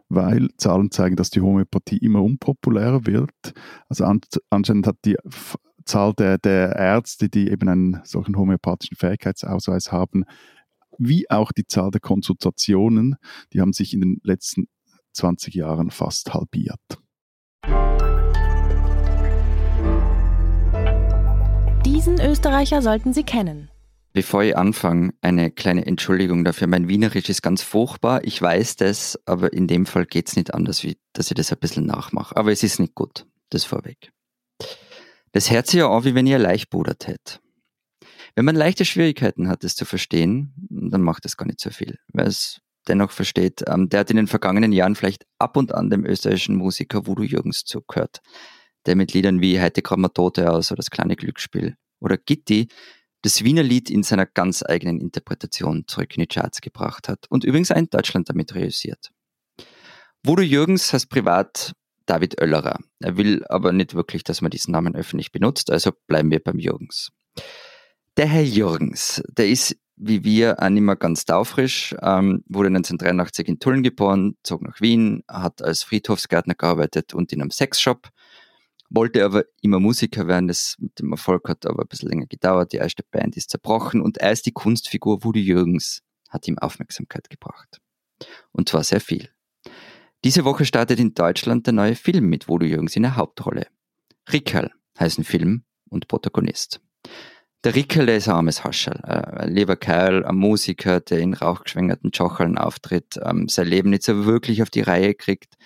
Weil 0.09 0.49
Zahlen 0.57 0.90
zeigen, 0.90 1.16
dass 1.16 1.31
die 1.31 1.40
Homöopathie 1.40 1.99
immer 1.99 2.23
unpopulärer 2.23 3.07
wird. 3.07 3.55
Also 3.88 4.05
anscheinend 4.51 4.87
hat 4.87 4.96
die 5.05 5.16
Zahl 5.85 6.12
der, 6.14 6.38
der 6.38 6.77
Ärzte, 6.77 7.29
die 7.29 7.49
eben 7.51 7.68
einen 7.68 8.01
solchen 8.05 8.37
homöopathischen 8.37 8.96
Fähigkeitsausweis 8.96 9.92
haben, 9.92 10.25
wie 10.99 11.31
auch 11.31 11.53
die 11.53 11.66
Zahl 11.66 11.90
der 11.90 12.01
Konsultationen, 12.01 13.16
die 13.53 13.61
haben 13.61 13.73
sich 13.73 13.94
in 13.94 14.01
den 14.01 14.20
letzten 14.23 14.68
20 15.12 15.55
Jahren 15.55 15.90
fast 15.90 16.33
halbiert. 16.35 16.81
Diesen 21.85 22.20
Österreicher 22.20 22.83
sollten 22.83 23.12
Sie 23.12 23.25
kennen. 23.25 23.70
Bevor 24.12 24.42
ich 24.42 24.57
anfange, 24.57 25.12
eine 25.20 25.53
kleine 25.53 25.87
Entschuldigung 25.87 26.44
dafür. 26.44 26.66
Mein 26.66 26.88
Wienerisch 26.88 27.29
ist 27.29 27.42
ganz 27.42 27.62
furchtbar. 27.62 28.25
Ich 28.25 28.40
weiß 28.42 28.77
das, 28.77 29.18
aber 29.25 29.53
in 29.53 29.68
dem 29.68 29.87
Fall 29.87 30.05
geht 30.05 30.29
es 30.29 30.37
nicht 30.37 30.53
anders, 30.53 30.83
wie 30.83 30.99
dass 31.12 31.31
ich 31.31 31.37
das 31.37 31.53
ein 31.53 31.59
bisschen 31.59 31.87
nachmache. 31.87 32.37
Aber 32.37 32.51
es 32.51 32.62
ist 32.62 32.81
nicht 32.81 32.94
gut. 32.94 33.27
Das 33.51 33.64
vorweg. 33.64 34.12
Das 35.33 35.51
hört 35.51 35.68
sich 35.68 35.79
ja 35.79 35.88
an, 35.88 36.05
wie 36.05 36.14
wenn 36.14 36.27
ihr 36.27 36.38
leicht 36.38 36.70
budert 36.70 37.07
hätte. 37.07 37.38
Wenn 38.35 38.44
man 38.44 38.57
leichte 38.57 38.85
Schwierigkeiten 38.85 39.49
hat, 39.49 39.62
das 39.62 39.75
zu 39.77 39.85
verstehen, 39.85 40.55
dann 40.70 41.03
macht 41.03 41.25
das 41.25 41.37
gar 41.37 41.46
nicht 41.46 41.61
so 41.61 41.70
viel. 41.70 41.99
Weil 42.12 42.27
es 42.27 42.61
dennoch 42.88 43.10
versteht. 43.10 43.62
Ähm, 43.66 43.88
der 43.88 44.00
hat 44.00 44.10
in 44.10 44.16
den 44.16 44.26
vergangenen 44.26 44.72
Jahren 44.72 44.94
vielleicht 44.94 45.26
ab 45.38 45.56
und 45.56 45.74
an 45.74 45.90
dem 45.90 46.04
österreichischen 46.04 46.56
Musiker 46.56 47.06
Voodoo 47.06 47.24
Jürgens 47.24 47.64
zugehört, 47.64 48.20
der 48.86 48.96
mit 48.96 49.12
Liedern 49.12 49.40
wie 49.40 49.58
man 49.96 50.12
Tote 50.12 50.50
aus 50.50 50.70
oder 50.70 50.78
das 50.78 50.90
kleine 50.90 51.16
Glücksspiel 51.16 51.76
oder 52.00 52.16
Gitti 52.16 52.68
das 53.22 53.44
Wiener 53.44 53.62
Lied 53.62 53.90
in 53.90 54.02
seiner 54.02 54.26
ganz 54.26 54.62
eigenen 54.62 55.00
Interpretation 55.00 55.84
zurück 55.86 56.16
in 56.16 56.22
die 56.22 56.26
Charts 56.26 56.60
gebracht 56.60 57.08
hat 57.08 57.26
und 57.28 57.44
übrigens 57.44 57.70
auch 57.70 57.76
in 57.76 57.90
Deutschland 57.90 58.28
damit 58.28 58.54
realisiert. 58.54 59.10
Voodoo 60.22 60.42
Jürgens 60.42 60.92
heißt 60.92 61.08
privat 61.08 61.72
David 62.06 62.40
Oellerer. 62.40 62.78
Er 63.00 63.16
will 63.16 63.44
aber 63.48 63.72
nicht 63.72 63.94
wirklich, 63.94 64.24
dass 64.24 64.40
man 64.40 64.50
diesen 64.50 64.72
Namen 64.72 64.96
öffentlich 64.96 65.32
benutzt, 65.32 65.70
also 65.70 65.92
bleiben 66.06 66.30
wir 66.30 66.40
beim 66.40 66.58
Jürgens. 66.58 67.10
Der 68.16 68.26
Herr 68.26 68.42
Jürgens, 68.42 69.22
der 69.28 69.48
ist 69.48 69.76
wie 70.02 70.24
wir 70.24 70.62
auch 70.62 70.68
nicht 70.70 70.82
mehr 70.82 70.96
ganz 70.96 71.26
taufrisch, 71.26 71.94
ähm, 72.00 72.42
wurde 72.48 72.68
1983 72.68 73.48
in 73.48 73.58
Tulln 73.58 73.82
geboren, 73.82 74.36
zog 74.42 74.62
nach 74.62 74.80
Wien, 74.80 75.22
hat 75.28 75.62
als 75.62 75.82
Friedhofsgärtner 75.82 76.54
gearbeitet 76.54 77.12
und 77.12 77.32
in 77.32 77.42
einem 77.42 77.50
Sexshop, 77.50 78.08
wollte 78.88 79.24
aber 79.24 79.44
immer 79.60 79.78
Musiker 79.78 80.26
werden, 80.26 80.48
das 80.48 80.76
mit 80.78 80.98
dem 80.98 81.12
Erfolg 81.12 81.48
hat 81.48 81.66
aber 81.66 81.82
ein 81.82 81.88
bisschen 81.88 82.08
länger 82.08 82.26
gedauert, 82.26 82.72
die 82.72 82.78
erste 82.78 83.04
Band 83.10 83.36
ist 83.36 83.50
zerbrochen 83.50 84.00
und 84.00 84.18
erst 84.18 84.46
die 84.46 84.52
Kunstfigur 84.52 85.22
Woody 85.22 85.42
Jürgens 85.42 86.02
hat 86.30 86.48
ihm 86.48 86.58
Aufmerksamkeit 86.58 87.28
gebracht. 87.28 87.80
Und 88.52 88.70
zwar 88.70 88.84
sehr 88.84 89.00
viel. 89.00 89.28
Diese 90.24 90.44
Woche 90.44 90.64
startet 90.64 90.98
in 90.98 91.14
Deutschland 91.14 91.66
der 91.66 91.74
neue 91.74 91.94
Film 91.94 92.28
mit 92.28 92.48
Woody 92.48 92.66
Jürgens 92.66 92.96
in 92.96 93.02
der 93.02 93.16
Hauptrolle. 93.16 93.66
Rickerl 94.32 94.70
heißt 94.98 95.18
ein 95.18 95.24
Film 95.24 95.64
und 95.88 96.08
Protagonist. 96.08 96.80
Der 97.62 97.75
Rickel, 97.75 98.07
der 98.07 98.16
ist 98.16 98.27
ein 98.27 98.37
armes 98.37 98.64
Hascherl. 98.64 99.03
Ein 99.05 99.53
lieber 99.53 99.77
Kerl, 99.77 100.25
ein 100.25 100.37
Musiker, 100.37 101.01
der 101.01 101.18
in 101.18 101.35
rauchgeschwängerten 101.35 102.11
Jocheln 102.14 102.57
auftritt, 102.57 103.20
ähm, 103.23 103.49
sein 103.49 103.66
Leben 103.66 103.90
nicht 103.90 104.03
so 104.03 104.25
wirklich 104.25 104.62
auf 104.62 104.70
die 104.70 104.81
Reihe 104.81 105.12
kriegt, 105.14 105.57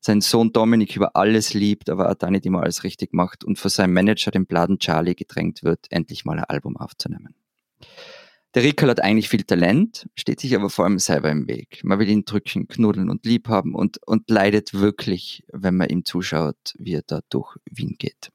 seinen 0.00 0.22
Sohn 0.22 0.52
Dominik 0.52 0.96
über 0.96 1.14
alles 1.14 1.54
liebt, 1.54 1.88
aber 1.88 2.10
auch 2.10 2.14
da 2.14 2.32
nicht 2.32 2.46
immer 2.46 2.62
alles 2.62 2.82
richtig 2.82 3.12
macht 3.12 3.44
und 3.44 3.60
von 3.60 3.70
seinem 3.70 3.92
Manager, 3.92 4.32
dem 4.32 4.46
Bladen 4.46 4.80
Charlie, 4.80 5.14
gedrängt 5.14 5.62
wird, 5.62 5.86
endlich 5.90 6.24
mal 6.24 6.36
ein 6.36 6.44
Album 6.44 6.76
aufzunehmen. 6.76 7.36
Der 8.54 8.64
Rickel 8.64 8.90
hat 8.90 9.00
eigentlich 9.00 9.28
viel 9.28 9.44
Talent, 9.44 10.08
steht 10.16 10.40
sich 10.40 10.56
aber 10.56 10.68
vor 10.68 10.84
allem 10.84 10.98
selber 10.98 11.30
im 11.30 11.46
Weg. 11.46 11.80
Man 11.84 12.00
will 12.00 12.08
ihn 12.08 12.24
drücken, 12.24 12.66
knuddeln 12.66 13.08
und 13.08 13.24
lieb 13.24 13.48
haben 13.48 13.76
und, 13.76 13.98
und 14.04 14.28
leidet 14.28 14.74
wirklich, 14.74 15.44
wenn 15.52 15.76
man 15.76 15.90
ihm 15.90 16.04
zuschaut, 16.04 16.74
wie 16.76 16.94
er 16.94 17.02
da 17.06 17.20
durch 17.28 17.56
Wien 17.70 17.94
geht. 17.98 18.32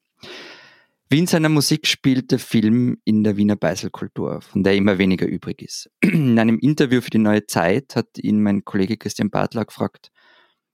Wie 1.12 1.20
in 1.20 1.28
seiner 1.28 1.50
Musik 1.50 1.88
spielt 1.88 2.32
der 2.32 2.40
Film 2.40 3.02
in 3.04 3.26
der 3.26 3.36
Wiener 3.36 3.58
Beiselkultur, 3.58 4.40
von 4.40 4.64
der 4.64 4.78
immer 4.78 4.98
weniger 4.98 5.28
übrig 5.28 5.62
ist. 5.62 5.90
In 6.02 6.40
einem 6.40 6.58
Interview 6.58 7.02
für 7.02 7.10
die 7.10 7.18
Neue 7.18 7.46
Zeit 7.48 7.98
hat 7.98 8.18
ihn 8.18 8.42
mein 8.42 8.64
Kollege 8.64 8.96
Christian 8.96 9.30
Bartler 9.30 9.66
gefragt, 9.66 10.10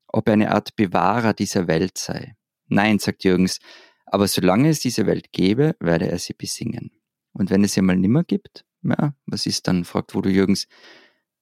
ob 0.06 0.28
er 0.28 0.34
eine 0.34 0.52
Art 0.52 0.76
Bewahrer 0.76 1.34
dieser 1.34 1.67
Welt 1.67 1.97
sei. 1.97 2.36
Nein, 2.67 3.00
sagt 3.00 3.23
Jürgens, 3.23 3.58
aber 4.06 4.28
solange 4.28 4.69
es 4.69 4.80
diese 4.80 5.08
Welt 5.08 5.32
gäbe, 5.32 5.76
werde 5.80 6.08
er 6.08 6.19
sie 6.19 6.36
besingen. 6.36 6.91
Und 7.34 7.50
wenn 7.50 7.63
es 7.63 7.73
sie 7.73 7.82
mal 7.82 7.97
nimmer 7.97 8.23
gibt, 8.23 8.63
ja, 8.84 9.15
was 9.26 9.47
ist 9.47 9.67
dann, 9.67 9.86
fragt 9.86 10.13
Voodoo 10.13 10.30
Jürgens. 10.30 10.67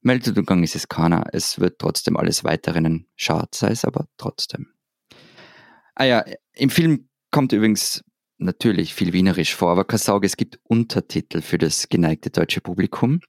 Melduntergang 0.03 0.63
ist 0.63 0.75
es 0.75 0.87
keiner, 0.87 1.25
es 1.33 1.59
wird 1.59 1.79
trotzdem 1.79 2.15
alles 2.15 2.45
weiterrennen. 2.45 3.09
Schade 3.17 3.49
sei 3.53 3.71
es 3.71 3.83
aber 3.83 4.07
trotzdem. 4.15 4.67
Ah 5.95 6.05
ja, 6.05 6.23
im 6.53 6.69
Film 6.69 7.09
kommt 7.29 7.51
übrigens 7.51 8.01
natürlich 8.37 8.93
viel 8.93 9.13
Wienerisch 9.13 9.55
vor, 9.55 9.71
aber 9.71 9.85
kann 9.85 9.99
sagen, 9.99 10.25
es 10.25 10.37
gibt 10.37 10.59
Untertitel 10.63 11.41
für 11.41 11.57
das 11.57 11.89
geneigte 11.89 12.29
deutsche 12.29 12.61
Publikum. 12.61 13.21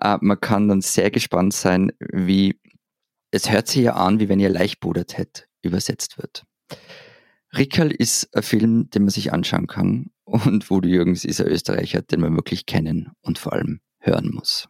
Äh, 0.00 0.18
man 0.20 0.40
kann 0.40 0.68
dann 0.68 0.80
sehr 0.80 1.10
gespannt 1.10 1.54
sein, 1.54 1.92
wie 1.98 2.58
es 3.30 3.50
hört 3.50 3.66
sich 3.66 3.82
ja 3.82 3.94
an, 3.94 4.20
wie 4.20 4.28
wenn 4.28 4.40
ihr 4.40 4.48
Leichbudert 4.48 5.18
hätt 5.18 5.48
übersetzt 5.62 6.18
wird. 6.18 6.44
Rickerl 7.56 7.90
ist 7.90 8.34
ein 8.34 8.42
Film, 8.42 8.90
den 8.90 9.02
man 9.02 9.10
sich 9.10 9.32
anschauen 9.32 9.66
kann 9.66 10.10
und 10.24 10.70
Woody 10.70 10.90
Jürgens 10.90 11.24
ist 11.24 11.40
ein 11.40 11.48
Österreicher, 11.48 12.02
den 12.02 12.20
man 12.20 12.36
wirklich 12.36 12.66
kennen 12.66 13.10
und 13.22 13.38
vor 13.38 13.52
allem 13.52 13.80
hören 13.98 14.30
muss. 14.32 14.68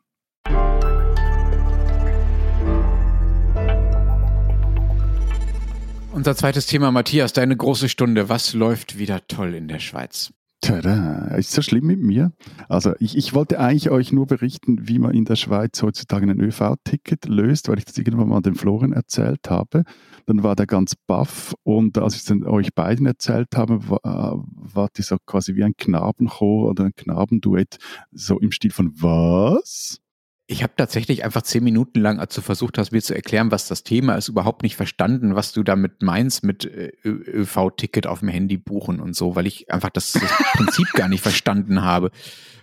Unser 6.15 6.37
zweites 6.37 6.67
Thema, 6.67 6.93
Matthias, 6.93 7.33
deine 7.33 7.57
große 7.57 7.89
Stunde. 7.89 8.29
Was 8.29 8.55
läuft 8.55 8.99
wieder 9.01 9.27
toll 9.27 9.53
in 9.53 9.67
der 9.67 9.81
Schweiz? 9.81 10.33
Tada, 10.61 11.35
ist 11.35 11.51
so 11.51 11.61
schlimm 11.61 11.89
mit 11.89 11.99
mir? 11.99 12.31
Also 12.69 12.95
ich, 13.01 13.17
ich 13.17 13.35
wollte 13.35 13.59
eigentlich 13.59 13.91
euch 13.91 14.13
nur 14.13 14.29
berichten, 14.29 14.87
wie 14.87 15.01
man 15.01 15.13
in 15.13 15.25
der 15.25 15.35
Schweiz 15.35 15.83
heutzutage 15.83 16.25
ein 16.31 16.41
ÖV-Ticket 16.41 17.27
löst, 17.27 17.69
weil 17.69 17.79
ich 17.79 17.85
das 17.85 17.99
irgendwann 17.99 18.29
mal 18.29 18.43
dem 18.43 18.55
Florian 18.55 18.93
erzählt 18.93 19.51
habe. 19.51 19.83
Dann 20.27 20.45
war 20.45 20.55
der 20.55 20.67
ganz 20.67 20.95
baff 20.95 21.53
und 21.65 21.99
als 21.99 22.15
ich 22.15 22.31
es 22.31 22.47
euch 22.47 22.73
beiden 22.75 23.07
erzählt 23.07 23.49
habe, 23.57 23.89
war, 23.89 24.45
war 24.47 24.89
die 24.97 25.03
so 25.03 25.17
quasi 25.27 25.57
wie 25.57 25.65
ein 25.65 25.77
Knabenchor 25.77 26.71
oder 26.71 26.85
ein 26.85 26.95
Knabenduett, 26.95 27.79
so 28.13 28.39
im 28.39 28.53
Stil 28.53 28.71
von 28.71 28.93
was? 28.95 29.99
Ich 30.47 30.63
habe 30.63 30.75
tatsächlich 30.77 31.25
einfach 31.25 31.41
zehn 31.41 31.65
Minuten 31.65 32.01
lang, 32.01 32.19
als 32.19 32.39
versucht 32.39 32.77
hast, 32.77 32.93
mir 32.93 33.01
zu 33.01 33.15
erklären, 33.15 33.51
was 33.51 33.67
das 33.67 33.83
Thema 33.83 34.17
ist, 34.17 34.29
überhaupt 34.29 34.63
nicht 34.63 34.77
verstanden, 34.77 35.35
was 35.35 35.53
du 35.53 35.63
damit 35.63 36.03
meinst 36.03 36.45
mit 36.45 36.67
äh, 36.67 36.93
ÖV-Ticket 37.03 38.07
auf 38.07 38.21
dem 38.21 38.29
Handy 38.29 38.59
buchen 38.59 39.01
und 39.01 39.17
so, 39.17 39.37
weil 39.37 39.47
ich 39.47 39.73
einfach 39.73 39.89
das, 39.89 40.13
das 40.13 40.31
Prinzip 40.53 40.93
gar 40.93 41.09
nicht 41.09 41.23
verstanden 41.23 41.81
habe, 41.81 42.11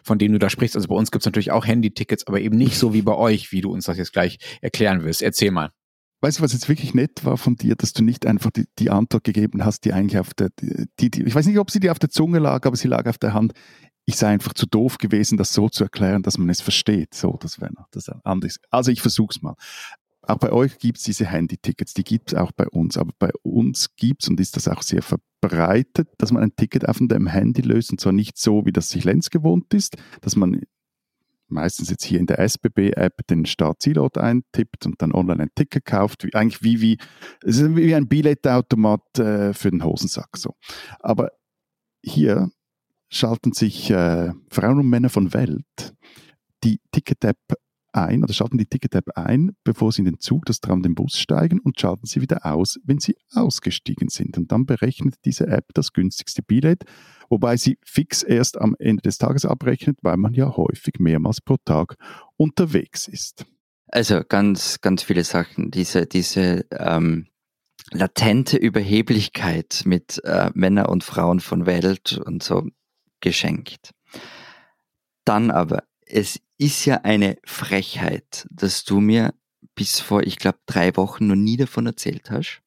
von 0.03 0.19
dem 0.19 0.31
du 0.31 0.37
da 0.37 0.51
sprichst. 0.51 0.75
Also 0.75 0.89
bei 0.89 0.95
uns 0.95 1.09
gibt's 1.09 1.25
natürlich 1.25 1.51
auch 1.51 1.65
Handy-Tickets, 1.65 2.27
aber 2.27 2.39
eben 2.39 2.55
nicht 2.55 2.77
so 2.77 2.93
wie 2.93 3.01
bei 3.01 3.15
euch, 3.15 3.51
wie 3.51 3.61
du 3.61 3.71
uns 3.71 3.85
das 3.85 3.97
jetzt 3.97 4.13
gleich 4.13 4.37
erklären 4.61 5.03
willst. 5.03 5.23
Erzähl 5.23 5.49
mal. 5.49 5.71
Weißt 6.23 6.37
du, 6.37 6.43
was 6.43 6.53
jetzt 6.53 6.69
wirklich 6.69 6.93
nett 6.93 7.25
war 7.25 7.35
von 7.35 7.55
dir, 7.55 7.75
dass 7.75 7.93
du 7.93 8.03
nicht 8.03 8.27
einfach 8.27 8.51
die, 8.51 8.65
die 8.77 8.91
Antwort 8.91 9.23
gegeben 9.23 9.65
hast, 9.65 9.85
die 9.85 9.93
eigentlich 9.93 10.19
auf 10.19 10.35
der, 10.35 10.49
die, 10.99 11.09
die, 11.09 11.23
ich 11.23 11.33
weiß 11.33 11.47
nicht, 11.47 11.57
ob 11.57 11.71
sie 11.71 11.79
dir 11.79 11.91
auf 11.91 11.97
der 11.97 12.11
Zunge 12.11 12.37
lag, 12.37 12.63
aber 12.67 12.75
sie 12.75 12.87
lag 12.87 13.07
auf 13.07 13.17
der 13.17 13.33
Hand 13.33 13.53
ich 14.11 14.17
sei 14.17 14.27
einfach 14.27 14.53
zu 14.53 14.65
doof 14.65 14.97
gewesen, 14.97 15.37
das 15.37 15.53
so 15.53 15.69
zu 15.69 15.85
erklären, 15.85 16.21
dass 16.21 16.37
man 16.37 16.49
es 16.49 16.59
versteht. 16.59 17.13
So, 17.13 17.37
das 17.39 17.61
wäre 17.61 17.73
noch 17.73 17.87
das 17.91 18.09
andere. 18.23 18.51
Also 18.69 18.91
ich 18.91 19.01
versuche 19.01 19.31
es 19.31 19.41
mal. 19.41 19.55
Auch 20.23 20.37
bei 20.37 20.51
euch 20.51 20.77
gibt 20.77 20.97
es 20.97 21.05
diese 21.05 21.25
Handy-Tickets, 21.25 21.93
die 21.93 22.03
gibt 22.03 22.33
es 22.33 22.37
auch 22.37 22.51
bei 22.51 22.67
uns. 22.67 22.97
Aber 22.97 23.13
bei 23.17 23.31
uns 23.41 23.95
gibt 23.95 24.23
es, 24.23 24.29
und 24.29 24.39
ist 24.39 24.57
das 24.57 24.67
auch 24.67 24.81
sehr 24.81 25.01
verbreitet, 25.01 26.09
dass 26.17 26.31
man 26.33 26.43
ein 26.43 26.55
Ticket 26.55 26.87
auf 26.87 26.97
dem 26.99 27.27
Handy 27.27 27.61
löst. 27.61 27.91
Und 27.91 28.01
zwar 28.01 28.11
nicht 28.11 28.37
so, 28.37 28.65
wie 28.65 28.73
das 28.73 28.89
sich 28.89 29.05
Lenz 29.05 29.29
gewohnt 29.29 29.73
ist, 29.73 29.95
dass 30.19 30.35
man 30.35 30.61
meistens 31.47 31.89
jetzt 31.89 32.03
hier 32.03 32.19
in 32.19 32.27
der 32.27 32.39
SBB-App 32.39 33.25
den 33.27 33.45
Start-Zielort 33.45 34.17
eintippt 34.17 34.85
und 34.85 35.01
dann 35.01 35.13
online 35.13 35.43
ein 35.43 35.49
Ticket 35.55 35.85
kauft, 35.85 36.25
wie, 36.25 36.33
eigentlich 36.33 36.61
wie, 36.61 36.81
wie, 36.81 36.97
es 37.43 37.59
ist 37.59 37.75
wie 37.75 37.95
ein 37.95 38.07
Billetautomat 38.07 39.19
äh, 39.19 39.53
für 39.53 39.71
den 39.71 39.83
Hosensack. 39.83 40.35
So. 40.37 40.55
Aber 40.99 41.31
hier 42.03 42.51
schalten 43.11 43.53
sich 43.53 43.91
äh, 43.91 44.31
Frauen 44.49 44.79
und 44.79 44.89
Männer 44.89 45.09
von 45.09 45.33
Welt 45.33 45.93
die 46.63 46.79
Ticket-App 46.91 47.37
ein 47.93 48.23
oder 48.23 48.33
schalten 48.33 48.57
die 48.57 48.65
Ticket-App 48.65 49.09
ein, 49.15 49.51
bevor 49.63 49.91
sie 49.91 50.01
in 50.01 50.05
den 50.05 50.19
Zug, 50.19 50.45
das 50.45 50.61
Tram, 50.61 50.81
den 50.81 50.95
Bus 50.95 51.19
steigen 51.19 51.59
und 51.59 51.79
schalten 51.79 52.05
sie 52.05 52.21
wieder 52.21 52.45
aus, 52.45 52.79
wenn 52.85 52.99
sie 52.99 53.17
ausgestiegen 53.33 54.07
sind. 54.07 54.37
Und 54.37 54.51
dann 54.51 54.65
berechnet 54.65 55.15
diese 55.25 55.47
App 55.47 55.65
das 55.73 55.91
günstigste 55.91 56.41
Billett, 56.41 56.83
wobei 57.29 57.57
sie 57.57 57.77
fix 57.83 58.23
erst 58.23 58.59
am 58.59 58.75
Ende 58.79 59.01
des 59.01 59.17
Tages 59.17 59.45
abrechnet, 59.45 59.97
weil 60.01 60.17
man 60.17 60.33
ja 60.33 60.55
häufig 60.55 60.99
mehrmals 60.99 61.41
pro 61.41 61.57
Tag 61.65 61.95
unterwegs 62.37 63.07
ist. 63.07 63.45
Also 63.87 64.21
ganz, 64.27 64.79
ganz 64.79 65.03
viele 65.03 65.25
Sachen. 65.25 65.69
Diese, 65.69 66.05
diese 66.05 66.65
ähm, 66.71 67.27
latente 67.91 68.55
Überheblichkeit 68.55 69.81
mit 69.85 70.23
äh, 70.23 70.49
Männer 70.53 70.87
und 70.87 71.03
Frauen 71.03 71.41
von 71.41 71.65
Welt 71.65 72.17
und 72.25 72.41
so 72.41 72.69
geschenkt. 73.21 73.91
Dann 75.25 75.51
aber, 75.51 75.83
es 76.05 76.39
ist 76.57 76.85
ja 76.85 77.01
eine 77.01 77.37
Frechheit, 77.45 78.47
dass 78.49 78.83
du 78.83 78.99
mir 78.99 79.33
bis 79.75 79.99
vor, 79.99 80.23
ich 80.23 80.37
glaube, 80.37 80.59
drei 80.65 80.95
Wochen 80.97 81.27
noch 81.27 81.35
nie 81.35 81.57
davon 81.57 81.85
erzählt 81.85 82.29
hast. 82.29 82.61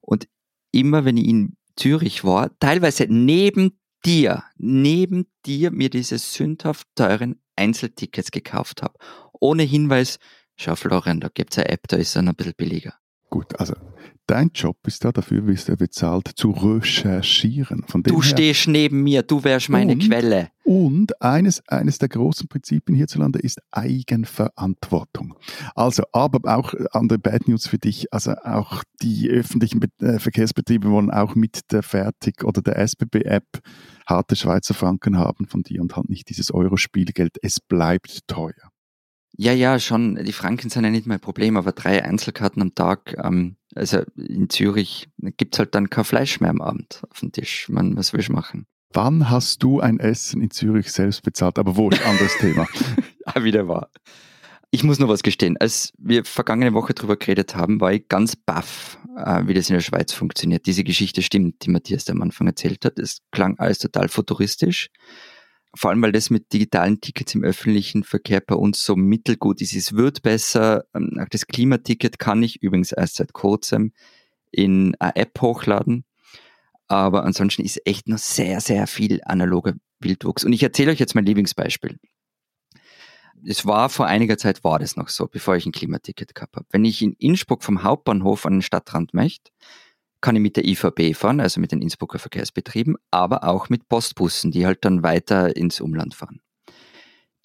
Und 0.00 0.28
immer, 0.72 1.04
wenn 1.04 1.16
ich 1.16 1.28
in 1.28 1.56
Zürich 1.76 2.24
war, 2.24 2.56
teilweise 2.58 3.06
neben 3.08 3.80
dir, 4.04 4.44
neben 4.56 5.26
dir 5.46 5.70
mir 5.70 5.90
diese 5.90 6.18
sündhaft 6.18 6.86
teuren 6.94 7.40
Einzeltickets 7.56 8.30
gekauft 8.30 8.82
habe. 8.82 8.98
Ohne 9.32 9.62
Hinweis, 9.62 10.18
schau 10.56 10.74
Florian, 10.76 11.20
da 11.20 11.28
gibt's 11.28 11.58
eine 11.58 11.68
App, 11.68 11.88
da 11.88 11.96
ist 11.96 12.14
noch 12.16 12.22
ein 12.22 12.34
bisschen 12.34 12.54
billiger. 12.56 12.94
Gut, 13.28 13.58
also 13.58 13.74
dein 14.30 14.50
Job 14.54 14.76
ist 14.86 15.04
da, 15.04 15.10
dafür 15.10 15.46
wirst 15.46 15.68
du 15.68 15.76
bezahlt, 15.76 16.28
zu 16.36 16.50
recherchieren. 16.50 17.84
Von 17.88 18.04
du 18.04 18.22
stehst 18.22 18.68
neben 18.68 19.02
mir, 19.02 19.22
du 19.22 19.42
wärst 19.42 19.68
meine 19.68 19.92
und, 19.92 20.04
Quelle. 20.06 20.50
Und 20.62 21.20
eines, 21.20 21.66
eines 21.68 21.98
der 21.98 22.08
großen 22.08 22.46
Prinzipien 22.46 22.96
hierzulande 22.96 23.40
ist 23.40 23.60
Eigenverantwortung. 23.72 25.34
Also, 25.74 26.04
aber 26.12 26.38
auch 26.56 26.72
andere 26.92 27.18
Bad 27.18 27.48
News 27.48 27.66
für 27.66 27.78
dich, 27.78 28.12
also 28.12 28.34
auch 28.44 28.84
die 29.02 29.28
öffentlichen 29.28 29.80
äh, 30.00 30.20
Verkehrsbetriebe 30.20 30.88
wollen 30.90 31.10
auch 31.10 31.34
mit 31.34 31.72
der 31.72 31.82
Fertig- 31.82 32.44
oder 32.44 32.62
der 32.62 32.78
SBB-App 32.78 33.60
harte 34.06 34.36
Schweizer 34.36 34.74
Franken 34.74 35.18
haben 35.18 35.46
von 35.46 35.62
dir 35.62 35.80
und 35.80 35.96
halt 35.96 36.08
nicht 36.08 36.28
dieses 36.28 36.54
Euro-Spielgeld. 36.54 37.36
Es 37.42 37.58
bleibt 37.58 38.28
teuer. 38.28 38.70
Ja, 39.36 39.52
ja, 39.52 39.78
schon. 39.78 40.16
Die 40.24 40.32
Franken 40.32 40.70
sind 40.70 40.84
ja 40.84 40.90
nicht 40.90 41.06
mein 41.06 41.20
Problem, 41.20 41.56
aber 41.56 41.72
drei 41.72 42.04
Einzelkarten 42.04 42.62
am 42.62 42.74
Tag, 42.74 43.16
ähm, 43.22 43.56
also 43.74 44.02
in 44.16 44.48
Zürich 44.50 45.08
gibt's 45.36 45.58
halt 45.58 45.74
dann 45.74 45.90
kein 45.90 46.04
Fleisch 46.04 46.40
mehr 46.40 46.50
am 46.50 46.60
Abend 46.60 47.02
auf 47.10 47.20
dem 47.20 47.32
Tisch. 47.32 47.68
Man, 47.68 47.96
was 47.96 48.12
willst 48.12 48.28
du 48.28 48.32
machen? 48.32 48.66
Wann 48.92 49.30
hast 49.30 49.62
du 49.62 49.80
ein 49.80 50.00
Essen 50.00 50.42
in 50.42 50.50
Zürich 50.50 50.90
selbst 50.90 51.22
bezahlt? 51.22 51.58
Aber 51.58 51.76
wo 51.76 51.90
ist 51.90 52.04
anderes 52.04 52.36
Thema? 52.38 52.66
ja, 53.26 53.44
wieder 53.44 53.68
wahr. 53.68 53.90
Ich 54.72 54.84
muss 54.84 54.98
noch 54.98 55.08
was 55.08 55.22
gestehen. 55.22 55.56
Als 55.56 55.92
wir 55.98 56.24
vergangene 56.24 56.74
Woche 56.74 56.94
drüber 56.94 57.16
geredet 57.16 57.54
haben, 57.54 57.80
war 57.80 57.92
ich 57.92 58.08
ganz 58.08 58.36
baff, 58.36 58.98
äh, 59.16 59.42
wie 59.46 59.54
das 59.54 59.68
in 59.68 59.74
der 59.74 59.80
Schweiz 59.80 60.12
funktioniert. 60.12 60.66
Diese 60.66 60.84
Geschichte 60.84 61.22
stimmt, 61.22 61.64
die 61.64 61.70
Matthias 61.70 62.08
am 62.08 62.22
Anfang 62.22 62.46
erzählt 62.48 62.84
hat. 62.84 62.98
Es 62.98 63.18
klang 63.30 63.58
alles 63.58 63.78
total 63.78 64.08
futuristisch 64.08 64.90
vor 65.76 65.90
allem 65.90 66.02
weil 66.02 66.12
das 66.12 66.30
mit 66.30 66.52
digitalen 66.52 67.00
Tickets 67.00 67.34
im 67.34 67.44
öffentlichen 67.44 68.02
Verkehr 68.02 68.40
bei 68.40 68.54
uns 68.54 68.84
so 68.84 68.96
mittelgut 68.96 69.60
ist. 69.60 69.74
Es 69.74 69.94
wird 69.94 70.22
besser. 70.22 70.84
Ähm, 70.94 71.24
das 71.30 71.46
Klimaticket 71.46 72.18
kann 72.18 72.42
ich 72.42 72.62
übrigens 72.62 72.92
erst 72.92 73.16
seit 73.16 73.32
kurzem 73.32 73.92
in 74.50 74.96
eine 74.98 75.16
App 75.16 75.40
hochladen. 75.40 76.04
Aber 76.88 77.24
ansonsten 77.24 77.62
ist 77.62 77.80
echt 77.86 78.08
noch 78.08 78.18
sehr, 78.18 78.60
sehr 78.60 78.88
viel 78.88 79.20
analoger 79.24 79.74
Wildwuchs. 80.00 80.44
Und 80.44 80.52
ich 80.52 80.62
erzähle 80.62 80.90
euch 80.90 80.98
jetzt 80.98 81.14
mein 81.14 81.24
Lieblingsbeispiel. 81.24 81.98
Es 83.46 83.64
war 83.64 83.88
vor 83.88 84.06
einiger 84.06 84.36
Zeit 84.36 84.64
war 84.64 84.80
das 84.80 84.96
noch 84.96 85.08
so, 85.08 85.26
bevor 85.26 85.56
ich 85.56 85.64
ein 85.64 85.72
Klimaticket 85.72 86.34
gehabt 86.34 86.56
habe. 86.56 86.66
Wenn 86.70 86.84
ich 86.84 87.00
in 87.00 87.12
Innsbruck 87.14 87.62
vom 87.62 87.84
Hauptbahnhof 87.84 88.44
an 88.44 88.54
den 88.54 88.62
Stadtrand 88.62 89.14
möchte, 89.14 89.52
kann 90.20 90.36
ich 90.36 90.42
mit 90.42 90.56
der 90.56 90.66
IVB 90.66 91.14
fahren, 91.16 91.40
also 91.40 91.60
mit 91.60 91.72
den 91.72 91.82
Innsbrucker 91.82 92.18
Verkehrsbetrieben, 92.18 92.96
aber 93.10 93.44
auch 93.44 93.68
mit 93.68 93.88
Postbussen, 93.88 94.50
die 94.50 94.66
halt 94.66 94.84
dann 94.84 95.02
weiter 95.02 95.56
ins 95.56 95.80
Umland 95.80 96.14
fahren. 96.14 96.40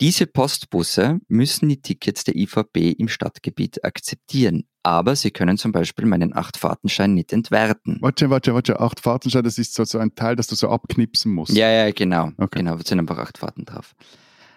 Diese 0.01 0.27
Postbusse 0.27 1.19
müssen 1.29 1.69
die 1.69 1.81
Tickets 1.81 2.25
der 2.25 2.35
IVB 2.35 2.99
im 2.99 3.07
Stadtgebiet 3.07 3.85
akzeptieren, 3.85 4.65
aber 4.83 5.15
sie 5.15 5.31
können 5.31 5.57
zum 5.57 5.71
Beispiel 5.71 6.05
meinen 6.05 6.35
Achtfahrtenschein 6.35 7.13
nicht 7.13 7.31
entwerten. 7.31 7.99
Warte, 8.01 8.29
warte, 8.29 8.53
warte, 8.53 8.81
Achtfahrtenschein, 8.81 9.43
das 9.43 9.57
ist 9.57 9.73
so, 9.73 9.85
so 9.85 9.97
ein 9.99 10.13
Teil, 10.13 10.35
das 10.35 10.47
du 10.47 10.55
so 10.55 10.67
abknipsen 10.67 11.33
musst. 11.33 11.55
Ja, 11.55 11.69
ja, 11.69 11.91
genau. 11.91 12.31
Okay. 12.37 12.59
Genau, 12.59 12.75
da 12.75 12.83
sind 12.83 12.99
einfach 12.99 13.19
acht 13.19 13.37
Fahrten 13.37 13.63
drauf 13.63 13.95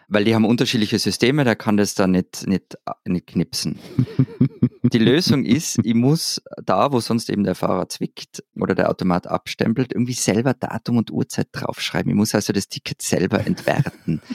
weil 0.08 0.24
die 0.24 0.34
haben 0.34 0.46
unterschiedliche 0.46 0.98
Systeme, 0.98 1.44
der 1.44 1.54
kann 1.54 1.76
das 1.76 1.94
da 1.94 2.06
nicht, 2.06 2.46
nicht, 2.46 2.78
nicht 3.04 3.26
knipsen. 3.26 3.78
die 4.82 4.98
Lösung 4.98 5.44
ist, 5.44 5.78
ich 5.84 5.94
muss 5.94 6.42
da, 6.64 6.92
wo 6.92 7.00
sonst 7.00 7.28
eben 7.28 7.44
der 7.44 7.54
Fahrer 7.54 7.88
zwickt 7.88 8.42
oder 8.56 8.74
der 8.74 8.88
Automat 8.90 9.26
abstempelt, 9.26 9.92
irgendwie 9.92 10.14
selber 10.14 10.54
Datum 10.54 10.96
und 10.96 11.10
Uhrzeit 11.10 11.48
draufschreiben. 11.52 12.10
Ich 12.10 12.16
muss 12.16 12.34
also 12.34 12.52
das 12.52 12.68
Ticket 12.68 13.02
selber 13.02 13.46
entwerten. 13.46 14.20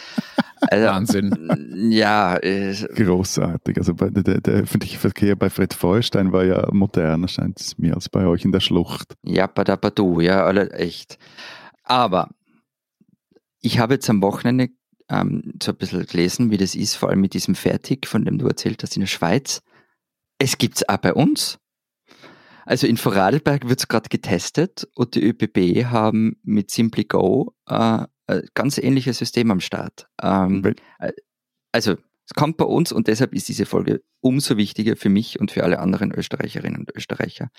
Also, 0.69 0.87
Wahnsinn. 0.87 1.91
Ja. 1.91 2.37
Äh, 2.37 2.73
Großartig. 2.73 3.77
Also 3.77 3.95
bei, 3.95 4.09
der, 4.09 4.39
der, 4.39 4.53
öffentliche 4.53 4.97
Verkehr 4.97 5.35
bei 5.35 5.49
Fred 5.49 5.73
Feuerstein 5.73 6.31
war 6.31 6.45
ja 6.45 6.69
moderner, 6.71 7.27
scheint 7.27 7.59
es 7.59 7.77
mir, 7.77 7.95
als 7.95 8.07
bei 8.07 8.25
euch 8.25 8.45
in 8.45 8.53
der 8.53 8.61
Schlucht. 8.61 9.13
Ja, 9.25 9.47
du, 9.47 10.21
ja, 10.21 10.49
echt. 10.53 11.17
Aber 11.83 12.29
ich 13.59 13.79
habe 13.79 13.95
jetzt 13.95 14.09
am 14.09 14.21
Wochenende 14.21 14.69
ähm, 15.09 15.53
so 15.61 15.71
ein 15.71 15.77
bisschen 15.77 16.05
gelesen, 16.05 16.51
wie 16.51 16.57
das 16.57 16.75
ist, 16.75 16.95
vor 16.95 17.09
allem 17.09 17.21
mit 17.21 17.33
diesem 17.33 17.55
Fertig, 17.55 18.07
von 18.07 18.25
dem 18.25 18.37
du 18.37 18.47
erzählt 18.47 18.83
hast 18.83 18.95
in 18.95 19.01
der 19.01 19.07
Schweiz. 19.07 19.61
Es 20.39 20.57
gibt 20.57 20.77
es 20.77 20.89
auch 20.89 20.97
bei 20.97 21.13
uns. 21.13 21.59
Also 22.65 22.87
in 22.87 22.97
Vorarlberg 22.97 23.67
wird 23.67 23.79
es 23.79 23.87
gerade 23.87 24.09
getestet 24.09 24.87
und 24.95 25.15
die 25.15 25.23
ÖPB 25.23 25.85
haben 25.85 26.37
mit 26.43 26.71
Simply 26.71 27.03
Go 27.03 27.53
äh, 27.67 28.05
ein 28.27 28.47
ganz 28.53 28.77
ähnliches 28.77 29.17
System 29.17 29.51
am 29.51 29.59
Start. 29.59 30.07
Ähm, 30.21 30.63
äh, 30.99 31.11
also 31.71 31.97
es 32.25 32.33
kommt 32.35 32.57
bei 32.57 32.65
uns 32.65 32.91
und 32.91 33.07
deshalb 33.07 33.33
ist 33.33 33.49
diese 33.49 33.65
Folge 33.65 34.01
umso 34.21 34.55
wichtiger 34.55 34.95
für 34.95 35.09
mich 35.09 35.39
und 35.39 35.51
für 35.51 35.63
alle 35.63 35.79
anderen 35.79 36.13
Österreicherinnen 36.13 36.79
und 36.79 36.95
Österreicher, 36.95 37.49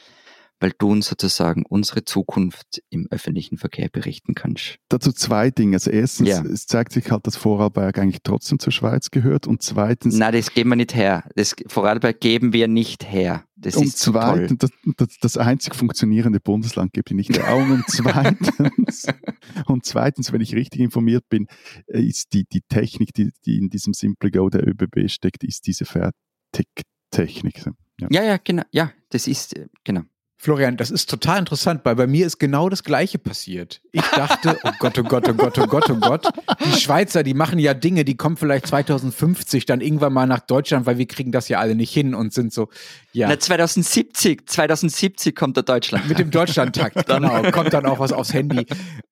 weil 0.61 0.73
du 0.79 0.91
uns 0.91 1.09
sozusagen 1.09 1.65
unsere 1.69 2.05
Zukunft 2.05 2.83
im 2.91 3.07
öffentlichen 3.11 3.59
Verkehr 3.59 3.89
berichten 3.91 4.35
kannst. 4.35 4.77
Dazu 4.89 5.13
zwei 5.13 5.51
Dinge. 5.51 5.77
Also 5.77 5.91
erstens, 5.91 6.29
ja. 6.29 6.43
es 6.43 6.67
zeigt 6.67 6.93
sich 6.93 7.11
halt, 7.11 7.27
dass 7.27 7.37
Vorarlberg 7.37 7.99
eigentlich 7.99 8.23
trotzdem 8.23 8.59
zur 8.59 8.73
Schweiz 8.73 9.11
gehört 9.11 9.47
und 9.47 9.63
zweitens... 9.63 10.17
Nein, 10.17 10.33
das 10.33 10.53
geben 10.53 10.71
wir 10.71 10.77
nicht 10.77 10.95
her. 10.95 11.25
Das 11.35 11.55
Vorarlberg 11.67 12.21
geben 12.21 12.53
wir 12.53 12.69
nicht 12.69 13.05
her. 13.05 13.45
Das 13.57 13.77
und 13.77 13.87
ist 13.87 13.99
zu 13.99 14.13
zweitens, 14.13 14.59
toll. 14.59 14.71
das, 14.87 14.97
das, 14.97 15.19
das 15.21 15.37
einzig 15.37 15.75
funktionierende 15.75 16.41
Bundesland 16.41 16.93
gibt 16.93 17.11
es 17.11 17.17
nicht 17.17 17.41
Augen. 17.43 17.73
Und 17.73 17.85
zweitens, 17.89 19.07
und 19.67 19.85
zweitens, 19.85 20.33
wenn 20.33 20.41
ich 20.41 20.55
richtig 20.55 20.81
informiert 20.81 21.29
bin, 21.29 21.47
ist 21.87 22.33
die, 22.33 22.45
die 22.45 22.63
Technik, 22.63 23.15
die, 23.15 23.31
die 23.47 23.59
in 23.59 23.71
diesem 23.71 23.95
Simple 23.95 24.31
Go 24.31 24.51
der 24.51 24.67
ÖBB 24.67 25.09
steckt, 25.09 25.45
ist 25.45 25.67
diese 25.67 25.85
Fertigtechnik. 25.85 27.65
Ja. 28.01 28.09
Ja, 28.11 28.25
ja, 28.25 28.37
genau. 28.43 28.65
Ja, 28.73 28.93
das 29.11 29.29
ist, 29.29 29.57
äh, 29.57 29.69
genau. 29.85 30.03
Florian, 30.45 30.77
das 30.77 30.91
ist 30.91 31.09
total 31.09 31.39
interessant, 31.39 31.81
weil 31.85 31.97
bei 31.97 32.07
mir 32.07 32.27
ist 32.27 32.39
genau 32.39 32.69
das 32.69 32.85
Gleiche 32.85 33.19
passiert. 33.19 33.81
Ich 33.93 34.03
dachte, 34.03 34.59
oh 34.63 34.73
Gott, 34.79 34.99
oh 34.99 35.03
Gott, 35.03 35.27
oh 35.27 35.33
Gott, 35.33 35.59
oh 35.59 35.67
Gott, 35.67 35.89
oh 35.89 35.97
Gott. 35.97 36.29
Die 36.67 36.79
Schweizer, 36.79 37.23
die 37.23 37.33
machen 37.33 37.59
ja 37.59 37.73
Dinge, 37.73 38.05
die 38.05 38.19
kommen 38.19 38.37
vielleicht 38.37 38.67
2050 38.67 39.65
dann 39.65 39.81
irgendwann 39.81 40.13
mal 40.13 40.27
nach 40.27 40.41
Deutschland, 40.41 40.85
weil 40.85 40.99
wir 40.99 41.07
kriegen 41.07 41.33
das 41.33 41.49
ja 41.49 41.61
alle 41.61 41.75
nicht 41.75 41.95
hin 41.95 42.15
und 42.15 42.35
sind 42.35 42.53
so, 42.53 42.69
ja. 43.15 43.27
Na, 43.27 43.39
2070, 43.39 44.47
2070 44.47 45.35
kommt 45.35 45.57
der 45.57 45.63
Deutschland. 45.63 46.09
Mit 46.11 46.19
dem 46.19 46.31
Deutschlandtakt, 46.31 47.07
genau, 47.07 47.51
kommt 47.51 47.73
dann 47.73 47.87
auch 47.87 47.99
was 47.99 48.13
aufs 48.13 48.35
Handy. 48.35 48.67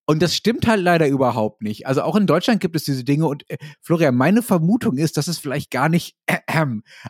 Und 0.04 0.20
das 0.20 0.34
stimmt 0.34 0.66
halt 0.66 0.82
leider 0.82 1.08
überhaupt 1.08 1.62
nicht. 1.62 1.86
Also 1.86 2.02
auch 2.02 2.16
in 2.16 2.26
Deutschland 2.26 2.60
gibt 2.60 2.76
es 2.76 2.84
diese 2.84 3.04
Dinge 3.04 3.26
und 3.26 3.48
äh, 3.48 3.56
Florian, 3.80 4.14
meine 4.14 4.42
Vermutung 4.42 4.98
ist, 4.98 5.16
dass 5.16 5.28
es 5.28 5.38
vielleicht 5.38 5.70
gar 5.70 5.88
nicht 5.88 6.16
äh, 6.26 6.38
äh, 6.46 6.66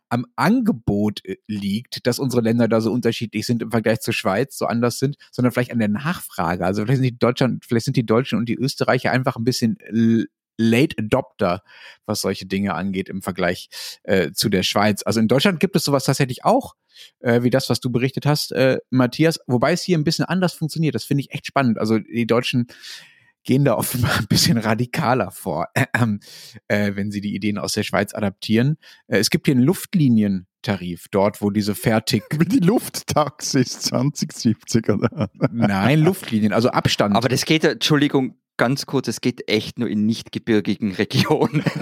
am 0.09 0.27
Angebot 0.37 1.25
äh, 1.25 1.39
liegt, 1.49 2.07
dass 2.07 2.21
unsere 2.21 2.43
Länder 2.43 2.69
da 2.69 2.81
so 2.81 2.93
unterschiedlich 2.93 3.47
sind 3.47 3.63
im 3.63 3.71
Vergleich 3.71 4.01
zur 4.13 4.19
Schweiz, 4.19 4.59
so 4.59 4.67
anders 4.67 4.99
sind, 4.99 5.17
sondern 5.31 5.53
vielleicht 5.53 5.73
an 5.73 5.79
der 5.79 5.89
Nachfrage. 5.89 6.65
Also 6.65 6.83
vielleicht 6.83 6.99
sind 6.99 7.11
die 7.11 7.19
Deutschland, 7.19 7.65
vielleicht 7.65 7.87
sind 7.87 7.97
die 7.97 8.07
Deutschen 8.07 8.39
und 8.39 8.49
die 8.49 8.57
Österreicher 8.57 9.11
einfach 9.11 9.37
ein 9.37 9.45
bisschen 9.45 9.79
Late 10.59 10.97
Adopter, 10.99 11.63
was 12.05 12.21
solche 12.21 12.47
Dinge 12.47 12.75
angeht 12.75 13.09
im 13.09 13.23
Vergleich 13.23 13.69
äh, 14.03 14.33
zu 14.33 14.51
der 14.51 14.63
Schweiz. 14.63 15.03
Also 15.03 15.19
in 15.19 15.27
Deutschland 15.27 15.61
gibt 15.61 15.77
es 15.77 15.85
sowas 15.85 16.05
tatsächlich 16.05 16.45
auch, 16.45 16.75
äh, 17.21 17.43
wie 17.43 17.51
das, 17.51 17.71
was 17.71 17.81
du 17.81 17.91
berichtet 17.91 18.27
hast, 18.27 18.53
äh, 18.53 18.79
Matthias, 18.91 19.41
wobei 19.47 19.73
es 19.73 19.83
hier 19.83 19.97
ein 19.97 20.05
bisschen 20.05 20.27
anders 20.27 20.53
funktioniert. 20.53 20.95
Das 20.95 21.05
finde 21.05 21.23
ich 21.23 21.33
echt 21.33 21.47
spannend. 21.47 21.79
Also 21.79 21.99
die 21.99 22.27
Deutschen 22.27 22.67
gehen 23.45 23.65
da 23.65 23.75
offenbar 23.75 24.13
ein 24.19 24.27
bisschen 24.29 24.59
radikaler 24.59 25.31
vor, 25.31 25.67
äh, 25.75 26.93
wenn 26.95 27.11
sie 27.11 27.21
die 27.21 27.35
Ideen 27.35 27.59
aus 27.59 27.73
der 27.73 27.83
Schweiz 27.83 28.15
adaptieren. 28.15 28.77
Äh, 29.09 29.19
es 29.19 29.31
gibt 29.31 29.47
hier 29.47 29.55
einen 29.55 29.65
Luftlinientarif, 29.65 31.07
dort, 31.11 31.43
wo 31.43 31.51
diese 31.51 31.75
fertig, 31.75 32.23
Wie 32.37 32.45
die 32.47 32.59
Lufttaxis 32.61 33.81
2070, 33.81 34.89
oder? 34.91 35.31
nein, 35.51 36.01
Luftlinien, 36.01 36.53
also 36.53 36.71
Abstand. 36.71 37.17
Aber 37.17 37.29
das 37.29 37.45
geht, 37.45 37.65
ja- 37.65 37.73
Entschuldigung, 37.73 38.37
ganz 38.57 38.87
kurz, 38.87 39.09
es 39.09 39.21
geht 39.21 39.49
echt 39.49 39.79
nur 39.79 39.89
in 39.89 40.07
nicht 40.07 40.33
gebirgigen 40.33 40.93
Regionen. 40.93 41.63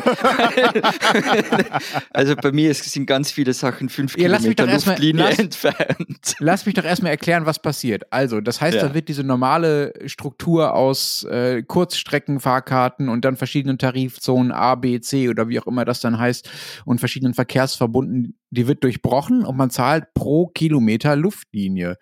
also 2.13 2.37
bei 2.37 2.53
mir 2.53 2.73
sind 2.75 3.07
ganz 3.07 3.31
viele 3.31 3.53
Sachen 3.53 3.89
fünf 3.89 4.17
Ja, 4.17 4.29
lass 4.29 4.41
Kilometer 4.43 4.67
doch 4.67 4.73
erst 4.73 4.87
mal- 4.87 4.93
Luftlinie 4.93 5.25
lass- 5.25 5.39
entfernt. 5.39 6.35
Lass 6.39 6.67
mich 6.67 6.75
doch 6.75 6.85
erstmal 6.85 7.11
erklären, 7.13 7.47
was 7.47 7.61
passiert. 7.61 8.05
Also, 8.13 8.41
das 8.41 8.61
heißt, 8.61 8.77
Ja. 8.77 8.89
da 8.89 8.95
wird 8.95 9.09
diese 9.09 9.25
normale 9.25 9.93
Struktur 10.07 10.75
aus 10.75 11.25
äh, 11.25 11.63
Kurzstreckenfahrkarten 11.63 13.09
und 13.09 13.25
dann 13.25 13.37
verschiedenen 13.37 13.79
Tarifzonen 13.79 14.53
A, 14.53 14.75
B, 14.75 15.01
C 15.01 15.29
oder 15.29 15.49
wie 15.49 15.61
auch 15.61 15.67
immer 15.67 15.85
das 15.85 16.01
dann 16.01 16.19
heißt 16.19 16.49
und 16.85 16.99
verschiedenen 16.99 17.35
Verkehrsverbunden, 17.35 18.37
die 18.51 18.67
wird 18.67 18.83
durchbrochen 18.83 19.45
und 19.45 19.57
man 19.57 19.71
zahlt 19.71 20.13
pro 20.15 20.49
Kilometer 20.49 21.15
Luftlinie, 21.17 21.97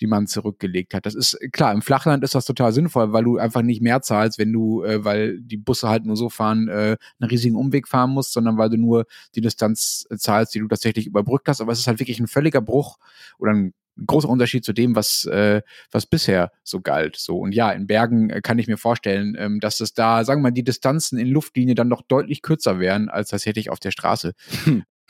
die 0.00 0.06
man 0.06 0.26
zurückgelegt 0.26 0.94
hat. 0.94 1.06
Das 1.06 1.14
ist 1.14 1.38
klar, 1.52 1.72
im 1.72 1.82
Flachland 1.82 2.24
ist 2.24 2.34
das 2.34 2.44
total 2.44 2.72
sinnvoll, 2.72 3.12
weil 3.12 3.24
du 3.24 3.38
einfach 3.38 3.62
nicht 3.62 3.80
mehr 3.82 4.02
zahlst, 4.02 4.38
wenn 4.38 4.52
du, 4.52 4.82
äh, 4.82 5.04
weil 5.04 5.40
die 5.40 5.56
Busse 5.56 5.88
halt 5.88 6.04
nur 6.04 6.16
so 6.16 6.28
fahren, 6.28 6.68
äh, 6.68 6.96
einen 7.20 7.30
riesigen 7.30 7.56
Umweg 7.56 7.86
fahren 7.88 8.10
musst, 8.10 8.32
sondern 8.32 8.58
weil 8.58 8.70
du 8.70 8.76
nur 8.76 9.06
die 9.34 9.40
Distanz 9.40 10.06
äh, 10.10 10.16
zahlst, 10.16 10.54
die 10.54 10.58
du 10.58 10.68
tatsächlich 10.68 11.06
überbrückt 11.06 11.48
hast. 11.48 11.60
Aber 11.60 11.72
es 11.72 11.78
ist 11.78 11.86
halt 11.86 12.00
wirklich 12.00 12.18
ein 12.18 12.28
völliger 12.28 12.60
Bruch 12.60 12.98
oder 13.38 13.52
ein 13.52 13.74
großer 14.06 14.28
Unterschied 14.28 14.64
zu 14.64 14.72
dem, 14.72 14.96
was, 14.96 15.24
äh, 15.26 15.62
was 15.90 16.06
bisher 16.06 16.50
so 16.64 16.80
galt. 16.80 17.16
So 17.16 17.38
und 17.38 17.54
ja, 17.54 17.70
in 17.70 17.86
Bergen 17.86 18.30
äh, 18.30 18.40
kann 18.40 18.58
ich 18.58 18.66
mir 18.66 18.78
vorstellen, 18.78 19.36
ähm, 19.38 19.60
dass 19.60 19.80
es 19.80 19.94
da, 19.94 20.24
sagen 20.24 20.40
wir 20.40 20.48
mal, 20.48 20.50
die 20.50 20.64
Distanzen 20.64 21.18
in 21.18 21.28
Luftlinie 21.28 21.74
dann 21.74 21.88
noch 21.88 22.02
deutlich 22.02 22.42
kürzer 22.42 22.80
wären 22.80 23.08
als 23.08 23.30
tatsächlich 23.30 23.70
auf 23.70 23.80
der 23.80 23.90
Straße. 23.90 24.32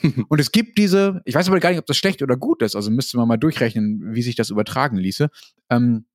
und 0.29 0.41
es 0.41 0.53
gibt 0.53 0.79
diese, 0.79 1.23
ich 1.25 1.35
weiß 1.35 1.49
aber 1.49 1.61
gar 1.61 1.71
nicht, 1.71 1.79
ob 1.79 1.87
das 1.87 1.97
schlecht 1.97 2.23
oder 2.23 2.37
gut 2.37 2.63
ist. 2.63 2.77
Also 2.77 2.91
müsste 2.91 3.17
man 3.17 3.29
mal 3.29 3.37
durchrechnen, 3.37 4.15
wie 4.15 4.23
sich 4.23 4.35
das 4.35 4.51
übertragen 4.51 4.97
ließe. 4.97 5.29
Ähm, 5.71 6.07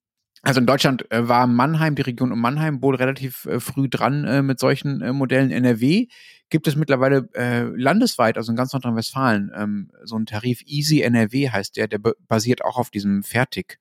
also 0.44 0.60
in 0.60 0.68
Deutschland 0.68 1.12
äh, 1.12 1.28
war 1.28 1.48
Mannheim, 1.48 1.96
die 1.96 2.04
Region 2.04 2.32
um 2.32 2.40
Mannheim, 2.40 2.82
wohl 2.82 2.96
relativ 2.96 3.46
äh, 3.46 3.60
früh 3.60 3.90
dran 3.90 4.24
äh, 4.24 4.42
mit 4.42 4.60
solchen 4.60 5.02
äh, 5.02 5.12
Modellen. 5.12 5.52
NRW 5.52 6.08
gibt 6.50 6.68
es 6.68 6.76
mittlerweile 6.76 7.28
äh, 7.34 7.64
landesweit, 7.64 8.38
also 8.38 8.52
in 8.52 8.56
ganz 8.56 8.72
Nordrhein-Westfalen, 8.72 9.52
ähm, 9.56 9.92
so 10.04 10.16
ein 10.16 10.26
Tarif 10.26 10.62
Easy 10.66 11.02
NRW 11.02 11.50
heißt 11.50 11.76
der, 11.76 11.88
der 11.88 11.98
ba- 11.98 12.14
basiert 12.28 12.64
auch 12.64 12.78
auf 12.78 12.90
diesem 12.90 13.24
Fertig. 13.24 13.80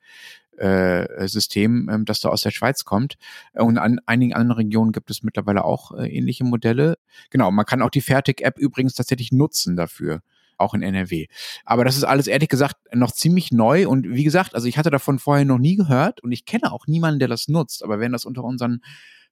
Äh, 0.59 1.29
System, 1.29 1.91
ähm, 1.93 2.05
das 2.07 2.21
da 2.21 2.31
aus 2.31 2.41
der 2.41 2.51
Schweiz 2.51 2.85
kommt. 2.85 3.17
Und 3.53 3.77
an 3.77 4.01
einigen 4.07 4.33
anderen 4.33 4.53
Regionen 4.57 4.93
gibt 4.93 5.11
es 5.11 5.23
mittlerweile 5.23 5.65
auch 5.65 5.93
äh, 5.93 6.09
ähnliche 6.09 6.45
Modelle. 6.45 6.97
Genau, 7.31 7.51
man 7.51 7.67
kann 7.67 7.83
auch 7.83 7.91
die 7.91 8.01
Fertig-App 8.01 8.59
übrigens 8.59 8.95
tatsächlich 8.95 9.33
nutzen 9.33 9.77
dafür, 9.77 10.23
auch 10.57 10.73
in 10.73 10.83
NRW. 10.83 11.27
Aber 11.65 11.85
das 11.85 11.97
ist 11.97 12.05
alles 12.05 12.27
ehrlich 12.27 12.49
gesagt 12.49 12.77
noch 12.95 13.13
ziemlich 13.13 13.53
neu 13.53 13.87
und 13.87 14.09
wie 14.09 14.25
gesagt, 14.25 14.55
also 14.55 14.67
ich 14.67 14.79
hatte 14.79 14.91
davon 14.91 15.19
vorher 15.19 15.45
noch 15.45 15.59
nie 15.59 15.77
gehört 15.77 16.23
und 16.23 16.33
ich 16.33 16.47
kenne 16.47 16.73
auch 16.73 16.87
niemanden, 16.87 17.19
der 17.19 17.29
das 17.29 17.49
nutzt. 17.49 17.85
Aber 17.85 18.01
wenn 18.01 18.13
das 18.13 18.25
unter 18.25 18.43
unseren 18.43 18.81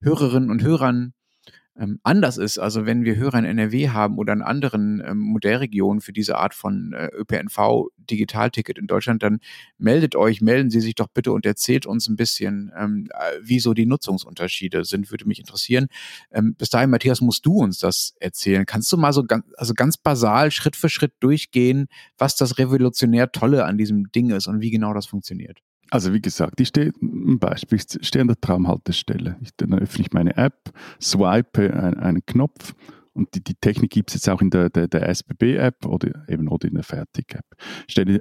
Hörerinnen 0.02 0.50
und 0.50 0.62
Hörern 0.62 1.14
ähm, 1.76 1.98
anders 2.04 2.38
ist, 2.38 2.58
also 2.58 2.86
wenn 2.86 3.04
wir 3.04 3.16
Hörer 3.16 3.38
in 3.38 3.44
NRW 3.44 3.88
haben 3.88 4.18
oder 4.18 4.32
in 4.32 4.42
anderen 4.42 5.02
ähm, 5.04 5.18
Modellregionen 5.18 6.00
für 6.00 6.12
diese 6.12 6.38
Art 6.38 6.54
von 6.54 6.92
äh, 6.92 7.08
ÖPNV-Digitalticket 7.12 8.78
in 8.78 8.86
Deutschland, 8.86 9.22
dann 9.22 9.40
meldet 9.76 10.14
euch, 10.14 10.40
melden 10.40 10.70
Sie 10.70 10.80
sich 10.80 10.94
doch 10.94 11.08
bitte 11.08 11.32
und 11.32 11.44
erzählt 11.46 11.84
uns 11.86 12.08
ein 12.08 12.16
bisschen, 12.16 12.70
ähm, 12.78 13.08
äh, 13.12 13.40
wie 13.42 13.58
die 13.74 13.86
Nutzungsunterschiede 13.86 14.84
sind, 14.84 15.10
würde 15.10 15.26
mich 15.26 15.40
interessieren. 15.40 15.88
Ähm, 16.30 16.54
bis 16.54 16.70
dahin, 16.70 16.90
Matthias, 16.90 17.20
musst 17.20 17.44
du 17.44 17.54
uns 17.58 17.78
das 17.78 18.14
erzählen. 18.20 18.66
Kannst 18.66 18.92
du 18.92 18.96
mal 18.96 19.12
so 19.12 19.24
ganz, 19.24 19.44
also 19.56 19.74
ganz 19.74 19.96
basal 19.96 20.50
Schritt 20.50 20.76
für 20.76 20.88
Schritt 20.88 21.14
durchgehen, 21.20 21.86
was 22.18 22.36
das 22.36 22.58
revolutionär 22.58 23.32
Tolle 23.32 23.64
an 23.64 23.78
diesem 23.78 24.12
Ding 24.12 24.30
ist 24.30 24.46
und 24.46 24.60
wie 24.60 24.70
genau 24.70 24.94
das 24.94 25.06
funktioniert? 25.06 25.60
Also 25.90 26.12
wie 26.12 26.20
gesagt, 26.20 26.60
ich 26.60 26.68
stehe, 26.68 26.92
ein 27.00 27.38
Beispiel, 27.38 27.78
ich 27.78 28.06
stehe 28.06 28.20
an 28.20 28.28
der 28.28 28.40
Tramhaltestelle. 28.40 29.36
Ich, 29.42 29.50
dann 29.56 29.74
öffne 29.74 30.04
ich 30.04 30.12
meine 30.12 30.36
App, 30.36 30.72
swipe 31.00 31.72
ein, 31.72 31.94
einen 31.98 32.26
Knopf 32.26 32.74
und 33.14 33.34
die, 33.34 33.42
die 33.42 33.54
Technik 33.54 33.92
gibt 33.92 34.10
es 34.10 34.14
jetzt 34.14 34.28
auch 34.28 34.42
in 34.42 34.50
der, 34.50 34.70
der, 34.70 34.88
der 34.88 35.08
SBB-App 35.08 35.86
oder 35.86 36.28
eben 36.28 36.48
oder 36.48 36.66
in 36.66 36.74
der 36.74 36.82
Fertig-App. 36.82 37.46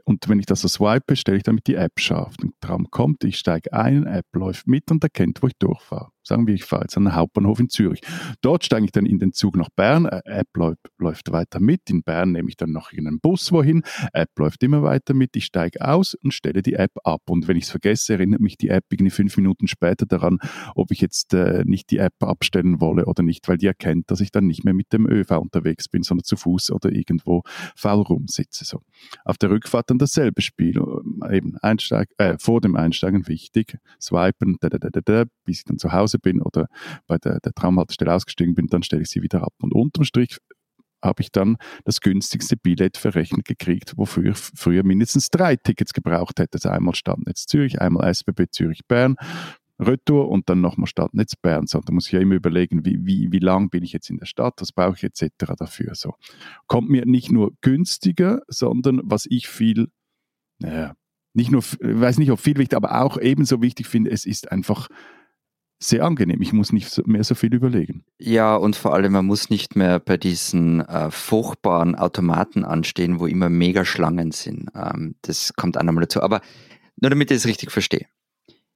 Und 0.05 0.29
wenn 0.29 0.39
ich 0.39 0.45
das 0.45 0.61
so 0.61 0.67
swipe, 0.67 1.15
stelle 1.15 1.37
ich 1.37 1.43
damit 1.43 1.67
die 1.67 1.75
App 1.75 1.99
scharf. 1.99 2.37
Der 2.37 2.51
Tram 2.61 2.89
kommt, 2.91 3.23
ich 3.23 3.37
steige 3.37 3.73
ein, 3.73 4.05
App 4.05 4.27
läuft 4.33 4.67
mit 4.67 4.91
und 4.91 5.03
erkennt, 5.03 5.41
wo 5.41 5.47
ich 5.47 5.57
durchfahre. 5.57 6.12
Sagen 6.23 6.47
wir, 6.47 6.53
ich 6.53 6.63
fahre 6.63 6.83
jetzt 6.83 6.97
an 6.97 7.05
den 7.05 7.15
Hauptbahnhof 7.15 7.59
in 7.59 7.69
Zürich. 7.69 8.01
Dort 8.41 8.63
steige 8.63 8.85
ich 8.85 8.91
dann 8.91 9.05
in 9.05 9.19
den 9.19 9.33
Zug 9.33 9.57
nach 9.57 9.69
Bern, 9.75 10.05
App 10.05 10.47
läuft, 10.55 10.79
läuft 10.97 11.31
weiter 11.31 11.59
mit. 11.59 11.89
In 11.89 12.03
Bern 12.03 12.31
nehme 12.31 12.49
ich 12.49 12.57
dann 12.57 12.71
noch 12.71 12.91
einen 12.93 13.19
Bus 13.19 13.51
wohin, 13.51 13.83
App 14.13 14.29
läuft 14.37 14.63
immer 14.63 14.83
weiter 14.83 15.13
mit. 15.13 15.35
Ich 15.35 15.45
steige 15.45 15.81
aus 15.81 16.15
und 16.15 16.33
stelle 16.33 16.61
die 16.61 16.73
App 16.73 16.91
ab. 17.03 17.21
Und 17.29 17.47
wenn 17.47 17.57
ich 17.57 17.65
es 17.65 17.71
vergesse, 17.71 18.13
erinnert 18.13 18.41
mich 18.41 18.57
die 18.57 18.69
App 18.69 18.85
irgendwie 18.89 19.11
fünf 19.11 19.35
Minuten 19.37 19.67
später 19.67 20.05
daran, 20.05 20.39
ob 20.75 20.91
ich 20.91 21.01
jetzt 21.01 21.33
äh, 21.33 21.63
nicht 21.65 21.91
die 21.91 21.97
App 21.97 22.13
abstellen 22.21 22.79
wolle 22.79 23.05
oder 23.05 23.23
nicht, 23.23 23.47
weil 23.47 23.57
die 23.57 23.67
erkennt, 23.67 24.09
dass 24.09 24.21
ich 24.21 24.31
dann 24.31 24.47
nicht 24.47 24.63
mehr 24.63 24.73
mit 24.73 24.93
dem 24.93 25.05
ÖV 25.05 25.31
unterwegs 25.31 25.89
bin, 25.89 26.03
sondern 26.03 26.23
zu 26.23 26.35
Fuß 26.35 26.71
oder 26.71 26.91
irgendwo 26.91 27.43
faul 27.75 28.01
rumsitze. 28.01 28.65
So. 28.65 28.81
Auf 29.25 29.37
der 29.37 29.49
Rückfahrt 29.49 29.89
dann 29.89 29.97
dasselbe 29.97 30.41
Spiel. 30.41 30.79
Eben 31.31 31.57
Einsteig, 31.57 32.09
äh, 32.17 32.37
vor 32.39 32.61
dem 32.61 32.75
Einsteigen 32.75 33.27
wichtig, 33.27 33.77
swipen, 34.01 34.57
da, 34.59 34.69
da, 34.69 34.77
da, 34.77 35.01
da, 35.03 35.23
bis 35.45 35.59
ich 35.59 35.63
dann 35.65 35.77
zu 35.77 35.91
Hause 35.91 36.19
bin 36.19 36.41
oder 36.41 36.67
bei 37.07 37.17
der, 37.17 37.39
der 37.39 37.53
Tramhaltestelle 37.53 38.13
ausgestiegen 38.13 38.55
bin, 38.55 38.67
dann 38.67 38.83
stelle 38.83 39.01
ich 39.01 39.09
sie 39.09 39.21
wieder 39.21 39.43
ab. 39.43 39.53
Und 39.61 39.73
unterm 39.73 40.03
Strich 40.03 40.37
habe 41.03 41.21
ich 41.21 41.31
dann 41.31 41.57
das 41.83 41.99
günstigste 41.99 42.57
Billett 42.57 42.97
verrechnet 42.97 43.45
gekriegt, 43.45 43.93
wofür 43.97 44.31
ich 44.31 44.37
früher 44.37 44.83
mindestens 44.83 45.29
drei 45.29 45.55
Tickets 45.55 45.93
gebraucht 45.93 46.39
hätte. 46.39 46.55
Also 46.55 46.69
einmal 46.69 46.95
Stadtnetz 46.95 47.45
Zürich, 47.45 47.81
einmal 47.81 48.07
SBB 48.09 48.49
Zürich-Bern, 48.49 49.17
Retour 49.79 50.29
und 50.29 50.49
dann 50.49 50.61
nochmal 50.61 50.87
Stadtnetz 50.87 51.35
Bern. 51.35 51.67
So, 51.67 51.81
da 51.81 51.93
muss 51.93 52.07
ich 52.07 52.13
ja 52.13 52.19
immer 52.19 52.35
überlegen, 52.35 52.85
wie, 52.85 53.05
wie, 53.05 53.31
wie 53.31 53.39
lang 53.39 53.69
bin 53.69 53.83
ich 53.83 53.91
jetzt 53.91 54.09
in 54.09 54.17
der 54.17 54.25
Stadt, 54.25 54.55
was 54.59 54.71
brauche 54.71 54.95
ich 54.95 55.03
etc. 55.03 55.53
dafür. 55.57 55.95
So. 55.95 56.13
Kommt 56.67 56.89
mir 56.89 57.05
nicht 57.05 57.31
nur 57.31 57.53
günstiger, 57.61 58.41
sondern 58.47 59.01
was 59.03 59.25
ich 59.29 59.47
viel, 59.47 59.87
naja, 60.59 60.93
nicht 61.33 61.51
nur, 61.51 61.61
ich 61.61 61.77
weiß 61.81 62.17
nicht, 62.17 62.31
ob 62.31 62.39
viel 62.39 62.57
wichtig, 62.57 62.75
aber 62.75 63.01
auch 63.01 63.17
ebenso 63.17 63.61
wichtig 63.61 63.87
finde, 63.87 64.11
es 64.11 64.25
ist 64.25 64.51
einfach 64.51 64.87
sehr 65.79 66.05
angenehm. 66.05 66.41
Ich 66.41 66.53
muss 66.53 66.71
nicht 66.71 67.05
mehr 67.07 67.23
so 67.23 67.35
viel 67.35 67.53
überlegen. 67.53 68.05
Ja, 68.17 68.55
und 68.55 68.75
vor 68.75 68.93
allem, 68.93 69.11
man 69.11 69.25
muss 69.25 69.49
nicht 69.49 69.75
mehr 69.75 69.99
bei 69.99 70.17
diesen 70.17 70.81
äh, 70.81 71.11
furchtbaren 71.11 71.95
Automaten 71.95 72.63
anstehen, 72.63 73.19
wo 73.19 73.27
immer 73.27 73.49
mega 73.49 73.83
Schlangen 73.83 74.31
sind. 74.31 74.69
Ähm, 74.75 75.15
das 75.23 75.53
kommt 75.55 75.77
auch 75.77 75.83
nochmal 75.83 76.03
dazu. 76.03 76.21
Aber 76.21 76.41
nur 77.01 77.09
damit 77.09 77.31
ich 77.31 77.37
es 77.37 77.47
richtig 77.47 77.71
verstehe. 77.71 78.07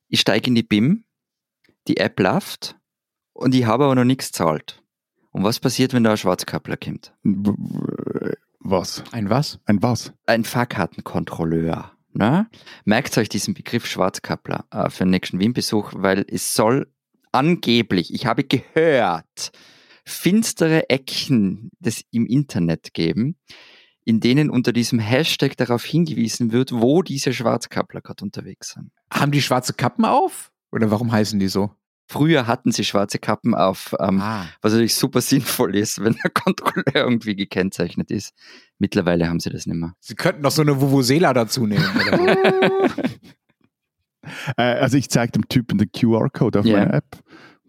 Ich 0.10 0.20
steige 0.20 0.48
in 0.48 0.56
die 0.56 0.64
BIM, 0.64 1.06
die 1.88 1.98
App 1.98 2.20
läuft 2.20 2.78
und 3.34 3.56
ich 3.56 3.66
habe 3.66 3.86
aber 3.86 3.96
noch 3.96 4.04
nichts 4.04 4.32
zahlt. 4.32 4.84
Und 5.32 5.44
was 5.44 5.60
passiert, 5.60 5.94
wenn 5.94 6.04
da 6.04 6.12
ein 6.12 6.18
Schwarzkappler 6.18 6.78
kommt? 6.78 7.14
Was? 8.60 9.04
Ein 9.12 9.30
was? 9.30 9.60
Ein 9.66 9.82
was? 9.84 10.14
Ein 10.26 10.44
Fahrkartenkontrolleur. 10.44 11.97
Ne? 12.18 12.48
Merkt 12.84 13.16
euch 13.20 13.30
diesen 13.30 13.54
Begriff 13.54 13.86
Schwarzkappler 13.86 14.66
äh, 14.72 14.90
für 14.90 15.04
den 15.04 15.12
nächsten 15.12 15.40
Wien-Besuch, 15.40 15.92
weil 15.96 16.26
es 16.28 16.56
soll 16.56 16.92
angeblich, 17.32 18.12
ich 18.12 18.26
habe 18.26 18.44
gehört, 18.44 19.52
finstere 20.04 20.90
Ecken 20.90 21.70
des 21.80 22.04
im 22.12 22.26
Internet 22.26 22.96
geben, 22.96 23.38
in 24.04 24.20
denen 24.20 24.50
unter 24.50 24.74
diesem 24.74 24.98
Hashtag 24.98 25.58
darauf 25.58 25.86
hingewiesen 25.86 26.52
wird, 26.52 26.72
wo 26.72 27.04
diese 27.04 27.34
Schwarzkappler 27.34 28.02
gerade 28.02 28.24
unterwegs 28.24 28.74
sind. 28.74 28.92
Haben 29.12 29.32
die 29.32 29.42
schwarze 29.42 29.74
Kappen 29.74 30.06
auf? 30.06 30.52
Oder 30.72 30.90
warum 30.90 31.12
heißen 31.12 31.40
die 31.40 31.50
so? 31.50 31.72
Früher 32.10 32.48
hatten 32.48 32.72
sie 32.72 32.84
schwarze 32.86 33.20
Kappen 33.20 33.54
auf, 33.54 33.94
ähm, 34.00 34.22
Ah. 34.22 34.46
was 34.62 34.72
natürlich 34.74 34.96
super 34.96 35.20
sinnvoll 35.68 35.76
ist, 35.76 36.02
wenn 36.04 36.16
der 36.24 36.32
Kontrolleur 36.32 36.96
irgendwie 36.96 37.36
gekennzeichnet 37.36 38.12
ist. 38.12 38.34
Mittlerweile 38.80 39.28
haben 39.28 39.40
sie 39.42 39.50
das 39.50 39.66
nicht 39.66 39.76
mehr. 39.78 39.94
Sie 40.00 40.16
könnten 40.16 40.42
doch 40.44 40.52
so 40.52 40.62
eine 40.62 40.80
Vuvuzela 40.80 41.34
dazu 41.34 41.66
nehmen. 41.68 41.84
Äh, 44.58 44.62
also 44.62 44.98
ich 44.98 45.10
zeige 45.10 45.32
dem 45.32 45.48
Typen 45.48 45.78
den 45.78 45.90
QR-Code 45.92 46.60
auf 46.60 46.66
Ja. 46.66 46.80
meiner 46.80 46.94
App. 46.96 47.18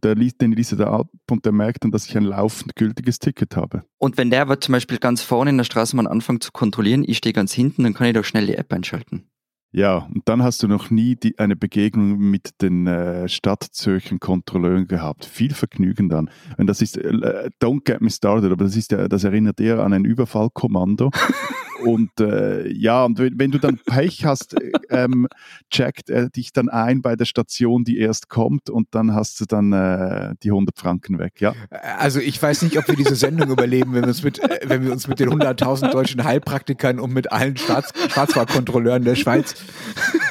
Der 0.03 0.15
liest, 0.17 0.41
den 0.41 0.51
liest 0.53 0.73
er 0.73 0.79
da 0.79 0.91
ab 0.91 1.09
und 1.31 1.45
der 1.45 1.53
merkt 1.53 1.85
dann, 1.85 1.91
dass 1.91 2.07
ich 2.07 2.17
ein 2.17 2.25
laufend 2.25 2.75
gültiges 2.77 3.19
Ticket 3.21 3.55
habe. 3.57 3.85
Und 3.99 4.17
wenn 4.17 4.31
der 4.31 4.43
aber 4.43 4.61
zum 4.61 4.73
Beispiel 4.73 4.99
ganz 4.99 5.23
vorne 5.23 5.51
in 5.51 5.57
der 5.57 5.65
Straßenbahn 5.65 6.07
anfängt 6.09 6.43
zu 6.43 6.51
kontrollieren, 6.53 7.05
ich 7.07 7.19
stehe 7.19 7.33
ganz 7.33 7.53
hinten, 7.53 7.83
dann 7.85 7.95
kann 7.95 8.07
ich 8.09 8.15
doch 8.15 8.25
schnell 8.25 8.47
die 8.47 8.55
App 8.57 8.73
einschalten. 8.73 9.28
Ja, 9.71 10.09
und 10.15 10.27
dann 10.29 10.43
hast 10.43 10.63
du 10.63 10.69
noch 10.69 10.91
nie 10.91 11.15
die, 11.15 11.39
eine 11.39 11.55
Begegnung 11.55 12.19
mit 12.19 12.63
den 12.63 12.87
äh, 12.87 13.29
Stadtzürchen 13.29 14.19
Kontrolleuren 14.19 14.89
gehabt. 14.89 15.27
Viel 15.27 15.53
Vergnügen 15.53 16.09
dann. 16.09 16.31
Und 16.57 16.69
das 16.69 16.81
ist, 16.81 16.97
äh, 16.97 17.51
don't 17.61 17.85
get 17.85 18.01
me 18.01 18.11
started, 18.11 18.51
aber 18.51 18.65
das 18.65 18.77
ist 18.77 18.93
das 18.93 19.25
erinnert 19.25 19.61
eher 19.61 19.81
an 19.81 19.93
ein 19.93 20.05
Überfallkommando. 20.07 21.11
und 21.85 22.11
äh, 22.21 22.69
ja, 22.69 23.05
und 23.05 23.19
wenn, 23.19 23.51
du 23.51 23.59
dann 23.59 23.79
Pech 23.79 24.25
hast, 24.25 24.55
äh, 24.55 24.73
ähm, 24.91 25.29
checkt 25.71 26.11
er 26.11 26.29
dich 26.29 26.53
dann 26.53 26.69
ein 26.69 27.03
bei 27.03 27.17
der 27.17 27.25
Station, 27.25 27.85
die 27.85 27.99
erst 27.99 28.29
kommt 28.29 28.71
und 28.71 28.89
dann 28.93 29.15
hast 29.15 29.41
du 29.41 29.45
dann 29.45 29.73
äh, 29.73 30.35
die 30.43 30.51
100 30.51 30.79
Franken 30.79 31.19
weg, 31.19 31.41
ja. 31.41 31.55
Also 31.99 32.21
ich 32.21 32.41
weiß 32.41 32.63
nicht, 32.63 32.79
ob 32.79 32.89
wir 32.89 32.97
diese 32.97 33.15
Sendung 33.17 33.51
überleben, 33.51 33.95
wenn 33.95 34.03
wir 34.03 34.09
uns 34.09 34.23
mit, 34.23 34.39
äh, 34.39 34.61
wenn 34.65 34.85
wir 34.85 34.93
uns 34.93 35.09
mit 35.09 35.21
den 35.21 35.31
100.000 35.31 35.91
deutschen 35.91 36.25
Heilpraktikern 36.25 36.99
und 36.99 37.13
mit 37.13 37.33
allen 37.33 37.57
Staats 37.57 37.93
Staatsfahrkontrolleuren 38.09 39.05
der 39.05 39.15
Schweiz 39.15 39.55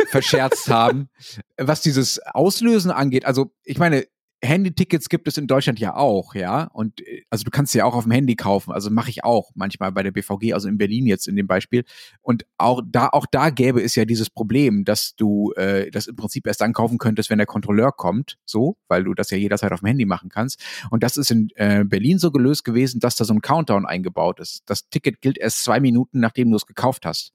verscherzt 0.10 0.70
haben. 0.70 1.10
Was 1.58 1.82
dieses 1.82 2.20
Auslösen 2.20 2.92
angeht, 2.92 3.26
also 3.26 3.52
ich 3.64 3.78
meine, 3.78 4.06
Handytickets 4.44 5.10
gibt 5.10 5.28
es 5.28 5.38
in 5.38 5.48
Deutschland 5.48 5.80
ja 5.80 5.96
auch, 5.96 6.36
ja. 6.36 6.66
Und 6.74 7.02
äh, 7.02 7.24
also 7.30 7.44
du 7.44 7.52
kannst 7.52 7.72
sie 7.72 7.80
ja 7.80 7.86
auch 7.86 7.96
auf 7.96 8.04
dem 8.04 8.12
Handy 8.12 8.36
kaufen. 8.36 8.72
Also 8.72 8.90
mache 8.90 9.10
ich 9.10 9.24
auch 9.24 9.52
manchmal 9.56 9.92
bei 9.92 10.04
der 10.04 10.12
BVG, 10.12 10.54
also 10.54 10.68
in 10.68 10.78
Berlin 10.78 11.08
jetzt 11.08 11.28
in 11.28 11.36
dem 11.36 11.48
Beispiel. 11.48 11.84
Und 12.22 12.46
auch 12.58 12.82
da, 12.86 13.10
auch 13.10 13.26
da 13.26 13.50
gäbe 13.50 13.82
es 13.82 13.96
ja 13.96 14.06
dieses 14.06 14.30
Problem, 14.30 14.86
dass 14.86 15.16
du 15.16 15.54
äh, 15.54 15.90
das 15.90 16.08
im 16.08 16.16
Prinzip 16.16 16.46
erst 16.46 16.62
dann 16.62 16.74
kaufen 16.74 17.00
könntest, 17.00 17.30
wenn 17.30 17.40
der 17.40 17.48
Kontrolleur 17.48 17.92
kommt, 17.92 18.38
so, 18.46 18.78
weil 18.88 19.04
du 19.04 19.14
das 19.14 19.32
ja 19.32 19.38
jederzeit 19.38 19.72
auf 19.72 19.80
dem 19.80 19.88
Handy 19.88 20.06
machen 20.06 20.30
kannst. 20.30 20.64
Und 20.92 21.04
das 21.04 21.18
ist 21.18 21.32
in 21.32 21.50
äh, 21.56 21.84
Berlin 21.84 22.20
so 22.20 22.32
gelöst 22.32 22.64
gewesen, 22.64 23.00
dass 23.00 23.16
da 23.16 23.26
so 23.26 23.34
ein 23.34 23.42
Countdown 23.42 23.86
eingebaut 23.86 24.40
ist. 24.40 24.62
Das 24.68 24.88
Ticket 24.90 25.22
gilt 25.22 25.38
erst 25.38 25.64
zwei 25.64 25.80
Minuten, 25.80 26.20
nachdem 26.20 26.52
du 26.52 26.58
es 26.58 26.66
gekauft 26.66 27.06
hast. 27.06 27.34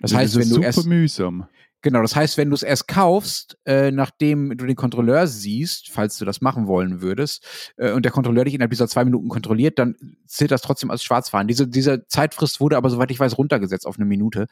Das 0.00 0.14
heißt, 0.14 0.34
ist 0.34 0.40
wenn 0.40 0.48
du 0.48 0.54
super 0.56 0.66
erst 0.66 0.86
mühsam. 0.86 1.46
Genau, 1.82 2.02
das 2.02 2.16
heißt, 2.16 2.36
wenn 2.36 2.50
du 2.50 2.54
es 2.54 2.62
erst 2.62 2.88
kaufst, 2.88 3.58
äh, 3.64 3.90
nachdem 3.90 4.56
du 4.56 4.66
den 4.66 4.76
Kontrolleur 4.76 5.26
siehst, 5.26 5.90
falls 5.90 6.18
du 6.18 6.24
das 6.24 6.40
machen 6.40 6.66
wollen 6.66 7.00
würdest, 7.00 7.46
äh, 7.76 7.92
und 7.92 8.04
der 8.04 8.12
Kontrolleur 8.12 8.44
dich 8.44 8.54
innerhalb 8.54 8.70
dieser 8.70 8.88
zwei 8.88 9.04
Minuten 9.04 9.28
kontrolliert, 9.28 9.78
dann 9.78 9.94
zählt 10.26 10.50
das 10.50 10.62
trotzdem 10.62 10.90
als 10.90 11.04
Schwarzfahren. 11.04 11.46
Diese, 11.46 11.68
diese 11.68 12.06
Zeitfrist 12.08 12.60
wurde 12.60 12.76
aber, 12.76 12.90
soweit 12.90 13.10
ich 13.10 13.20
weiß, 13.20 13.38
runtergesetzt 13.38 13.86
auf 13.86 13.96
eine 13.98 14.06
Minute, 14.06 14.46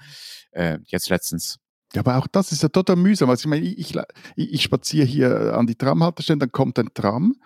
äh, 0.52 0.78
jetzt 0.86 1.08
letztens. 1.08 1.58
Ja, 1.94 2.00
aber 2.00 2.18
auch 2.18 2.26
das 2.26 2.52
ist 2.52 2.62
ja 2.62 2.68
total 2.68 2.96
mühsam. 2.96 3.30
Also 3.30 3.42
ich 3.42 3.46
meine, 3.46 3.64
ich, 3.64 3.78
ich, 3.78 3.96
ich 4.36 4.62
spaziere 4.62 5.06
hier 5.06 5.54
an 5.56 5.66
die 5.66 5.76
Tramhaltestelle, 5.76 6.38
dann 6.38 6.52
kommt 6.52 6.78
ein 6.78 6.92
Tram, 6.92 7.36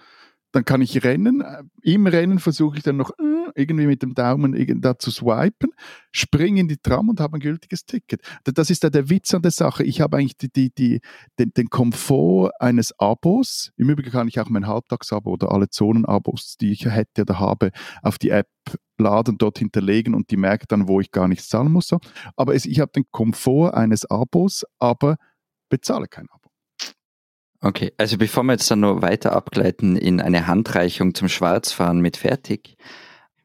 dann 0.53 0.64
kann 0.64 0.80
ich 0.80 1.05
rennen. 1.05 1.44
Im 1.82 2.07
Rennen 2.07 2.38
versuche 2.38 2.78
ich 2.78 2.82
dann 2.82 2.96
noch 2.96 3.11
äh, 3.18 3.51
irgendwie 3.55 3.86
mit 3.86 4.03
dem 4.03 4.14
Daumen 4.14 4.80
da 4.80 4.99
zu 4.99 5.11
swipen, 5.11 5.70
springe 6.11 6.61
in 6.61 6.68
die 6.68 6.78
Tram 6.78 7.09
und 7.09 7.20
habe 7.20 7.36
ein 7.36 7.40
gültiges 7.40 7.84
Ticket. 7.84 8.22
Das 8.44 8.70
ist 8.70 8.82
ja 8.82 8.90
der 8.90 9.11
Witz 9.11 9.34
an 9.34 9.42
der 9.42 9.51
Sache. 9.51 9.84
Ich 9.84 10.01
habe 10.01 10.16
eigentlich 10.16 10.36
die, 10.38 10.51
die, 10.51 10.70
die, 10.70 11.01
den, 11.38 11.53
den 11.53 11.68
Komfort 11.68 12.53
eines 12.61 12.99
Abos. 12.99 13.72
Im 13.76 13.90
Übrigen 13.90 14.11
kann 14.11 14.28
ich 14.28 14.40
auch 14.40 14.49
mein 14.49 14.66
Halbtagsabo 14.66 15.32
oder 15.32 15.53
alle 15.53 15.68
Zonenabos, 15.68 16.57
die 16.59 16.72
ich 16.72 16.86
hätte 16.86 17.22
oder 17.22 17.38
habe, 17.38 17.70
auf 18.03 18.18
die 18.18 18.30
App 18.30 18.49
laden, 18.99 19.38
dort 19.38 19.59
hinterlegen 19.59 20.14
und 20.14 20.30
die 20.30 20.36
merkt 20.36 20.72
dann, 20.72 20.88
wo 20.88 21.01
ich 21.01 21.11
gar 21.11 21.28
nichts 21.28 21.49
zahlen 21.49 21.72
muss. 21.72 21.90
Aber 22.36 22.55
es, 22.55 22.66
ich 22.66 22.80
habe 22.80 22.92
den 22.92 23.05
Komfort 23.11 23.74
eines 23.74 24.05
Abos, 24.07 24.64
aber 24.78 25.16
bezahle 25.68 26.09
kein 26.09 26.28
Abo. 26.30 26.38
Okay, 27.61 27.92
also 27.96 28.18
bevor 28.18 28.44
wir 28.44 28.52
jetzt 28.52 28.70
dann 28.70 28.80
noch 28.80 29.02
weiter 29.02 29.32
abgleiten 29.32 29.96
in 29.96 30.20
eine 30.20 30.46
Handreichung 30.46 31.14
zum 31.14 31.28
Schwarzfahren 31.28 32.00
mit 32.00 32.16
fertig, 32.16 32.76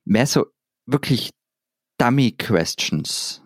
mehr 0.06 0.28
so 0.28 0.46
wirklich 0.86 1.32
Dummy 1.98 2.32
Questions. 2.32 3.42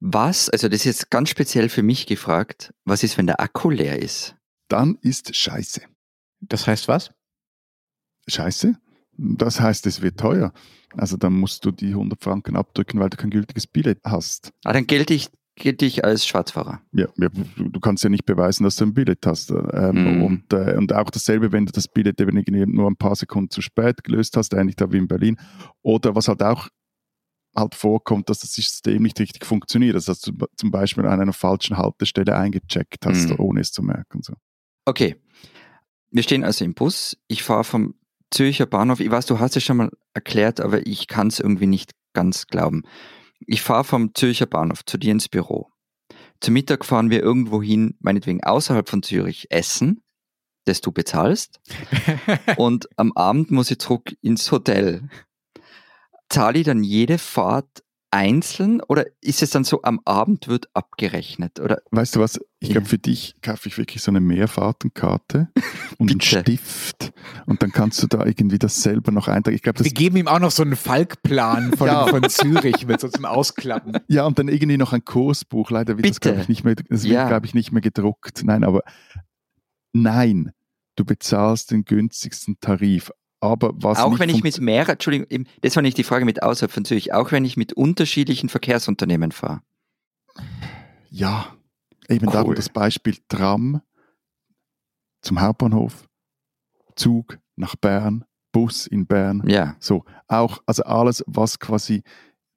Was, 0.00 0.48
also 0.48 0.68
das 0.68 0.80
ist 0.80 0.84
jetzt 0.84 1.10
ganz 1.10 1.28
speziell 1.28 1.68
für 1.68 1.82
mich 1.82 2.06
gefragt, 2.06 2.72
was 2.84 3.02
ist, 3.02 3.18
wenn 3.18 3.26
der 3.26 3.40
Akku 3.40 3.68
leer 3.68 3.98
ist? 3.98 4.34
Dann 4.68 4.96
ist 5.02 5.36
Scheiße. 5.36 5.82
Das 6.40 6.66
heißt 6.66 6.88
was? 6.88 7.10
Scheiße? 8.28 8.78
Das 9.18 9.60
heißt, 9.60 9.86
es 9.86 10.00
wird 10.00 10.18
teuer. 10.18 10.54
Also 10.96 11.18
dann 11.18 11.34
musst 11.34 11.66
du 11.66 11.70
die 11.70 11.90
100 11.90 12.22
Franken 12.22 12.56
abdrücken, 12.56 12.98
weil 12.98 13.10
du 13.10 13.18
kein 13.18 13.30
gültiges 13.30 13.66
Billett 13.66 14.00
hast. 14.04 14.52
Ah, 14.64 14.72
dann 14.72 14.86
gelte 14.86 15.12
ich, 15.12 15.28
gelte 15.56 15.84
ich 15.84 16.04
als 16.04 16.26
Schwarzfahrer. 16.26 16.80
Ja, 16.92 17.06
ja, 17.16 17.28
du 17.56 17.80
kannst 17.80 18.02
ja 18.04 18.10
nicht 18.10 18.24
beweisen, 18.24 18.64
dass 18.64 18.76
du 18.76 18.84
ein 18.86 18.94
Billett 18.94 19.26
hast. 19.26 19.50
Ähm, 19.50 20.04
Mhm. 20.16 20.22
und, 20.22 20.52
äh, 20.52 20.76
und 20.76 20.92
auch 20.94 21.10
dasselbe, 21.10 21.52
wenn 21.52 21.66
du 21.66 21.72
das 21.72 21.86
Billett 21.88 22.20
eben 22.20 22.42
nur 22.72 22.88
ein 22.90 22.96
paar 22.96 23.14
Sekunden 23.16 23.50
zu 23.50 23.60
spät 23.60 24.02
gelöst 24.04 24.36
hast, 24.36 24.54
ähnlich 24.54 24.76
da 24.76 24.90
wie 24.90 24.98
in 24.98 25.08
Berlin. 25.08 25.36
Oder 25.82 26.14
was 26.14 26.28
halt 26.28 26.42
auch 26.42 26.68
halt 27.56 27.74
vorkommt, 27.74 28.30
dass 28.30 28.38
das 28.40 28.52
System 28.52 29.02
nicht 29.02 29.18
richtig 29.18 29.44
funktioniert. 29.44 29.94
Also, 29.96 30.12
dass 30.12 30.20
du 30.20 30.32
zum 30.56 30.70
Beispiel 30.70 31.04
an 31.04 31.20
einer 31.20 31.32
falschen 31.32 31.76
Haltestelle 31.76 32.36
eingecheckt 32.36 33.04
hast, 33.04 33.30
Mhm. 33.30 33.36
ohne 33.40 33.60
es 33.60 33.72
zu 33.72 33.82
merken. 33.82 34.22
So. 34.22 34.34
Okay, 34.86 35.16
wir 36.10 36.22
stehen 36.22 36.44
also 36.44 36.64
im 36.64 36.74
Bus. 36.74 37.16
Ich 37.26 37.42
fahre 37.42 37.64
vom 37.64 37.94
Zürcher 38.30 38.66
Bahnhof. 38.66 39.00
Ich 39.00 39.10
weiß, 39.10 39.26
du 39.26 39.40
hast 39.40 39.56
es 39.56 39.64
schon 39.64 39.78
mal 39.78 39.90
erklärt, 40.14 40.60
aber 40.60 40.86
ich 40.86 41.08
kann 41.08 41.26
es 41.26 41.40
irgendwie 41.40 41.66
nicht 41.66 41.90
ganz 42.12 42.46
glauben. 42.46 42.82
Ich 43.46 43.62
fahre 43.62 43.84
vom 43.84 44.14
Zürcher 44.14 44.46
Bahnhof 44.46 44.84
zu 44.84 44.98
dir 44.98 45.12
ins 45.12 45.28
Büro. 45.28 45.70
Zum 46.40 46.54
Mittag 46.54 46.84
fahren 46.84 47.10
wir 47.10 47.22
irgendwo 47.22 47.62
hin, 47.62 47.96
meinetwegen 48.00 48.42
außerhalb 48.42 48.88
von 48.88 49.02
Zürich, 49.02 49.50
essen, 49.50 50.02
das 50.64 50.80
du 50.80 50.92
bezahlst. 50.92 51.60
Und 52.56 52.88
am 52.96 53.12
Abend 53.12 53.50
muss 53.50 53.70
ich 53.70 53.78
zurück 53.78 54.16
ins 54.22 54.50
Hotel. 54.50 55.08
Zahle 56.28 56.60
ich 56.60 56.64
dann 56.64 56.84
jede 56.84 57.18
Fahrt 57.18 57.82
einzeln 58.12 58.80
oder 58.82 59.06
ist 59.20 59.40
es 59.42 59.50
dann 59.50 59.62
so, 59.64 59.82
am 59.82 60.00
Abend 60.04 60.48
wird 60.48 60.68
abgerechnet? 60.74 61.60
Oder 61.60 61.78
Weißt 61.92 62.16
du 62.16 62.20
was? 62.20 62.40
Ich 62.58 62.68
Ja. 62.68 62.74
glaube, 62.74 62.88
für 62.88 62.98
dich 62.98 63.34
kaufe 63.42 63.68
ich 63.68 63.78
wirklich 63.78 64.02
so 64.02 64.10
eine 64.10 64.20
Mehrfahrtenkarte 64.20 65.48
und 65.98 66.10
einen. 66.10 66.20
Stift. 66.20 67.12
Und 67.46 67.62
dann 67.62 67.70
kannst 67.72 68.02
du 68.02 68.06
da 68.06 68.26
irgendwie 68.26 68.58
das 68.58 68.82
selber 68.82 69.12
noch 69.12 69.28
eintragen. 69.28 69.54
Ich 69.54 69.62
glaube, 69.62 69.78
das 69.78 69.84
Wir 69.84 69.92
geben 69.92 70.16
ihm 70.16 70.28
auch 70.28 70.40
noch 70.40 70.50
so 70.50 70.62
einen 70.62 70.76
Falkplan 70.76 71.72
von, 71.76 71.86
Ja. 71.86 72.06
von 72.06 72.28
Zürich 72.28 72.86
mit 72.86 73.00
so 73.00 73.08
zum 73.08 73.24
Ausklappen. 73.24 73.96
Ja, 74.08 74.26
und 74.26 74.38
dann 74.38 74.48
irgendwie 74.48 74.76
noch 74.76 74.92
ein 74.92 75.04
Kursbuch. 75.04 75.70
Leider 75.70 75.96
wird 75.96 76.06
das, 76.08 76.16
Bitte. 76.16 76.30
glaube 76.30 76.42
ich, 76.42 76.48
nicht 76.48 76.64
mehr, 76.64 76.74
das 76.74 77.04
wird, 77.04 77.12
Ja. 77.14 77.28
glaube 77.28 77.46
ich, 77.46 77.54
nicht 77.54 77.70
mehr 77.72 77.80
gedruckt. 77.82 78.42
Nein, 78.44 78.64
aber 78.64 78.82
nein, 79.92 80.52
du 80.96 81.04
bezahlst 81.04 81.70
den 81.70 81.84
günstigsten 81.84 82.58
Tarif. 82.60 83.10
Aber 83.40 83.72
was 83.74 83.98
auch 83.98 84.18
wenn 84.18 84.28
ich 84.28 84.42
mit 84.42 84.60
mehreren, 84.60 84.92
Entschuldigung, 84.92 85.46
das 85.62 85.74
war 85.74 85.82
nicht 85.82 85.96
die 85.96 86.04
Frage 86.04 86.26
mit 86.26 86.42
außerhalb 86.42 86.70
von 86.70 86.84
Zürich, 86.84 87.14
auch 87.14 87.32
wenn 87.32 87.44
ich 87.44 87.56
mit 87.56 87.72
unterschiedlichen 87.72 88.50
Verkehrsunternehmen 88.50 89.32
fahre. 89.32 89.62
Ja, 91.08 91.56
eben 92.08 92.26
Cool. 92.26 92.32
darum 92.32 92.54
das 92.54 92.68
Beispiel 92.68 93.16
Tram 93.28 93.80
zum 95.22 95.40
Hauptbahnhof, 95.40 96.06
Zug 96.96 97.38
nach 97.56 97.76
Bern, 97.76 98.24
Bus 98.52 98.86
in 98.86 99.06
Bern. 99.06 99.42
Ja. 99.46 99.76
So, 99.80 100.04
auch, 100.28 100.58
also 100.66 100.82
alles, 100.84 101.24
was 101.26 101.58
quasi, 101.58 102.02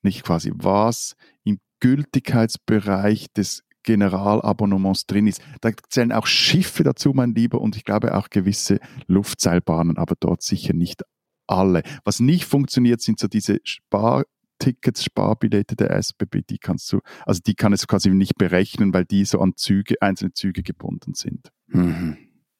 nicht 0.01 0.23
quasi, 0.23 0.51
was 0.53 1.15
im 1.43 1.59
Gültigkeitsbereich 1.79 3.31
des 3.33 3.63
Generalabonnements 3.83 5.05
drin 5.05 5.27
ist. 5.27 5.41
Da 5.61 5.71
zählen 5.89 6.11
auch 6.11 6.25
Schiffe 6.25 6.83
dazu, 6.83 7.11
mein 7.13 7.33
Lieber, 7.33 7.61
und 7.61 7.75
ich 7.75 7.83
glaube 7.83 8.15
auch 8.15 8.29
gewisse 8.29 8.79
Luftseilbahnen, 9.07 9.97
aber 9.97 10.15
dort 10.19 10.41
sicher 10.41 10.73
nicht 10.73 11.03
alle. 11.47 11.83
Was 12.03 12.19
nicht 12.19 12.45
funktioniert, 12.45 13.01
sind 13.01 13.19
so 13.19 13.27
diese 13.27 13.59
Spartickets, 13.63 15.03
Sparbillette 15.03 15.75
der 15.75 15.91
SBB, 15.91 16.41
die 16.49 16.57
kannst 16.57 16.91
du, 16.91 16.99
also 17.25 17.41
die 17.45 17.55
kann 17.55 17.73
es 17.73 17.87
quasi 17.87 18.09
nicht 18.09 18.35
berechnen, 18.37 18.93
weil 18.93 19.05
die 19.05 19.25
so 19.25 19.39
an 19.39 19.53
Züge, 19.55 19.95
einzelne 20.01 20.33
Züge 20.33 20.63
gebunden 20.63 21.13
sind. 21.13 21.51
Mhm. 21.67 22.17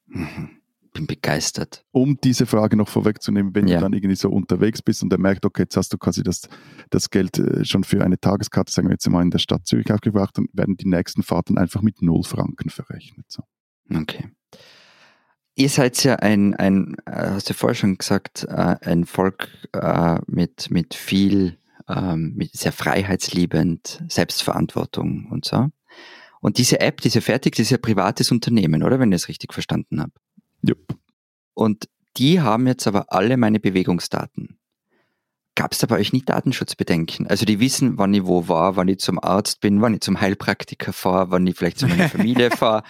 Mhm. 0.07 0.62
Bin 0.93 1.07
begeistert. 1.07 1.83
Um 1.91 2.19
diese 2.23 2.45
Frage 2.45 2.77
noch 2.77 2.87
vorwegzunehmen, 2.87 3.55
wenn 3.55 3.67
Ja. 3.67 3.77
du 3.77 3.81
dann 3.81 3.93
irgendwie 3.93 4.15
so 4.15 4.29
unterwegs 4.29 4.81
bist 4.83 5.01
und 5.01 5.11
er 5.11 5.19
merkt, 5.19 5.43
okay, 5.45 5.63
jetzt 5.63 5.75
hast 5.75 5.91
du 5.91 5.97
quasi 5.97 6.21
das, 6.21 6.47
das 6.91 7.09
Geld 7.09 7.39
äh, 7.39 7.65
schon 7.65 7.83
für 7.83 8.03
eine 8.03 8.19
Tageskarte, 8.19 8.71
sagen 8.71 8.89
wir 8.89 8.93
jetzt 8.93 9.09
mal 9.09 9.23
in 9.23 9.31
der 9.31 9.39
Stadt 9.39 9.65
Zürich 9.65 9.91
aufgebracht, 9.91 10.37
dann 10.37 10.45
werden 10.53 10.77
die 10.77 10.87
nächsten 10.87 11.23
Fahrten 11.23 11.57
einfach 11.57 11.81
mit 11.81 12.01
null 12.03 12.23
Franken 12.23 12.69
verrechnet. 12.69 13.25
So. 13.27 13.43
Okay. 13.93 14.29
Ihr 15.55 15.69
seid 15.69 16.03
ja 16.03 16.15
ein, 16.17 16.55
ein 16.55 16.95
äh, 17.05 17.29
hast 17.31 17.49
du 17.49 17.53
vorher 17.53 17.75
schon 17.75 17.97
gesagt, 17.97 18.45
äh, 18.47 18.75
ein 18.81 19.05
Volk 19.05 19.49
mit, 20.27 20.69
mit 20.71 20.93
viel, 20.93 21.57
ähm, 21.87 22.33
mit 22.35 22.53
sehr 22.53 22.71
freiheitsliebend, 22.71 24.03
Selbstverantwortung 24.09 25.27
und 25.31 25.45
so. 25.45 25.67
Und 26.39 26.57
diese 26.57 26.79
App, 26.81 27.01
diese 27.01 27.21
Fertig, 27.21 27.55
das 27.55 27.63
ist 27.65 27.69
ja 27.69 27.77
ein 27.77 27.81
privates 27.81 28.31
Unternehmen, 28.31 28.83
oder? 28.83 28.99
Wenn 28.99 29.11
ich 29.11 29.21
es 29.23 29.27
richtig 29.29 29.53
verstanden 29.53 30.01
habe. 30.01 30.11
Jupp. 30.63 30.95
Und 31.53 31.87
die 32.17 32.41
haben 32.41 32.67
jetzt 32.67 32.87
aber 32.87 33.11
alle 33.11 33.37
meine 33.37 33.59
Bewegungsdaten. 33.59 34.57
Gab 35.55 35.71
es 35.71 35.77
da 35.79 35.87
bei 35.87 35.97
euch 35.99 36.13
nie 36.13 36.23
Datenschutzbedenken? 36.23 37.27
Also 37.27 37.45
die 37.45 37.59
wissen, 37.59 37.97
wann 37.99 38.13
ich 38.13 38.25
wo 38.25 38.47
war, 38.47 38.75
wann 38.75 38.87
ich 38.87 38.99
zum 38.99 39.23
Arzt 39.23 39.61
bin, 39.61 39.81
wann 39.81 39.93
ich 39.93 40.01
zum 40.01 40.19
Heilpraktiker 40.19 40.93
fahre, 40.93 41.29
wann 41.31 41.45
ich 41.45 41.55
vielleicht 41.55 41.77
zu 41.77 41.87
meiner 41.87 42.09
Familie 42.09 42.49
fahre, 42.57 42.83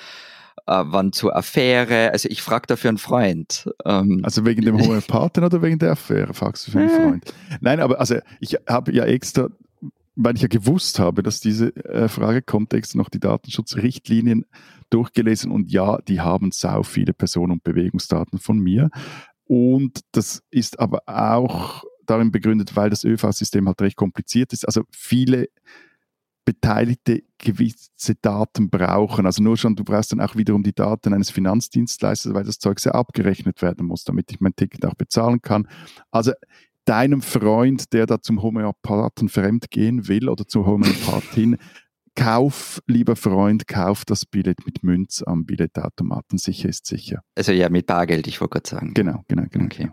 äh, 0.66 0.84
wann 0.86 1.12
zur 1.12 1.36
Affäre. 1.36 2.12
Also 2.14 2.30
ich 2.30 2.42
frage 2.42 2.68
dafür 2.68 2.90
einen 2.90 3.00
Freund. 3.00 3.70
Ähm, 3.84 4.22
Also 4.24 4.46
wegen 4.46 4.62
dem 4.64 4.78
Homöopathen 4.82 5.44
oder 5.44 5.62
wegen 5.62 5.78
der 5.80 5.92
Affäre, 5.92 6.34
fragst 6.34 6.68
du 6.68 6.72
für 6.72 6.80
einen 6.80 6.90
Äh. 6.90 7.02
Freund. 7.02 7.34
Nein, 7.60 7.82
aber 7.82 8.00
also 8.00 8.16
ich 8.40 8.56
habe 8.70 8.94
ja 8.94 9.04
extra, 9.04 9.50
weil 10.16 10.36
ich 10.36 10.42
ja 10.42 10.48
gewusst 10.48 11.00
habe, 11.00 11.22
dass 11.22 11.42
diese 11.42 11.76
äh, 11.76 12.08
Frage 12.08 12.42
kommt, 12.42 12.74
extra 12.74 12.98
noch 12.98 13.10
die 13.10 13.20
Datenschutzrichtlinien 13.20 14.46
durchgelesen 14.94 15.52
und 15.52 15.72
ja, 15.72 15.98
die 16.08 16.22
haben 16.22 16.52
sau 16.52 16.84
viele 16.84 17.14
Personen- 17.14 17.54
und 17.54 17.64
Bewegungsdaten 17.64 18.40
von 18.40 18.60
mir. 18.60 18.90
Und 19.46 20.02
das 20.12 20.42
ist 20.52 20.80
aber 20.80 21.02
auch 21.06 21.84
darin 22.06 22.32
begründet, 22.32 22.76
weil 22.76 22.90
das 22.90 23.04
ÖV-System 23.04 23.68
halt 23.68 23.82
recht 23.82 23.96
kompliziert 23.96 24.54
ist. 24.54 24.66
Also 24.66 24.84
viele 24.92 25.48
Beteiligte 26.46 27.24
gewisse 27.38 28.16
Daten 28.22 28.70
brauchen. 28.70 29.26
Also 29.26 29.42
nur 29.42 29.58
schon, 29.58 29.76
du 29.76 29.84
brauchst 29.84 30.12
dann 30.12 30.20
auch 30.20 30.36
wiederum 30.36 30.64
die 30.64 30.74
Daten 30.74 31.14
eines 31.14 31.30
Finanzdienstleisters, 31.30 32.34
weil 32.34 32.44
das 32.44 32.60
Zeug 32.60 32.80
sehr 32.80 32.96
abgerechnet 32.96 33.62
werden 33.62 33.88
muss, 33.88 34.04
damit 34.04 34.32
ich 34.32 34.42
mein 34.42 34.56
Ticket 34.56 34.86
auch 34.86 34.96
bezahlen 34.96 35.42
kann. 35.42 35.68
Also 36.12 36.34
deinem 36.86 37.22
Freund, 37.22 37.94
der 37.94 38.06
da 38.06 38.22
zum 38.22 38.42
Homöopathen 38.42 39.30
fremd 39.30 39.72
gehen 39.72 40.08
will 40.08 40.28
oder 40.28 40.46
zur 40.46 40.66
Homöopathin, 40.66 41.58
kauf, 42.16 42.82
lieber 42.88 43.16
Freund, 43.16 43.68
kauf 43.68 44.06
das 44.06 44.26
Billett 44.26 44.66
mit 44.66 44.84
Münz 44.84 45.24
am 45.26 45.46
Billettautomaten. 45.46 46.38
Sicher 46.38 46.70
ist 46.70 46.86
sicher. 46.86 47.22
also 47.36 47.52
ja, 47.52 47.70
mit 47.70 47.88
Bargeld, 47.88 48.28
ich 48.28 48.42
wollte 48.42 48.60
gerade 48.60 48.70
sagen. 48.70 48.94
Genau, 48.94 49.24
genau, 49.28 49.44
genau. 49.50 49.66
Okay. 49.66 49.92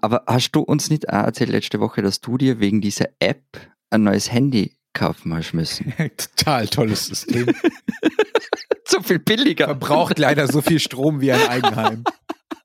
Aber 0.00 0.22
hast 0.26 0.52
du 0.52 0.60
uns 0.60 0.90
nicht 0.90 1.08
auch 1.08 1.24
erzählt 1.24 1.50
letzte 1.50 1.80
Woche, 1.80 2.02
dass 2.02 2.20
du 2.20 2.38
dir 2.38 2.60
wegen 2.60 2.80
dieser 2.80 3.08
App 3.18 3.42
ein 3.90 4.04
neues 4.04 4.32
Handy 4.32 4.76
kaufen 4.92 5.34
hast 5.34 5.52
müssen? 5.52 5.92
Total 6.36 6.68
tolles 6.68 7.06
System. 7.06 7.46
so 8.84 9.02
viel 9.02 9.18
billiger. 9.18 9.66
Verbraucht 9.66 10.18
leider 10.18 10.46
so 10.46 10.60
viel 10.60 10.78
Strom 10.78 11.20
wie 11.20 11.32
ein 11.32 11.48
Eigenheim. 11.48 12.04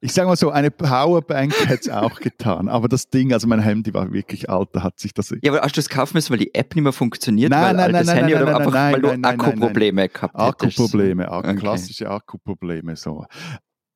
Ich 0.03 0.11
sage 0.11 0.27
mal 0.27 0.35
so, 0.35 0.49
eine 0.49 0.69
Powerbank 0.69 1.53
hätte 1.69 1.79
es 1.83 1.89
auch 1.89 2.19
getan. 2.19 2.67
Aber 2.67 2.89
das 2.89 3.09
Ding, 3.09 3.31
also 3.31 3.47
mein 3.47 3.61
Handy 3.61 3.93
war 3.93 4.11
wirklich 4.11 4.49
alt, 4.49 4.67
da 4.73 4.83
hat 4.83 4.99
sich 4.99 5.13
das. 5.13 5.33
Ja, 5.41 5.53
aber 5.53 5.61
hast 5.61 5.77
du 5.77 5.79
es 5.79 5.87
kaufen 5.87 6.17
müssen, 6.17 6.29
weil 6.31 6.39
die 6.39 6.53
App 6.53 6.75
nicht 6.75 6.83
mehr 6.83 6.91
funktioniert? 6.91 7.49
Nein, 7.51 7.63
weil 7.63 7.73
nein, 7.73 7.95
altes 7.95 8.07
nein, 8.07 8.17
Handy 8.17 8.33
nein, 8.33 8.43
oder 8.43 8.51
nein, 8.51 8.61
einfach, 8.61 8.73
nein, 8.73 8.93
weil 8.93 9.01
du 9.01 9.07
nein, 9.07 9.21
nein, 9.21 9.37
nein, 9.37 9.47
Akkuprobleme 9.47 10.09
gehabt 10.09 10.35
hättest? 10.37 10.79
Akkuprobleme, 10.79 11.31
Akku, 11.31 11.49
Okay. 11.49 11.57
klassische 11.59 12.09
Akkuprobleme, 12.09 12.97
so. 12.97 13.25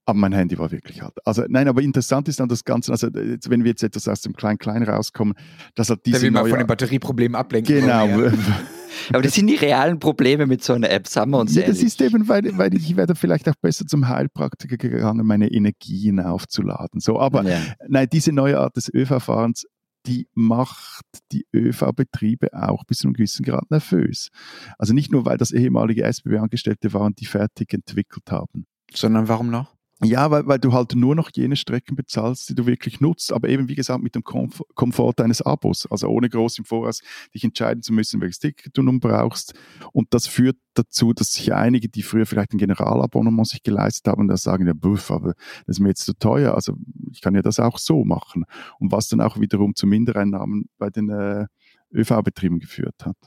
Aber 0.07 0.19
mein 0.19 0.31
Handy 0.31 0.57
war 0.57 0.71
wirklich 0.71 1.03
alt. 1.03 1.17
Also 1.25 1.43
nein, 1.49 1.67
aber 1.67 1.81
interessant 1.81 2.29
ist 2.29 2.39
dann 2.39 2.47
das 2.47 2.63
Ganze, 2.63 2.93
also 2.93 3.07
jetzt, 3.09 3.49
wenn 3.49 3.65
wir 3.65 3.71
jetzt 3.71 3.83
etwas 3.83 4.07
aus 4.07 4.21
dem 4.21 4.33
Klein-Klein 4.37 4.83
rauskommen, 4.83 5.33
dass 5.75 5.89
halt 5.89 6.05
diese 6.05 6.19
Der 6.19 6.21
will 6.23 6.31
mal 6.31 6.41
neue... 6.43 6.51
von 6.51 6.59
den 6.59 6.67
Batterieproblemen 6.67 7.35
ablenken. 7.35 7.81
Genau. 7.81 8.07
Ja. 8.07 8.31
Aber 9.09 9.21
das 9.21 9.33
sind 9.33 9.47
die 9.47 9.55
realen 9.55 9.99
Probleme 9.99 10.45
mit 10.45 10.63
so 10.63 10.71
einer 10.71 10.89
App, 10.91 11.07
sagen 11.07 11.31
wir 11.31 11.39
uns 11.39 11.53
Ja, 11.55 11.63
das 11.63 11.79
ehrlich. 11.79 11.87
ist 11.87 12.01
eben, 12.01 12.25
weil, 12.29 12.57
weil 12.57 12.73
ich 12.73 12.95
werde 12.95 13.15
vielleicht 13.15 13.49
auch 13.49 13.55
besser 13.61 13.85
zum 13.85 14.07
Heilpraktiker 14.07 14.77
gegangen, 14.77 15.27
meine 15.27 15.51
Energien 15.51 16.21
aufzuladen. 16.21 17.01
So, 17.01 17.19
aber 17.19 17.43
ja. 17.43 17.59
nein, 17.89 18.07
diese 18.09 18.31
neue 18.31 18.59
Art 18.59 18.77
des 18.77 18.89
ÖV-Fahrens, 18.93 19.65
die 20.05 20.29
macht 20.33 21.03
die 21.33 21.45
ÖV-Betriebe 21.53 22.53
auch 22.53 22.85
bis 22.85 22.99
zu 22.99 23.07
einem 23.07 23.13
gewissen 23.13 23.43
Grad 23.43 23.69
nervös. 23.69 24.29
Also 24.77 24.93
nicht 24.93 25.11
nur, 25.11 25.25
weil 25.25 25.37
das 25.37 25.51
ehemalige 25.51 26.05
SBB-Angestellte 26.05 26.93
waren, 26.93 27.13
die 27.13 27.25
fertig 27.25 27.73
entwickelt 27.73 28.31
haben. 28.31 28.67
Sondern 28.93 29.27
warum 29.27 29.49
noch? 29.49 29.76
Ja, 30.03 30.29
weil, 30.29 30.45
weil 30.45 30.59
du 30.59 30.73
halt 30.73 30.93
nur 30.93 31.15
noch 31.15 31.31
jene 31.33 31.55
Strecken 31.55 31.95
bezahlst, 31.95 32.49
die 32.49 32.55
du 32.55 32.67
wirklich 32.67 33.01
nutzt, 33.01 33.33
aber 33.33 33.49
eben 33.49 33.67
wie 33.67 33.73
gesagt 33.73 34.03
mit 34.03 34.13
dem 34.13 34.23
Komf 34.23 34.61
Komfort 34.75 35.13
deines 35.17 35.41
Abos, 35.41 35.87
also 35.89 36.07
ohne 36.07 36.29
groß 36.29 36.59
im 36.59 36.65
Voraus 36.65 37.01
dich 37.33 37.43
entscheiden 37.43 37.81
zu 37.81 37.93
müssen, 37.93 38.21
welches 38.21 38.37
Ticket 38.37 38.77
du 38.77 38.83
nun 38.83 38.99
brauchst. 38.99 39.55
Und 39.93 40.13
das 40.13 40.27
führt 40.27 40.57
dazu, 40.75 41.13
dass 41.13 41.33
sich 41.33 41.51
einige, 41.51 41.89
die 41.89 42.03
früher 42.03 42.27
vielleicht 42.27 42.53
ein 42.53 42.59
Generalabonnement 42.59 43.47
sich 43.47 43.63
geleistet 43.63 44.07
haben, 44.07 44.27
da 44.27 44.37
sagen, 44.37 44.67
ja, 44.67 44.73
buff, 44.73 45.09
aber 45.09 45.33
das 45.65 45.77
ist 45.77 45.79
mir 45.79 45.89
jetzt 45.89 46.05
zu 46.05 46.13
teuer, 46.13 46.53
also 46.53 46.73
ich 47.11 47.21
kann 47.21 47.33
ja 47.33 47.41
das 47.41 47.59
auch 47.59 47.79
so 47.79 48.05
machen. 48.05 48.45
Und 48.77 48.91
was 48.91 49.07
dann 49.07 49.19
auch 49.19 49.39
wiederum 49.39 49.73
zu 49.73 49.87
Mindereinnahmen 49.87 50.69
bei 50.77 50.91
den 50.91 51.09
äh, 51.09 51.47
ÖV-Betrieben 51.91 52.59
geführt 52.59 53.03
hat. 53.03 53.17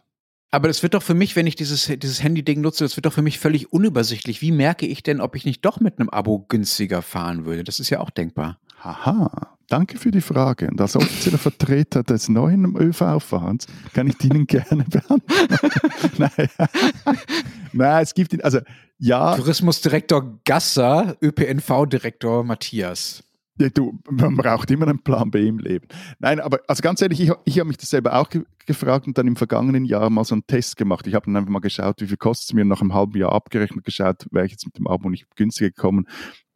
Aber 0.50 0.66
das 0.68 0.82
wird 0.82 0.94
doch 0.94 1.02
für 1.02 1.14
mich, 1.14 1.36
wenn 1.36 1.46
ich 1.46 1.54
dieses, 1.54 1.86
dieses 1.86 2.22
Handy-Ding 2.22 2.60
nutze, 2.60 2.84
das 2.84 2.96
wird 2.96 3.06
doch 3.06 3.12
für 3.12 3.22
mich 3.22 3.38
völlig 3.38 3.72
unübersichtlich. 3.72 4.42
Wie 4.42 4.50
merke 4.50 4.86
ich 4.86 5.02
denn, 5.02 5.20
ob 5.20 5.36
ich 5.36 5.44
nicht 5.44 5.64
doch 5.64 5.78
mit 5.78 5.98
einem 5.98 6.08
Abo 6.08 6.44
günstiger 6.48 7.02
fahren 7.02 7.44
würde? 7.44 7.62
Das 7.62 7.78
ist 7.78 7.90
ja 7.90 8.00
auch 8.00 8.10
denkbar. 8.10 8.58
Haha, 8.82 9.56
danke 9.68 9.96
für 9.98 10.10
die 10.10 10.20
Frage. 10.20 10.68
Und 10.68 10.80
als 10.80 10.96
offizieller 10.96 11.38
Vertreter 11.38 12.02
des 12.02 12.28
neuen 12.28 12.74
ÖV-Fahrens 12.76 13.66
kann 13.92 14.08
ich 14.08 14.24
Ihnen 14.24 14.46
gerne 14.48 14.84
beantworten. 14.84 15.22
Nein. 16.18 16.48
Nein, 17.72 18.02
es 18.02 18.14
gibt 18.14 18.32
ihn, 18.32 18.40
also 18.40 18.58
ja, 18.98 19.36
Tourismusdirektor 19.36 20.40
Gasser, 20.44 21.16
ÖPNV-Direktor 21.22 22.42
Matthias. 22.42 23.22
Ja, 23.60 23.68
du, 23.68 23.98
man 24.10 24.36
braucht 24.36 24.70
immer 24.70 24.88
einen 24.88 25.02
Plan 25.02 25.30
B 25.30 25.46
im 25.46 25.58
Leben. 25.58 25.86
Nein, 26.18 26.40
aber 26.40 26.60
also 26.66 26.82
ganz 26.82 27.02
ehrlich, 27.02 27.20
ich, 27.20 27.30
ich 27.44 27.58
habe 27.58 27.68
mich 27.68 27.76
das 27.76 27.90
selber 27.90 28.14
auch 28.14 28.28
ge 28.28 28.42
gefragt 28.66 29.06
und 29.08 29.18
dann 29.18 29.26
im 29.26 29.34
vergangenen 29.34 29.84
Jahr 29.84 30.10
mal 30.10 30.22
so 30.22 30.34
einen 30.34 30.46
Test 30.46 30.76
gemacht. 30.76 31.06
Ich 31.06 31.14
habe 31.14 31.26
dann 31.26 31.36
einfach 31.36 31.50
mal 31.50 31.58
geschaut, 31.58 32.00
wie 32.00 32.06
viel 32.06 32.16
kostet 32.16 32.50
es 32.50 32.54
mir, 32.54 32.64
nach 32.64 32.80
einem 32.80 32.94
halben 32.94 33.18
Jahr 33.18 33.32
abgerechnet, 33.32 33.84
geschaut, 33.84 34.26
wäre 34.30 34.46
ich 34.46 34.52
jetzt 34.52 34.64
mit 34.64 34.78
dem 34.78 34.86
Abo 34.86 35.10
nicht 35.10 35.26
günstiger 35.34 35.70
gekommen 35.70 36.06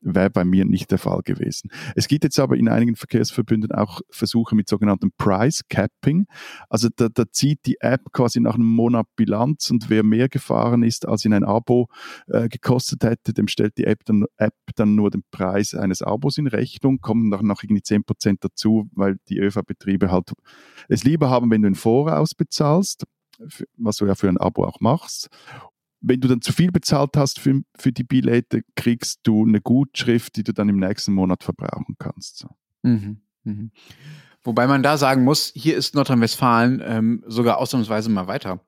wäre 0.04 0.30
bei 0.30 0.44
mir 0.44 0.64
nicht 0.64 0.90
der 0.90 0.98
Fall 0.98 1.22
gewesen. 1.22 1.70
Es 1.96 2.08
gibt 2.08 2.24
jetzt 2.24 2.38
aber 2.38 2.56
in 2.56 2.68
einigen 2.68 2.94
Verkehrsverbünden 2.94 3.72
auch 3.72 4.00
Versuche 4.10 4.54
mit 4.54 4.68
sogenanntem 4.68 5.12
Price 5.16 5.62
Capping. 5.68 6.26
Also 6.68 6.88
da, 6.94 7.08
da 7.08 7.24
zieht 7.30 7.60
die 7.66 7.80
App 7.80 8.12
quasi 8.12 8.40
nach 8.40 8.54
einem 8.54 8.66
Monat 8.66 9.06
Bilanz 9.16 9.70
und 9.70 9.90
wer 9.90 10.02
mehr 10.02 10.28
gefahren 10.28 10.82
ist, 10.82 11.08
als 11.08 11.24
in 11.24 11.32
ein 11.32 11.44
Abo 11.44 11.88
äh, 12.28 12.48
gekostet 12.48 13.02
hätte, 13.04 13.32
dem 13.32 13.48
stellt 13.48 13.78
die 13.78 13.84
App 13.84 14.04
dann, 14.04 14.26
App 14.36 14.54
dann 14.76 14.94
nur 14.94 15.10
den 15.10 15.24
Preis 15.30 15.74
eines 15.74 16.02
Abos 16.02 16.38
in 16.38 16.46
Rechnung, 16.46 17.00
kommen 17.00 17.28
noch, 17.28 17.42
noch 17.42 17.62
irgendwie 17.62 17.82
10% 17.82 18.36
dazu, 18.40 18.88
weil 18.92 19.16
die 19.28 19.38
ÖV-Betriebe 19.38 20.10
halt 20.10 20.32
es 20.88 21.04
lieber 21.04 21.30
haben, 21.30 21.50
wenn 21.50 21.62
du 21.62 21.68
in 21.68 21.74
Voraus 21.74 22.34
bezahlst, 22.34 23.04
was 23.76 23.96
du 23.96 24.06
ja 24.06 24.14
für 24.14 24.28
ein 24.28 24.38
Abo 24.38 24.64
auch 24.64 24.80
machst 24.80 25.28
wenn 26.06 26.20
du 26.20 26.28
dann 26.28 26.42
zu 26.42 26.52
viel 26.52 26.70
bezahlt 26.70 27.16
hast 27.16 27.40
für, 27.40 27.62
für 27.76 27.92
die 27.92 28.04
Billette, 28.04 28.62
kriegst 28.76 29.20
du 29.22 29.44
eine 29.44 29.60
Gutschrift, 29.60 30.36
die 30.36 30.44
du 30.44 30.52
dann 30.52 30.68
im 30.68 30.78
nächsten 30.78 31.12
Monat 31.12 31.42
verbrauchen 31.42 31.96
kannst. 31.98 32.38
So. 32.38 32.48
Mhm. 32.82 33.22
Mhm. 33.44 33.70
Wobei 34.42 34.66
man 34.66 34.82
da 34.82 34.98
sagen 34.98 35.24
muss, 35.24 35.52
hier 35.54 35.76
ist 35.76 35.94
Nordrhein-Westfalen 35.94 36.82
ähm, 36.84 37.24
sogar 37.26 37.58
ausnahmsweise 37.58 38.10
mal 38.10 38.26
weiter 38.26 38.60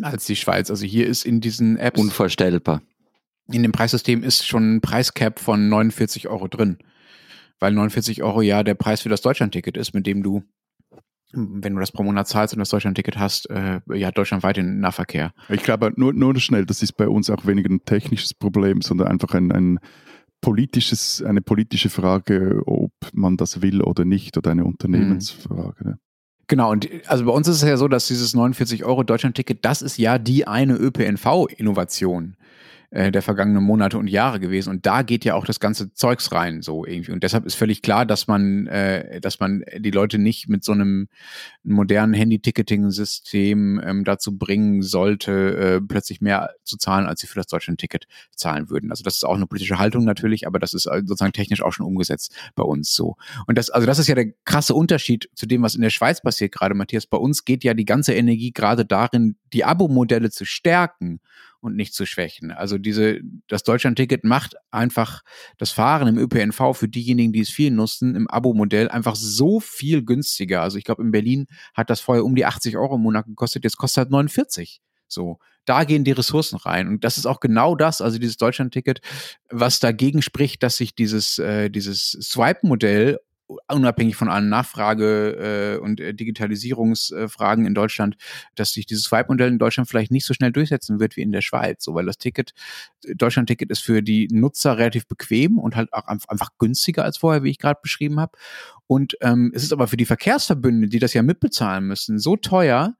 als 0.00 0.24
die 0.26 0.36
Schweiz. 0.36 0.70
Also 0.70 0.86
hier 0.86 1.06
ist 1.06 1.24
in 1.24 1.40
diesen 1.40 1.76
Apps, 1.76 2.00
Unvorstellbar. 2.00 2.82
in 3.50 3.62
dem 3.62 3.72
Preissystem 3.72 4.22
ist 4.22 4.46
schon 4.46 4.76
ein 4.76 4.80
Preiscap 4.80 5.40
von 5.40 5.68
49 5.68 6.28
Euro 6.28 6.46
drin. 6.46 6.78
Weil 7.58 7.72
49 7.72 8.22
Euro 8.22 8.42
ja 8.42 8.62
der 8.62 8.74
Preis 8.74 9.02
für 9.02 9.08
das 9.08 9.20
Deutschlandticket 9.20 9.76
ist, 9.76 9.94
mit 9.94 10.06
dem 10.06 10.22
du, 10.22 10.44
wenn 11.32 11.74
du 11.74 11.80
das 11.80 11.92
pro 11.92 12.02
Monat 12.02 12.28
zahlst 12.28 12.54
und 12.54 12.60
das 12.60 12.70
Deutschlandticket 12.70 13.18
hast, 13.18 13.48
äh, 13.50 13.80
ja 13.92 14.10
deutschlandweit 14.10 14.56
den 14.56 14.80
Nahverkehr. 14.80 15.32
Ich 15.48 15.62
glaube, 15.62 15.92
nur, 15.96 16.12
nur 16.12 16.38
schnell, 16.38 16.66
das 16.66 16.82
ist 16.82 16.92
bei 16.92 17.08
uns 17.08 17.30
auch 17.30 17.46
weniger 17.46 17.70
ein 17.70 17.84
technisches 17.84 18.34
Problem, 18.34 18.82
sondern 18.82 19.08
einfach 19.08 19.34
ein, 19.34 19.52
ein 19.52 19.78
politisches, 20.40 21.22
eine 21.22 21.40
politische 21.40 21.88
Frage, 21.88 22.62
ob 22.66 22.92
man 23.12 23.36
das 23.36 23.62
will 23.62 23.80
oder 23.80 24.04
nicht, 24.04 24.36
oder 24.36 24.50
eine 24.50 24.64
Unternehmensfrage. 24.64 25.84
Ne? 25.84 25.98
Genau, 26.48 26.70
und 26.70 26.88
also 27.06 27.24
bei 27.24 27.32
uns 27.32 27.48
ist 27.48 27.62
es 27.62 27.62
ja 27.62 27.76
so, 27.76 27.88
dass 27.88 28.08
dieses 28.08 28.34
49 28.34 28.84
Euro 28.84 29.04
Deutschlandticket, 29.04 29.64
das 29.64 29.80
ist 29.80 29.96
ja 29.96 30.18
die 30.18 30.46
eine 30.46 30.74
ÖPNV-Innovation. 30.74 32.36
Äh, 32.92 33.10
der 33.10 33.22
vergangenen 33.22 33.64
Monate 33.64 33.96
und 33.96 34.06
Jahre 34.06 34.38
gewesen. 34.38 34.68
Und 34.68 34.84
da 34.84 35.00
geht 35.00 35.24
ja 35.24 35.34
auch 35.34 35.46
das 35.46 35.60
ganze 35.60 35.94
Zeugs 35.94 36.30
rein, 36.30 36.60
so 36.60 36.84
irgendwie. 36.84 37.12
Und 37.12 37.22
deshalb 37.22 37.46
ist 37.46 37.54
völlig 37.54 37.80
klar, 37.80 38.04
dass 38.04 38.26
man, 38.26 38.66
äh, 38.66 39.18
dass 39.20 39.40
man 39.40 39.64
die 39.78 39.90
Leute 39.90 40.18
nicht 40.18 40.50
mit 40.50 40.62
so 40.62 40.72
einem 40.72 41.08
modernen 41.62 42.12
Handy-Ticketing-System 42.12 43.80
ähm, 43.82 44.04
dazu 44.04 44.36
bringen 44.36 44.82
sollte, 44.82 45.56
äh, 45.56 45.80
plötzlich 45.80 46.20
mehr 46.20 46.50
zu 46.64 46.76
zahlen, 46.76 47.06
als 47.06 47.20
sie 47.20 47.26
für 47.26 47.38
das 47.38 47.46
Deutschland-Ticket 47.46 48.06
zahlen 48.36 48.68
würden. 48.68 48.90
Also 48.90 49.02
das 49.02 49.14
ist 49.16 49.24
auch 49.24 49.36
eine 49.36 49.46
politische 49.46 49.78
Haltung 49.78 50.04
natürlich, 50.04 50.46
aber 50.46 50.58
das 50.58 50.74
ist 50.74 50.84
äh, 50.84 51.00
sozusagen 51.06 51.32
technisch 51.32 51.62
auch 51.62 51.72
schon 51.72 51.86
umgesetzt 51.86 52.36
bei 52.54 52.62
uns 52.62 52.94
so. 52.94 53.16
Und 53.46 53.56
das, 53.56 53.70
also 53.70 53.86
das 53.86 53.98
ist 54.00 54.08
ja 54.08 54.14
der 54.14 54.32
krasse 54.44 54.74
Unterschied 54.74 55.30
zu 55.34 55.46
dem, 55.46 55.62
was 55.62 55.74
in 55.74 55.80
der 55.80 55.88
Schweiz 55.88 56.20
passiert 56.20 56.52
gerade, 56.52 56.74
Matthias. 56.74 57.06
Bei 57.06 57.16
uns 57.16 57.46
geht 57.46 57.64
ja 57.64 57.72
die 57.72 57.86
ganze 57.86 58.12
Energie 58.12 58.52
gerade 58.52 58.84
darin, 58.84 59.36
die 59.54 59.64
Abo-Modelle 59.64 60.30
zu 60.30 60.44
stärken 60.44 61.20
und 61.62 61.76
nicht 61.76 61.94
zu 61.94 62.06
schwächen. 62.06 62.50
Also 62.50 62.76
diese, 62.76 63.20
das 63.48 63.62
Deutschland-Ticket 63.62 64.24
macht 64.24 64.56
einfach 64.70 65.22
das 65.58 65.70
Fahren 65.70 66.08
im 66.08 66.18
ÖPNV 66.18 66.76
für 66.76 66.88
diejenigen, 66.88 67.32
die 67.32 67.40
es 67.40 67.50
viel 67.50 67.70
nutzen, 67.70 68.16
im 68.16 68.28
Abo-Modell 68.28 68.88
einfach 68.88 69.14
so 69.14 69.60
viel 69.60 70.04
günstiger. 70.04 70.62
Also 70.62 70.76
ich 70.76 70.84
glaube, 70.84 71.02
in 71.02 71.12
Berlin 71.12 71.46
hat 71.74 71.88
das 71.88 72.00
vorher 72.00 72.24
um 72.24 72.34
die 72.34 72.44
80 72.44 72.76
Euro 72.76 72.96
im 72.96 73.02
Monat 73.02 73.26
gekostet, 73.26 73.64
jetzt 73.64 73.76
kostet 73.76 73.98
halt 73.98 74.10
49. 74.10 74.80
So, 75.06 75.38
da 75.64 75.84
gehen 75.84 76.04
die 76.04 76.12
Ressourcen 76.12 76.56
rein. 76.56 76.88
Und 76.88 77.04
das 77.04 77.18
ist 77.18 77.26
auch 77.26 77.38
genau 77.38 77.76
das, 77.76 78.00
also 78.00 78.18
dieses 78.18 78.38
Deutschland-Ticket, 78.38 79.00
was 79.50 79.78
dagegen 79.78 80.22
spricht, 80.22 80.62
dass 80.62 80.76
sich 80.76 80.94
dieses, 80.94 81.38
äh, 81.38 81.70
dieses 81.70 82.10
Swipe-Modell 82.20 83.18
unabhängig 83.68 84.16
von 84.16 84.28
allen 84.28 84.48
Nachfrage- 84.48 85.76
äh, 85.76 85.78
und 85.78 86.00
äh, 86.00 86.14
Digitalisierungsfragen 86.14 87.66
in 87.66 87.74
Deutschland, 87.74 88.16
dass 88.54 88.72
sich 88.72 88.86
dieses 88.86 89.04
Swipe-Modell 89.04 89.48
in 89.48 89.58
Deutschland 89.58 89.88
vielleicht 89.88 90.10
nicht 90.10 90.26
so 90.26 90.34
schnell 90.34 90.52
durchsetzen 90.52 91.00
wird 91.00 91.16
wie 91.16 91.22
in 91.22 91.32
der 91.32 91.42
Schweiz. 91.42 91.84
So, 91.84 91.94
weil 91.94 92.06
das 92.06 92.18
Ticket, 92.18 92.52
Deutschland-Ticket 93.04 93.70
ist 93.70 93.82
für 93.82 94.02
die 94.02 94.28
Nutzer 94.30 94.78
relativ 94.78 95.06
bequem 95.06 95.58
und 95.58 95.76
halt 95.76 95.92
auch 95.92 96.06
einfach 96.06 96.50
günstiger 96.58 97.04
als 97.04 97.18
vorher, 97.18 97.42
wie 97.42 97.50
ich 97.50 97.58
gerade 97.58 97.80
beschrieben 97.82 98.20
habe. 98.20 98.32
Und 98.86 99.16
ähm, 99.20 99.52
es 99.54 99.62
ist 99.62 99.72
aber 99.72 99.88
für 99.88 99.96
die 99.96 100.04
Verkehrsverbünde, 100.04 100.88
die 100.88 100.98
das 100.98 101.14
ja 101.14 101.22
mitbezahlen 101.22 101.86
müssen, 101.86 102.18
so 102.18 102.36
teuer, 102.36 102.94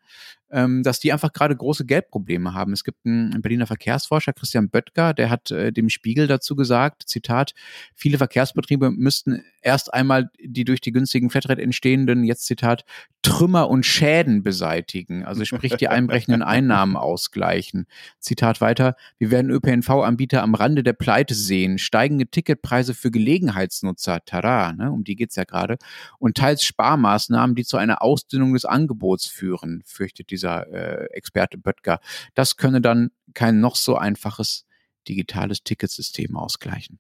ähm, 0.53 0.83
dass 0.83 1.01
die 1.01 1.13
einfach 1.13 1.33
gerade 1.33 1.57
große 1.57 1.87
Geldprobleme 1.87 2.53
haben. 2.55 2.73
Es 2.73 2.85
gibt 2.85 3.07
einen 3.07 3.41
Berliner 3.41 3.67
Verkehrsforscher, 3.67 4.35
Christian 4.35 4.69
Böttger, 4.69 5.15
der 5.15 5.31
hat 5.31 5.51
äh, 5.51 5.73
dem 5.73 5.89
Spiegel 5.89 6.27
dazu 6.27 6.55
gesagt, 6.55 7.05
Zitat, 7.07 7.55
viele 7.95 8.19
Verkehrsbetriebe 8.19 8.91
müssten 8.91 9.43
erst 9.63 9.95
einmal 9.95 10.31
die 10.39 10.65
durch 10.65 10.81
die 10.81 10.93
günstigen 10.93 11.31
Flatrate 11.31 11.63
entstehenden, 11.63 12.25
jetzt 12.25 12.45
Zitat, 12.45 12.85
Trümmer 13.23 13.71
und 13.71 13.87
Schäden 13.87 14.43
beseitigen, 14.43 15.25
also 15.25 15.45
sprich 15.45 15.77
die 15.77 15.89
einbrechenden 15.89 16.43
Einnahmen 16.43 16.97
ausgleichen. 16.97 17.87
Zitat 18.19 18.61
weiter, 18.61 18.97
wir 19.19 19.31
werden 19.31 19.51
ÖPNV-Anbieter 19.51 20.43
am 20.43 20.55
Rande 20.55 20.83
der 20.83 20.93
Pleite 20.93 21.35
sehen, 21.35 21.79
steigende 21.79 22.27
Ticketpreise 22.27 22.95
für 22.95 23.13
Gelegenheitsnutzer, 23.13 24.25
tada, 24.27 24.73
ne, 24.73 24.91
um 24.91 25.05
die 25.05 25.15
geht's 25.15 25.37
ja 25.37 25.45
gerade, 25.45 25.79
und 26.19 26.37
teils 26.37 26.65
Sparmaßnahmen, 26.65 27.55
die 27.55 27.65
zu 27.65 27.77
einer 27.77 28.03
Ausdünnung 28.03 28.53
des 28.55 28.65
Angebots 28.65 29.29
führen, 29.29 29.83
fürchtet 29.87 30.31
dieser 30.43 30.67
äh, 30.73 31.07
Experte 31.13 31.59
Böttger. 31.59 32.01
Das 32.35 32.57
könne 32.57 32.81
dann 32.81 33.11
kein 33.35 33.61
noch 33.61 33.77
so 33.77 33.97
einfaches 33.97 34.65
digitales 35.09 35.63
Ticketsystem 35.63 36.37
ausgleichen. 36.37 36.99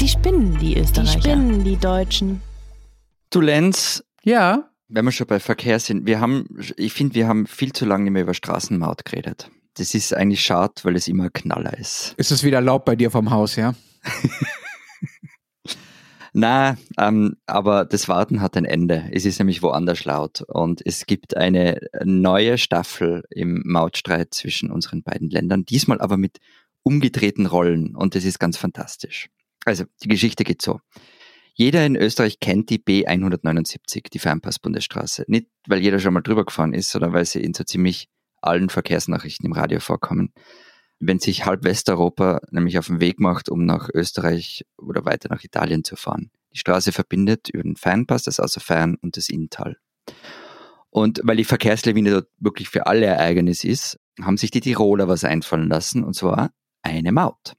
Die 0.00 0.08
spinnen, 0.08 0.58
die 0.58 0.78
Österreicher. 0.78 1.14
Die 1.16 1.20
spinnen, 1.20 1.64
die 1.64 1.76
Deutschen. 1.76 2.40
Du 3.30 3.40
Lenz, 3.40 4.04
ja. 4.22 4.70
Wenn 4.88 5.04
wir 5.04 5.12
schon 5.12 5.26
bei 5.26 5.38
Verkehr 5.38 5.78
sind, 5.80 6.06
wir 6.06 6.20
haben, 6.20 6.46
ich 6.76 6.94
finde, 6.94 7.14
wir 7.14 7.28
haben 7.28 7.46
viel 7.46 7.72
zu 7.72 7.84
lange 7.84 8.04
nicht 8.04 8.12
mehr 8.12 8.22
über 8.22 8.32
Straßenmaut 8.32 9.04
geredet. 9.04 9.50
Das 9.74 9.94
ist 9.94 10.14
eigentlich 10.14 10.40
schade, 10.40 10.72
weil 10.82 10.96
es 10.96 11.08
immer 11.08 11.24
ein 11.24 11.32
Knaller 11.32 11.76
ist. 11.78 12.14
Ist 12.16 12.32
es 12.32 12.42
wieder 12.42 12.62
Laub 12.62 12.86
bei 12.86 12.96
dir 12.96 13.10
vom 13.10 13.30
Haus, 13.30 13.56
ja? 13.56 13.74
Na, 16.32 16.76
ähm, 16.98 17.36
aber 17.46 17.84
das 17.84 18.08
Warten 18.08 18.40
hat 18.40 18.56
ein 18.56 18.64
Ende. 18.64 19.08
Es 19.12 19.24
ist 19.24 19.38
nämlich 19.38 19.62
woanders 19.62 20.04
laut. 20.04 20.42
Und 20.42 20.84
es 20.84 21.06
gibt 21.06 21.36
eine 21.36 21.80
neue 22.04 22.58
Staffel 22.58 23.24
im 23.30 23.62
Mautstreit 23.64 24.34
zwischen 24.34 24.70
unseren 24.70 25.02
beiden 25.02 25.30
Ländern, 25.30 25.64
diesmal 25.64 26.00
aber 26.00 26.16
mit 26.16 26.38
umgedrehten 26.82 27.46
Rollen. 27.46 27.94
Und 27.96 28.14
das 28.14 28.24
ist 28.24 28.38
ganz 28.38 28.56
fantastisch. 28.56 29.28
Also, 29.64 29.84
die 30.02 30.08
Geschichte 30.08 30.44
geht 30.44 30.62
so. 30.62 30.80
Jeder 31.54 31.84
in 31.84 31.96
Österreich 31.96 32.38
kennt 32.38 32.70
die 32.70 32.78
B179, 32.78 34.10
die 34.12 34.20
Fernpass-Bundesstraße. 34.20 35.24
Nicht, 35.26 35.48
weil 35.66 35.80
jeder 35.80 35.98
schon 35.98 36.14
mal 36.14 36.20
drüber 36.20 36.44
gefahren 36.44 36.72
ist, 36.72 36.90
sondern 36.90 37.12
weil 37.12 37.24
sie 37.24 37.42
in 37.42 37.52
so 37.52 37.64
ziemlich 37.64 38.08
allen 38.40 38.68
Verkehrsnachrichten 38.68 39.46
im 39.46 39.52
Radio 39.52 39.80
vorkommen 39.80 40.32
wenn 41.00 41.18
sich 41.18 41.46
halb 41.46 41.64
Westeuropa 41.64 42.40
nämlich 42.50 42.78
auf 42.78 42.86
den 42.86 43.00
Weg 43.00 43.20
macht, 43.20 43.48
um 43.48 43.64
nach 43.64 43.88
Österreich 43.92 44.64
oder 44.76 45.04
weiter 45.04 45.28
nach 45.30 45.44
Italien 45.44 45.84
zu 45.84 45.96
fahren. 45.96 46.30
Die 46.52 46.58
Straße 46.58 46.92
verbindet 46.92 47.48
über 47.50 47.62
den 47.62 47.76
Fernpass, 47.76 48.24
das 48.24 48.40
also 48.40 48.60
Fern 48.60 48.96
und 49.00 49.16
das 49.16 49.28
Inntal. 49.28 49.76
Und 50.90 51.20
weil 51.22 51.36
die 51.36 51.44
Verkehrslawine 51.44 52.10
dort 52.10 52.28
wirklich 52.38 52.68
für 52.68 52.86
alle 52.86 53.06
Ereignis 53.06 53.62
ist, 53.62 53.98
haben 54.20 54.36
sich 54.36 54.50
die 54.50 54.60
Tiroler 54.60 55.06
was 55.06 55.24
einfallen 55.24 55.68
lassen, 55.68 56.02
und 56.02 56.14
zwar 56.14 56.50
eine 56.82 57.12
Maut. 57.12 57.54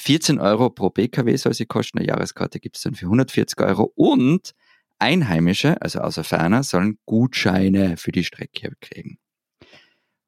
14 0.00 0.38
Euro 0.38 0.70
pro 0.70 0.90
Pkw 0.90 1.36
soll 1.36 1.54
sie 1.54 1.66
kosten, 1.66 1.98
eine 1.98 2.08
Jahreskarte 2.08 2.60
gibt 2.60 2.76
es 2.76 2.82
dann 2.82 2.94
für 2.94 3.06
140 3.06 3.60
Euro 3.60 3.92
und 3.94 4.54
Einheimische, 4.98 5.80
also 5.80 6.00
außer 6.00 6.24
Ferner, 6.24 6.62
sollen 6.64 6.98
Gutscheine 7.06 7.96
für 7.96 8.10
die 8.10 8.24
Strecke 8.24 8.72
kriegen. 8.80 9.18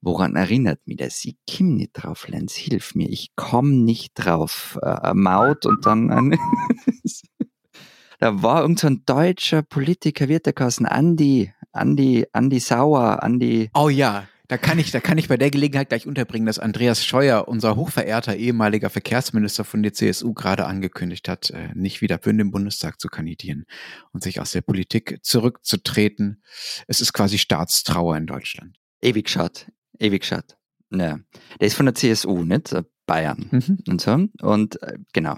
Woran 0.03 0.37
erinnert 0.37 0.81
mich 0.87 0.97
das? 0.97 1.25
Ich 1.25 1.37
komme 1.47 1.73
nicht 1.73 1.93
drauf, 1.93 2.27
Lenz, 2.29 2.55
hilf 2.55 2.95
mir. 2.95 3.09
Ich 3.09 3.31
komme 3.37 3.73
nicht 3.73 4.13
drauf. 4.15 4.79
Äh, 4.83 5.13
Maut 5.15 5.67
und 5.67 5.85
dann 5.85 6.11
ein 6.11 6.39
Da 8.21 8.43
war 8.43 8.61
irgend 8.61 8.79
so 8.79 8.87
ein 8.87 9.03
deutscher 9.07 9.63
Politiker, 9.63 10.29
wird 10.29 10.45
der 10.45 10.53
Kassen, 10.53 10.85
Andi, 10.85 11.55
Andi, 11.73 12.27
Andi 12.33 12.61
Sauer, 12.61 13.23
Andi. 13.23 13.71
Oh 13.73 13.89
ja, 13.89 14.29
da 14.47 14.59
kann 14.59 14.79
ich, 14.79 14.91
da 14.91 15.01
kann 15.01 15.17
ich 15.17 15.29
bei 15.29 15.39
der 15.39 15.51
Gelegenheit 15.51 15.89
gleich 15.89 16.07
unterbringen, 16.07 16.45
dass 16.45 16.59
Andreas 16.59 17.03
Scheuer, 17.03 17.49
unser 17.49 17.77
hochverehrter 17.77 18.37
ehemaliger 18.37 18.91
Verkehrsminister 18.91 19.65
von 19.65 19.83
der 19.83 19.95
CSU, 19.95 20.35
gerade 20.35 20.67
angekündigt 20.67 21.31
hat, 21.31 21.49
äh, 21.49 21.71
nicht 21.75 22.03
wieder 22.03 22.19
für 22.19 22.35
den 22.35 22.51
Bundestag 22.51 23.01
zu 23.01 23.09
kandidieren 23.09 23.65
und 24.13 24.23
sich 24.23 24.39
aus 24.39 24.53
der 24.53 24.61
Politik 24.61 25.21
zurückzutreten. 25.23 26.43
Es 26.89 27.01
ist 27.01 27.15
quasi 27.15 27.39
Staatstrauer 27.39 28.19
in 28.19 28.27
Deutschland. 28.27 28.77
Ewig 29.01 29.31
schad 29.31 29.67
ewig 30.01 30.23
geschaut. 30.23 30.57
Ja. 30.93 31.19
Der 31.61 31.67
ist 31.67 31.75
von 31.75 31.87
der 31.87 31.95
CSU, 31.95 32.43
nicht? 32.43 32.75
Bayern 33.07 33.49
mhm. 33.51 33.79
und 33.89 34.01
so. 34.01 34.27
Und 34.41 34.83
äh, 34.83 34.99
genau. 35.13 35.37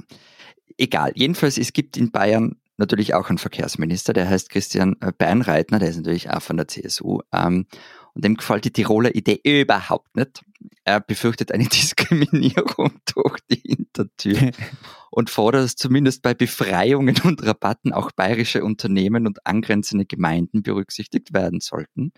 Egal. 0.77 1.13
Jedenfalls, 1.15 1.59
es 1.59 1.73
gibt 1.73 1.97
in 1.97 2.11
Bayern 2.11 2.57
natürlich 2.77 3.15
auch 3.15 3.29
einen 3.29 3.39
Verkehrsminister, 3.39 4.13
der 4.13 4.29
heißt 4.29 4.51
Christian 4.51 4.97
äh, 5.01 5.13
Beinreitner, 5.17 5.79
der 5.79 5.89
ist 5.89 5.97
natürlich 5.97 6.31
auch 6.31 6.43
von 6.43 6.57
der 6.57 6.69
CSU. 6.69 7.21
Ähm, 7.33 7.67
und 8.15 8.25
dem 8.25 8.37
gefällt 8.37 8.65
die 8.65 8.73
Tiroler 8.73 9.15
Idee 9.15 9.41
überhaupt 9.43 10.17
nicht. 10.17 10.43
Er 10.85 11.01
befürchtet 11.01 11.53
eine 11.53 11.65
Diskriminierung 11.69 12.93
durch 13.15 13.39
die 13.51 13.63
Hintertür 13.65 14.51
und 15.11 15.31
fordert, 15.31 15.65
dass 15.65 15.77
zumindest 15.77 16.23
bei 16.23 16.35
Befreiungen 16.35 17.17
und 17.25 17.43
Rabatten 17.43 17.93
auch 17.93 18.11
bayerische 18.13 18.65
Unternehmen 18.65 19.27
und 19.27 19.47
angrenzende 19.47 20.05
Gemeinden 20.05 20.63
berücksichtigt 20.63 21.33
werden 21.33 21.61
sollten. 21.61 22.13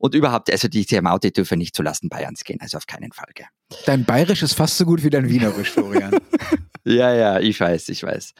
Und 0.00 0.14
überhaupt, 0.14 0.50
also 0.50 0.66
die 0.66 0.86
Maut, 1.02 1.24
die 1.24 1.32
dürfen 1.32 1.58
nicht 1.58 1.76
zulasten 1.76 2.08
Bayerns 2.08 2.42
gehen, 2.42 2.58
also 2.60 2.78
auf 2.78 2.86
keinen 2.86 3.12
Fall. 3.12 3.28
Gell. 3.34 3.46
Dein 3.84 4.06
Bayerisch 4.06 4.42
ist 4.42 4.54
fast 4.54 4.78
so 4.78 4.86
gut 4.86 5.04
wie 5.04 5.10
dein 5.10 5.28
Wienerisch, 5.28 5.72
Florian. 5.72 6.16
ja, 6.84 7.14
ja, 7.14 7.38
ich 7.38 7.60
weiß, 7.60 7.90
ich 7.90 8.02
weiß. 8.02 8.32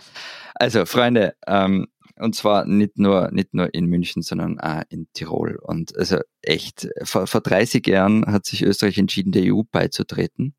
Also, 0.55 0.87
Freunde, 0.87 1.35
ähm, 1.47 1.87
und 2.17 2.35
zwar 2.35 2.65
nicht 2.65 2.99
nur, 2.99 3.31
nicht 3.31 3.53
nur 3.53 3.75
in 3.75 3.87
München, 3.87 4.23
sondern 4.23 4.59
auch 4.59 4.85
in 4.89 5.09
Tirol. 5.13 5.59
Und 5.61 5.95
also 5.99 6.21
echt, 6.41 6.89
vor, 7.03 7.27
vor 7.27 7.43
30 7.43 7.87
Jahren 7.87 8.25
hat 8.25 8.47
sich 8.47 8.63
Österreich 8.63 8.97
entschieden, 8.97 9.33
der 9.33 9.55
EU 9.55 9.63
beizutreten. 9.71 10.55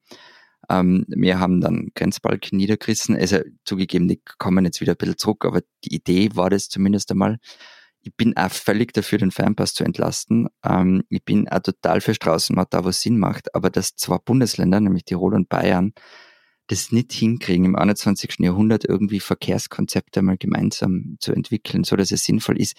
Ähm, 0.70 1.06
wir 1.08 1.40
haben 1.40 1.62
dann 1.62 1.90
Grenzbalken 1.96 2.58
niedergerissen. 2.58 3.16
Also 3.16 3.40
zugegeben, 3.66 4.08
die 4.08 4.22
kommen 4.38 4.66
jetzt 4.66 4.82
wieder 4.82 4.94
ein 4.94 4.98
bisschen 4.98 5.18
zurück, 5.18 5.46
aber 5.46 5.62
die 5.84 5.96
Idee 5.96 6.30
war 6.36 6.52
das 6.52 6.70
zumindest 6.70 7.10
einmal 7.10 7.40
ich 8.04 8.16
bin 8.16 8.36
auch 8.36 8.52
völlig 8.52 8.94
dafür, 8.94 9.20
den 9.20 9.32
Fernpass 9.32 9.74
zu 9.74 9.84
entlasten. 9.84 10.50
Ähm, 10.64 11.04
ich 11.10 11.24
bin 11.24 11.48
auch 11.50 11.60
total 11.60 12.02
für 12.02 12.16
Straßenmaut, 12.16 12.68
da 12.72 12.84
wo 12.84 12.90
es 12.90 13.02
Sinn 13.02 13.20
macht. 13.20 13.54
Aber 13.54 13.70
dass 13.70 13.96
zwei 13.96 14.18
Bundesländer, 14.18 14.80
nämlich 14.80 15.06
Tirol 15.06 15.36
und 15.36 15.50
Bayern, 15.50 15.94
das 16.68 16.92
nicht 16.92 17.12
hinkriegen, 17.12 17.66
im 17.66 17.76
21. 17.76 18.40
Jahrhundert 18.40 18.86
irgendwie 18.86 19.20
Verkehrskonzepte 19.20 20.22
mal 20.22 20.38
gemeinsam 20.38 21.18
zu 21.20 21.34
entwickeln, 21.34 21.84
so 21.84 21.96
dass 21.96 22.12
es 22.12 22.24
sinnvoll 22.24 22.60
ist, 22.60 22.76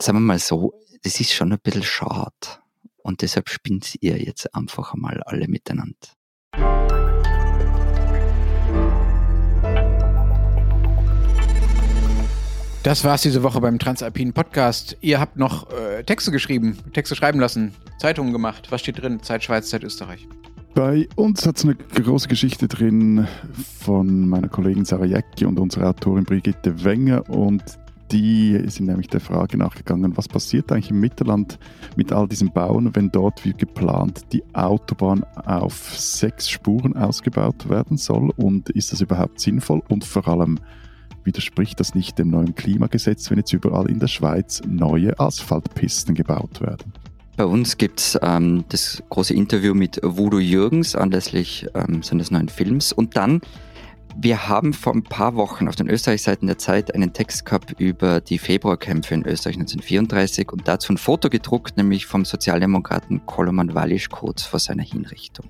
sagen 0.00 0.18
wir 0.18 0.20
mal 0.20 0.38
so, 0.38 0.72
das 1.02 1.20
ist 1.20 1.32
schon 1.32 1.52
ein 1.52 1.60
bisschen 1.60 1.82
schade. 1.82 2.32
Und 2.96 3.22
deshalb 3.22 3.48
spinnt 3.48 3.96
ihr 4.00 4.18
jetzt 4.18 4.54
einfach 4.54 4.94
einmal 4.94 5.22
alle 5.22 5.48
miteinander. 5.48 6.17
Das 12.88 13.04
war's 13.04 13.20
diese 13.20 13.42
Woche 13.42 13.60
beim 13.60 13.78
Transalpinen 13.78 14.32
Podcast. 14.32 14.96
Ihr 15.02 15.20
habt 15.20 15.36
noch 15.36 15.70
äh, 15.70 16.02
Texte 16.04 16.30
geschrieben, 16.30 16.78
Texte 16.94 17.14
schreiben 17.14 17.38
lassen, 17.38 17.74
Zeitungen 17.98 18.32
gemacht. 18.32 18.68
Was 18.70 18.80
steht 18.80 19.02
drin? 19.02 19.22
Zeit 19.22 19.44
Schweiz, 19.44 19.68
Zeit 19.68 19.84
Österreich. 19.84 20.26
Bei 20.74 21.06
uns 21.14 21.44
hat 21.44 21.58
es 21.58 21.64
eine 21.64 21.74
große 21.74 22.28
Geschichte 22.28 22.66
drin 22.66 23.28
von 23.78 24.26
meiner 24.26 24.48
Kollegin 24.48 24.86
Sarah 24.86 25.04
Jäcki 25.04 25.44
und 25.44 25.60
unserer 25.60 25.90
Autorin 25.90 26.24
Brigitte 26.24 26.82
Wenger 26.82 27.28
und 27.28 27.62
die 28.10 28.58
sind 28.70 28.86
nämlich 28.86 29.08
der 29.08 29.20
Frage 29.20 29.58
nachgegangen, 29.58 30.16
was 30.16 30.26
passiert 30.26 30.72
eigentlich 30.72 30.90
im 30.90 31.00
Mittelland 31.00 31.58
mit 31.94 32.10
all 32.10 32.26
diesen 32.26 32.50
Bauen, 32.54 32.96
wenn 32.96 33.10
dort 33.10 33.44
wie 33.44 33.52
geplant 33.52 34.22
die 34.32 34.42
Autobahn 34.54 35.24
auf 35.44 35.94
sechs 35.94 36.48
Spuren 36.48 36.96
ausgebaut 36.96 37.68
werden 37.68 37.98
soll 37.98 38.30
und 38.38 38.70
ist 38.70 38.92
das 38.92 39.02
überhaupt 39.02 39.40
sinnvoll 39.40 39.82
und 39.90 40.06
vor 40.06 40.26
allem 40.26 40.58
widerspricht 41.28 41.78
das 41.78 41.94
nicht 41.94 42.18
dem 42.18 42.30
neuen 42.30 42.54
Klimagesetz, 42.54 43.30
wenn 43.30 43.36
jetzt 43.36 43.52
überall 43.52 43.90
in 43.90 44.00
der 44.00 44.08
Schweiz 44.08 44.62
neue 44.66 45.20
Asphaltpisten 45.20 46.14
gebaut 46.14 46.62
werden? 46.62 46.92
Bei 47.36 47.44
uns 47.44 47.76
gibt 47.76 48.00
es 48.00 48.18
ähm, 48.22 48.64
das 48.70 49.02
große 49.10 49.34
Interview 49.34 49.74
mit 49.74 50.00
Voodoo 50.02 50.40
Jürgens 50.40 50.96
anlässlich 50.96 51.66
ähm, 51.74 52.02
seines 52.02 52.30
neuen 52.30 52.48
Films 52.48 52.92
und 52.92 53.16
dann 53.16 53.42
wir 54.16 54.48
haben 54.48 54.72
vor 54.72 54.94
ein 54.94 55.04
paar 55.04 55.36
Wochen 55.36 55.68
auf 55.68 55.76
den 55.76 55.88
Österreich-Seiten 55.88 56.48
der 56.48 56.58
Zeit 56.58 56.92
einen 56.92 57.12
Text 57.12 57.44
gehabt 57.44 57.76
über 57.78 58.20
die 58.20 58.38
Februarkämpfe 58.38 59.14
in 59.14 59.24
Österreich 59.24 59.54
1934 59.56 60.50
und 60.50 60.66
dazu 60.66 60.92
ein 60.92 60.98
Foto 60.98 61.28
gedruckt, 61.28 61.76
nämlich 61.76 62.06
vom 62.06 62.24
Sozialdemokraten 62.24 63.24
Koloman 63.26 63.74
Wallisch 63.74 64.08
kurz 64.08 64.42
vor 64.42 64.58
seiner 64.58 64.82
Hinrichtung. 64.82 65.46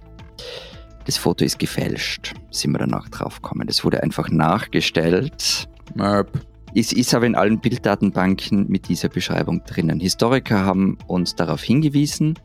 Das 1.09 1.17
Foto 1.17 1.43
ist 1.43 1.59
gefälscht, 1.59 2.35
sind 2.51 2.73
wir 2.73 2.81
danach 2.81 3.09
draufgekommen. 3.09 3.67
Das 3.67 3.83
wurde 3.83 4.03
einfach 4.03 4.29
nachgestellt. 4.29 5.67
Merp. 5.95 6.47
Es 6.75 6.93
ist 6.93 7.15
aber 7.15 7.25
in 7.25 7.35
allen 7.35 7.61
Bilddatenbanken 7.61 8.69
mit 8.69 8.91
dieser 8.91 9.09
Beschreibung 9.09 9.65
drinnen. 9.65 10.01
Historiker 10.01 10.67
haben 10.67 10.99
uns 11.07 11.35
darauf 11.35 11.63
hingewiesen 11.63 12.39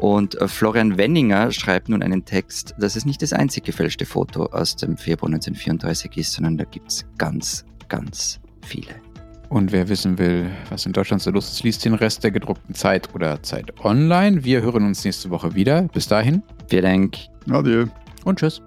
und 0.00 0.34
äh, 0.34 0.48
Florian 0.48 0.98
Wenninger 0.98 1.50
schreibt 1.50 1.88
nun 1.88 2.02
einen 2.02 2.26
Text, 2.26 2.74
dass 2.78 2.94
es 2.94 3.06
nicht 3.06 3.22
das 3.22 3.32
einzig 3.32 3.64
gefälschte 3.64 4.04
Foto 4.04 4.44
aus 4.44 4.76
dem 4.76 4.98
Februar 4.98 5.30
1934 5.30 6.14
ist, 6.18 6.34
sondern 6.34 6.58
da 6.58 6.64
gibt 6.64 6.90
es 6.90 7.06
ganz, 7.16 7.64
ganz 7.88 8.38
viele. 8.66 8.96
Und 9.48 9.72
wer 9.72 9.88
wissen 9.88 10.18
will, 10.18 10.50
was 10.68 10.84
in 10.84 10.92
Deutschland 10.92 11.22
so 11.22 11.30
los 11.30 11.50
ist, 11.50 11.62
liest 11.62 11.84
den 11.84 11.94
Rest 11.94 12.22
der 12.22 12.30
gedruckten 12.30 12.74
Zeit 12.74 13.14
oder 13.14 13.42
Zeit 13.42 13.72
online. 13.82 14.44
Wir 14.44 14.60
hören 14.60 14.84
uns 14.84 15.04
nächste 15.04 15.30
Woche 15.30 15.54
wieder. 15.54 15.82
Bis 15.82 16.06
dahin. 16.06 16.42
Vielen 16.68 16.82
Dank. 16.84 17.16
Adieu. 17.50 17.86
Und 18.24 18.38
tschüss. 18.38 18.60